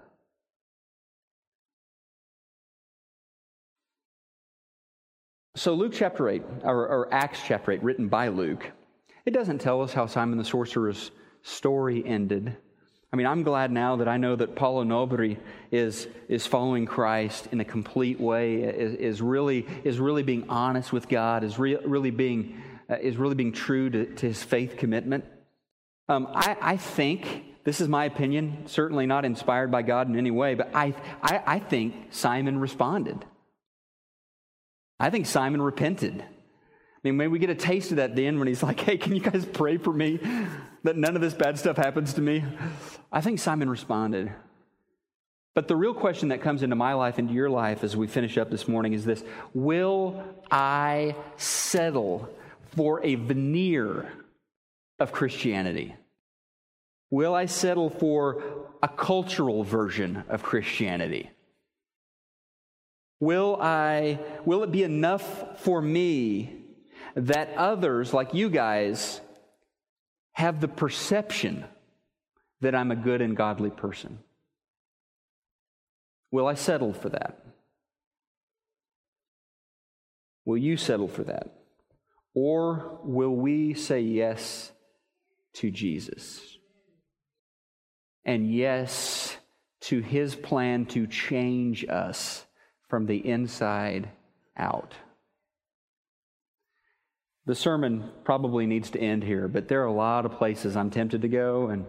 So, 5.55 5.73
Luke 5.73 5.93
chapter 5.95 6.29
8, 6.29 6.43
or, 6.63 6.87
or 6.87 7.13
Acts 7.13 7.39
chapter 7.45 7.71
8, 7.71 7.81
written 7.81 8.07
by 8.09 8.27
Luke, 8.27 8.71
it 9.27 9.33
doesn't 9.33 9.59
tell 9.59 9.81
us 9.81 9.91
how 9.91 10.05
Simon 10.05 10.37
the 10.37 10.45
sorcerer's 10.45 11.11
story 11.43 12.01
ended. 12.05 12.55
I 13.11 13.17
mean, 13.17 13.27
I'm 13.27 13.43
glad 13.43 13.73
now 13.73 13.97
that 13.97 14.07
I 14.07 14.15
know 14.15 14.37
that 14.37 14.55
Paulo 14.55 14.85
Nobri 14.85 15.37
is, 15.69 16.07
is 16.29 16.47
following 16.47 16.85
Christ 16.85 17.49
in 17.51 17.59
a 17.59 17.65
complete 17.65 18.21
way, 18.21 18.61
is, 18.61 18.93
is, 18.93 19.21
really, 19.21 19.67
is 19.83 19.99
really 19.99 20.23
being 20.23 20.45
honest 20.47 20.93
with 20.93 21.09
God, 21.09 21.43
is 21.43 21.59
re, 21.59 21.75
really, 21.75 22.09
being, 22.09 22.61
uh, 22.89 22.95
is 23.01 23.17
really 23.17 23.35
being 23.35 23.51
true 23.51 23.89
to, 23.89 24.05
to 24.05 24.27
his 24.27 24.41
faith 24.41 24.77
commitment. 24.77 25.25
Um, 26.07 26.29
I, 26.33 26.55
I 26.61 26.77
think 26.77 27.63
this 27.65 27.81
is 27.81 27.89
my 27.89 28.05
opinion, 28.05 28.63
certainly 28.67 29.07
not 29.07 29.25
inspired 29.25 29.71
by 29.71 29.81
God 29.81 30.07
in 30.07 30.15
any 30.15 30.31
way, 30.31 30.55
but 30.55 30.73
I, 30.73 30.93
I, 31.21 31.43
I 31.45 31.59
think 31.59 31.95
Simon 32.11 32.59
responded. 32.59 33.25
I 35.01 35.09
think 35.09 35.25
Simon 35.25 35.61
repented. 35.61 36.23
Mean, 37.11 37.17
maybe 37.17 37.27
we 37.29 37.39
get 37.39 37.49
a 37.49 37.55
taste 37.55 37.91
of 37.91 37.97
that 37.97 38.15
then 38.15 38.37
when 38.37 38.47
he's 38.47 38.61
like, 38.61 38.79
hey, 38.79 38.97
can 38.97 39.15
you 39.15 39.21
guys 39.21 39.45
pray 39.45 39.77
for 39.77 39.93
me 39.93 40.19
that 40.83 40.97
none 40.97 41.15
of 41.15 41.21
this 41.21 41.33
bad 41.33 41.57
stuff 41.57 41.77
happens 41.77 42.13
to 42.15 42.21
me? 42.21 42.43
I 43.11 43.21
think 43.21 43.39
Simon 43.39 43.69
responded. 43.69 44.31
But 45.55 45.67
the 45.67 45.75
real 45.75 45.93
question 45.93 46.29
that 46.29 46.41
comes 46.41 46.63
into 46.63 46.75
my 46.75 46.93
life, 46.93 47.17
into 47.17 47.33
your 47.33 47.49
life 47.49 47.83
as 47.83 47.95
we 47.95 48.07
finish 48.07 48.37
up 48.37 48.51
this 48.51 48.67
morning 48.67 48.93
is 48.93 49.05
this 49.05 49.23
Will 49.53 50.21
I 50.51 51.15
settle 51.37 52.29
for 52.75 53.03
a 53.03 53.15
veneer 53.15 54.11
of 54.99 55.11
Christianity? 55.13 55.95
Will 57.09 57.33
I 57.33 57.45
settle 57.45 57.89
for 57.89 58.43
a 58.83 58.89
cultural 58.89 59.63
version 59.63 60.25
of 60.27 60.43
Christianity? 60.43 61.31
Will 63.21 63.57
I 63.61 64.19
will 64.45 64.61
it 64.63 64.71
be 64.71 64.83
enough 64.83 65.61
for 65.61 65.81
me 65.81 66.66
that 67.17 67.53
others 67.55 68.13
like 68.13 68.33
you 68.33 68.49
guys 68.49 69.21
have 70.33 70.61
the 70.61 70.67
perception 70.67 71.65
that 72.61 72.73
I'm 72.73 72.91
a 72.91 72.95
good 72.95 73.21
and 73.21 73.35
godly 73.35 73.69
person? 73.69 74.19
Will 76.31 76.47
I 76.47 76.53
settle 76.55 76.93
for 76.93 77.09
that? 77.09 77.39
Will 80.45 80.57
you 80.57 80.77
settle 80.77 81.07
for 81.07 81.23
that? 81.25 81.53
Or 82.33 82.99
will 83.03 83.35
we 83.35 83.73
say 83.73 84.01
yes 84.01 84.71
to 85.55 85.71
Jesus? 85.71 86.57
and 88.27 88.53
yes 88.53 89.37
to 89.79 90.01
his 90.01 90.35
plan 90.35 90.85
to 90.85 91.07
change 91.07 91.85
us 91.87 92.45
from 92.89 93.05
the 93.05 93.25
inside 93.25 94.09
out. 94.57 94.93
The 97.47 97.55
sermon 97.55 98.11
probably 98.25 98.65
needs 98.65 98.89
to 98.91 98.99
end 98.99 99.23
here, 99.23 99.47
but 99.47 99.69
there 99.69 99.81
are 99.81 99.85
a 99.85 99.93
lot 99.93 100.25
of 100.25 100.33
places 100.33 100.75
I'm 100.75 100.89
tempted 100.89 101.21
to 101.21 101.29
go 101.29 101.67
and 101.67 101.85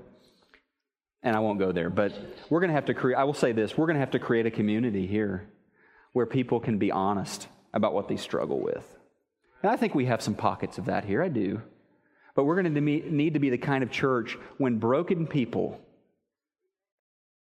and 1.20 1.34
I 1.34 1.40
won't 1.40 1.59
go 1.59 1.72
there, 1.72 1.90
but 1.90 2.12
we're 2.48 2.61
going 2.61 2.68
to 2.68 2.76
have 2.76 2.86
to 2.86 2.94
create 2.94 3.16
I 3.16 3.24
will 3.24 3.34
say 3.34 3.50
this, 3.50 3.76
we're 3.76 3.86
going 3.86 3.96
to 3.96 4.00
have 4.00 4.12
to 4.12 4.20
create 4.20 4.46
a 4.46 4.52
community 4.52 5.09
here 5.09 5.48
where 6.12 6.26
people 6.26 6.61
can 6.61 6.78
be 6.78 6.92
honest 6.92 7.48
about 7.74 7.92
what 7.92 8.06
they 8.06 8.16
struggle 8.16 8.61
with. 8.61 8.86
And 9.62 9.72
I 9.72 9.76
think 9.76 9.96
we 9.96 10.06
have 10.06 10.22
some 10.22 10.36
pockets 10.36 10.78
of 10.78 10.84
that 10.84 11.04
here, 11.04 11.20
I 11.20 11.28
do. 11.28 11.61
But 12.36 12.44
we're 12.44 12.62
going 12.62 12.72
to 12.72 12.80
need 12.80 13.34
to 13.34 13.40
be 13.40 13.50
the 13.50 13.59
kind 13.59 13.82
of 13.82 13.90
church 13.90 14.38
when 14.59 14.78
broken 14.78 15.26
people 15.26 15.80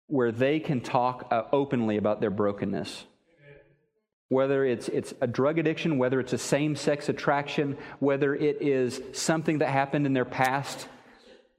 where 0.05 0.31
they 0.31 0.59
can 0.59 0.79
talk 0.79 1.29
uh, 1.31 1.41
openly 1.51 1.97
about 1.97 2.21
their 2.21 2.29
brokenness. 2.29 3.05
Whether 4.29 4.65
it's, 4.65 4.87
it's 4.89 5.13
a 5.21 5.27
drug 5.27 5.59
addiction, 5.59 5.97
whether 5.97 6.19
it's 6.19 6.33
a 6.33 6.37
same 6.37 6.75
sex 6.75 7.09
attraction, 7.09 7.77
whether 7.99 8.33
it 8.33 8.61
is 8.61 9.01
something 9.13 9.59
that 9.59 9.69
happened 9.69 10.05
in 10.05 10.13
their 10.13 10.25
past, 10.25 10.87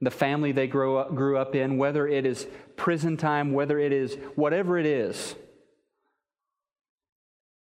the 0.01 0.11
family 0.11 0.51
they 0.51 0.67
grew 0.67 0.97
up, 0.97 1.15
grew 1.15 1.37
up 1.37 1.55
in, 1.55 1.77
whether 1.77 2.07
it 2.07 2.25
is 2.25 2.45
prison 2.75 3.17
time, 3.17 3.53
whether 3.53 3.79
it 3.79 3.91
is 3.91 4.15
whatever 4.35 4.77
it 4.77 4.85
is, 4.85 5.35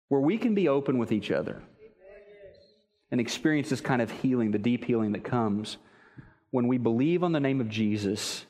where 0.09 0.21
we 0.21 0.37
can 0.37 0.55
be 0.55 0.67
open 0.67 0.97
with 0.97 1.11
each 1.11 1.31
other 1.31 1.61
and 3.11 3.21
experience 3.21 3.69
this 3.69 3.81
kind 3.81 4.01
of 4.01 4.11
healing, 4.11 4.51
the 4.51 4.57
deep 4.57 4.85
healing 4.85 5.13
that 5.13 5.23
comes 5.23 5.77
when 6.51 6.67
we 6.67 6.77
believe 6.77 7.23
on 7.23 7.31
the 7.31 7.39
name 7.39 7.61
of 7.61 7.69
Jesus 7.69 8.45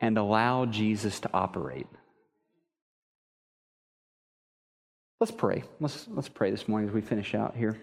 and 0.00 0.18
allow 0.18 0.66
Jesus 0.66 1.20
to 1.20 1.30
operate. 1.32 1.86
Let's 5.18 5.32
pray. 5.32 5.64
Let's, 5.80 6.06
let's 6.10 6.28
pray 6.28 6.50
this 6.50 6.68
morning 6.68 6.88
as 6.90 6.94
we 6.94 7.00
finish 7.00 7.34
out 7.34 7.56
here. 7.56 7.78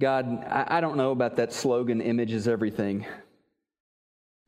God, 0.00 0.44
I, 0.44 0.78
I 0.78 0.80
don't 0.80 0.96
know 0.96 1.12
about 1.12 1.36
that 1.36 1.52
slogan, 1.52 2.00
image 2.00 2.32
is 2.32 2.48
everything. 2.48 3.06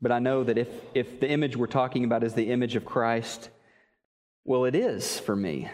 But 0.01 0.11
I 0.11 0.19
know 0.19 0.43
that 0.43 0.57
if, 0.57 0.67
if 0.93 1.21
the 1.21 1.29
image 1.29 1.55
we're 1.55 1.67
talking 1.67 2.03
about 2.03 2.23
is 2.23 2.33
the 2.33 2.51
image 2.51 2.75
of 2.75 2.83
Christ, 2.83 3.49
well, 4.43 4.65
it 4.65 4.75
is 4.75 5.19
for 5.19 5.35
me. 5.35 5.69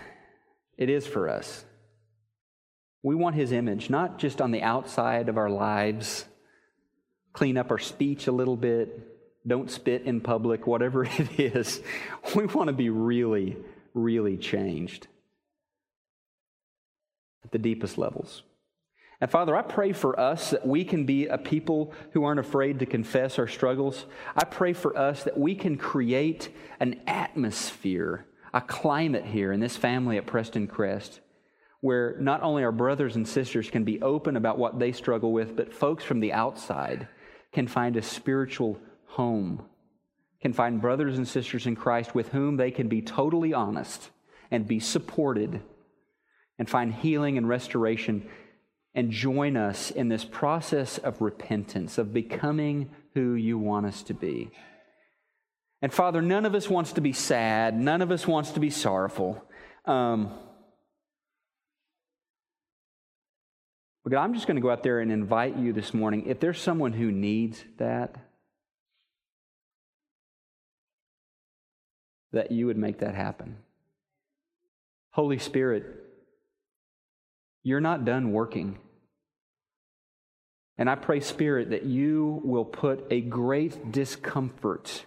It 0.78 0.92
is 0.92 1.08
for 1.08 1.28
us. 1.28 1.66
We 3.02 3.16
want 3.16 3.36
his 3.36 3.52
image, 3.52 3.90
not 3.90 4.20
just 4.20 4.42
on 4.42 4.52
the 4.52 4.62
outside 4.62 5.30
of 5.30 5.38
our 5.38 5.50
lives, 5.50 6.26
clean 7.34 7.58
up 7.58 7.72
our 7.72 7.80
speech 7.80 8.28
a 8.28 8.32
little 8.32 8.58
bit, 8.58 9.19
don't 9.46 9.72
spit 9.72 10.04
in 10.04 10.22
public, 10.22 10.68
whatever 10.68 11.04
it 11.18 11.40
is. 11.40 11.82
We 12.36 12.46
want 12.46 12.68
to 12.68 12.74
be 12.74 12.90
really, 12.90 13.58
really 13.94 14.38
changed 14.38 15.08
at 17.44 17.52
the 17.52 17.58
deepest 17.58 17.98
levels. 17.98 18.44
And 19.22 19.30
Father, 19.30 19.56
I 19.56 19.62
pray 19.62 19.92
for 19.92 20.18
us 20.18 20.52
that 20.52 20.66
we 20.66 20.86
can 20.86 21.06
be 21.06 21.28
a 21.28 21.38
people 21.38 21.94
who 22.14 22.24
aren't 22.24 22.40
afraid 22.40 22.80
to 22.80 22.86
confess 22.86 23.38
our 23.38 23.48
struggles. 23.48 24.06
I 24.36 24.46
pray 24.46 24.72
for 24.72 24.98
us 24.98 25.24
that 25.24 25.38
we 25.38 25.56
can 25.56 25.78
create 25.78 26.50
an 26.80 27.02
atmosphere, 27.06 28.26
a 28.54 28.62
climate 28.62 29.26
here 29.26 29.52
in 29.52 29.60
this 29.60 29.76
family 29.76 30.18
at 30.18 30.26
Preston 30.26 30.68
Crest 30.68 31.20
where 31.82 32.18
not 32.20 32.44
only 32.44 32.64
our 32.64 32.72
brothers 32.72 33.16
and 33.16 33.28
sisters 33.28 33.70
can 33.70 33.84
be 33.84 34.02
open 34.02 34.36
about 34.36 34.58
what 34.58 34.80
they 34.80 34.92
struggle 34.92 35.32
with, 35.32 35.56
but 35.56 35.74
folks 35.74 36.04
from 36.04 36.20
the 36.20 36.34
outside 36.34 37.08
can 37.54 37.68
find 37.68 37.96
a 37.96 38.02
spiritual 38.02 38.78
home, 39.10 39.64
can 40.42 40.54
find 40.54 40.82
brothers 40.82 41.18
and 41.18 41.28
sisters 41.28 41.66
in 41.66 41.76
Christ 41.76 42.16
with 42.16 42.30
whom 42.30 42.58
they 42.58 42.72
can 42.72 42.88
be 42.88 43.02
totally 43.02 43.54
honest 43.54 44.10
and 44.52 44.68
be 44.68 44.80
supported 44.80 45.62
and 46.58 46.70
find 46.70 46.94
healing 46.94 47.38
and 47.38 47.48
restoration 47.48 48.28
and 48.96 49.12
join 49.12 49.56
us 49.56 49.92
in 49.92 50.10
this 50.10 50.26
process 50.26 50.98
of 50.98 51.22
repentance, 51.22 51.98
of 51.98 52.14
becoming 52.14 52.90
who 53.14 53.34
you 53.34 53.58
want 53.58 53.86
us 53.86 54.02
to 54.04 54.14
be. 54.14 54.50
And 55.82 55.94
Father, 55.94 56.22
none 56.22 56.46
of 56.46 56.56
us 56.56 56.70
wants 56.70 56.94
to 56.94 57.02
be 57.02 57.14
sad, 57.14 57.78
none 57.78 58.02
of 58.02 58.12
us 58.12 58.28
wants 58.28 58.52
to 58.52 58.60
be 58.60 58.70
sorrowful. 58.70 59.44
Um, 59.86 60.32
But 64.04 64.16
God, 64.16 64.24
I'm 64.24 64.34
just 64.34 64.48
going 64.48 64.56
to 64.56 64.62
go 64.62 64.72
out 64.72 64.82
there 64.82 65.02
and 65.02 65.12
invite 65.12 65.58
you 65.58 65.72
this 65.72 65.94
morning. 65.94 66.26
If 66.26 66.40
there's 66.40 66.60
someone 66.60 66.94
who 66.94 67.12
needs 67.12 67.64
that, 67.78 68.16
that 72.32 72.52
you 72.52 72.68
would 72.68 72.78
make 72.78 73.00
that 73.00 73.16
happen. 73.16 73.58
Holy 75.12 75.40
Spirit, 75.40 75.86
you're 77.64 77.82
not 77.82 78.06
done 78.06 78.32
working. 78.32 78.78
And 80.78 80.90
I 80.90 80.96
pray, 80.96 81.20
Spirit, 81.20 81.72
that 81.72 81.84
you 81.84 82.42
will 82.44 82.66
put 82.66 83.06
a 83.10 83.20
great 83.20 83.92
discomfort 83.92 85.06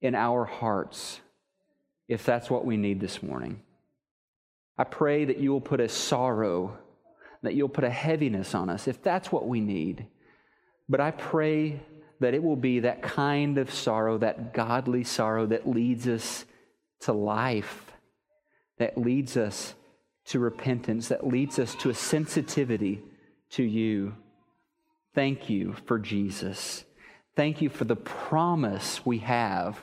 in 0.00 0.14
our 0.14 0.44
hearts 0.44 1.20
if 2.08 2.24
that's 2.24 2.48
what 2.48 2.64
we 2.64 2.76
need 2.76 3.00
this 3.00 3.22
morning. 3.22 3.60
I 4.78 4.84
pray 4.84 5.24
that 5.24 5.38
you 5.38 5.52
will 5.52 5.60
put 5.60 5.80
a 5.80 5.88
sorrow 5.88 6.78
that 7.46 7.54
you'll 7.54 7.68
put 7.68 7.84
a 7.84 7.90
heaviness 7.90 8.54
on 8.54 8.68
us 8.68 8.88
if 8.88 9.02
that's 9.02 9.30
what 9.30 9.46
we 9.46 9.60
need. 9.60 10.06
But 10.88 11.00
I 11.00 11.12
pray 11.12 11.80
that 12.20 12.34
it 12.34 12.42
will 12.42 12.56
be 12.56 12.80
that 12.80 13.02
kind 13.02 13.58
of 13.58 13.72
sorrow, 13.72 14.18
that 14.18 14.54
godly 14.54 15.04
sorrow 15.04 15.46
that 15.46 15.68
leads 15.68 16.06
us 16.08 16.44
to 17.00 17.12
life, 17.12 17.92
that 18.78 18.96
leads 18.96 19.36
us 19.36 19.74
to 20.26 20.38
repentance, 20.38 21.08
that 21.08 21.26
leads 21.26 21.58
us 21.58 21.74
to 21.76 21.90
a 21.90 21.94
sensitivity 21.94 23.02
to 23.50 23.62
you. 23.62 24.14
Thank 25.14 25.48
you 25.48 25.74
for 25.86 25.98
Jesus. 25.98 26.84
Thank 27.36 27.60
you 27.60 27.68
for 27.68 27.84
the 27.84 27.96
promise 27.96 29.04
we 29.04 29.18
have 29.18 29.82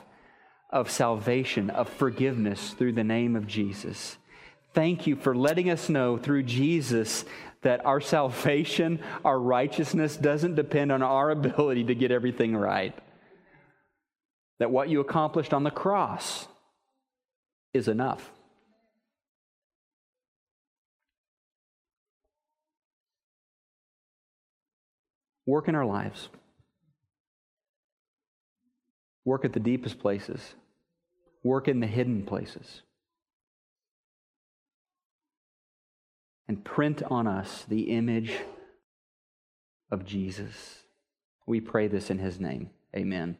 of 0.70 0.90
salvation, 0.90 1.70
of 1.70 1.88
forgiveness 1.88 2.72
through 2.72 2.92
the 2.92 3.04
name 3.04 3.36
of 3.36 3.46
Jesus. 3.46 4.18
Thank 4.74 5.06
you 5.06 5.14
for 5.14 5.36
letting 5.36 5.70
us 5.70 5.88
know 5.88 6.18
through 6.18 6.42
Jesus 6.42 7.24
that 7.64 7.84
our 7.84 8.00
salvation, 8.00 9.00
our 9.24 9.38
righteousness 9.38 10.16
doesn't 10.16 10.54
depend 10.54 10.92
on 10.92 11.02
our 11.02 11.30
ability 11.30 11.84
to 11.84 11.94
get 11.94 12.10
everything 12.10 12.56
right. 12.56 12.96
That 14.60 14.70
what 14.70 14.88
you 14.88 15.00
accomplished 15.00 15.52
on 15.52 15.64
the 15.64 15.70
cross 15.70 16.46
is 17.72 17.88
enough. 17.88 18.30
Work 25.46 25.68
in 25.68 25.74
our 25.74 25.84
lives. 25.84 26.28
Work 29.24 29.44
at 29.44 29.54
the 29.54 29.60
deepest 29.60 29.98
places, 29.98 30.54
work 31.42 31.66
in 31.66 31.80
the 31.80 31.86
hidden 31.86 32.24
places. 32.24 32.82
And 36.46 36.64
print 36.64 37.02
on 37.04 37.26
us 37.26 37.64
the 37.66 37.90
image 37.94 38.32
of 39.90 40.04
Jesus. 40.04 40.82
We 41.46 41.60
pray 41.60 41.88
this 41.88 42.10
in 42.10 42.18
his 42.18 42.38
name. 42.38 42.70
Amen. 42.94 43.38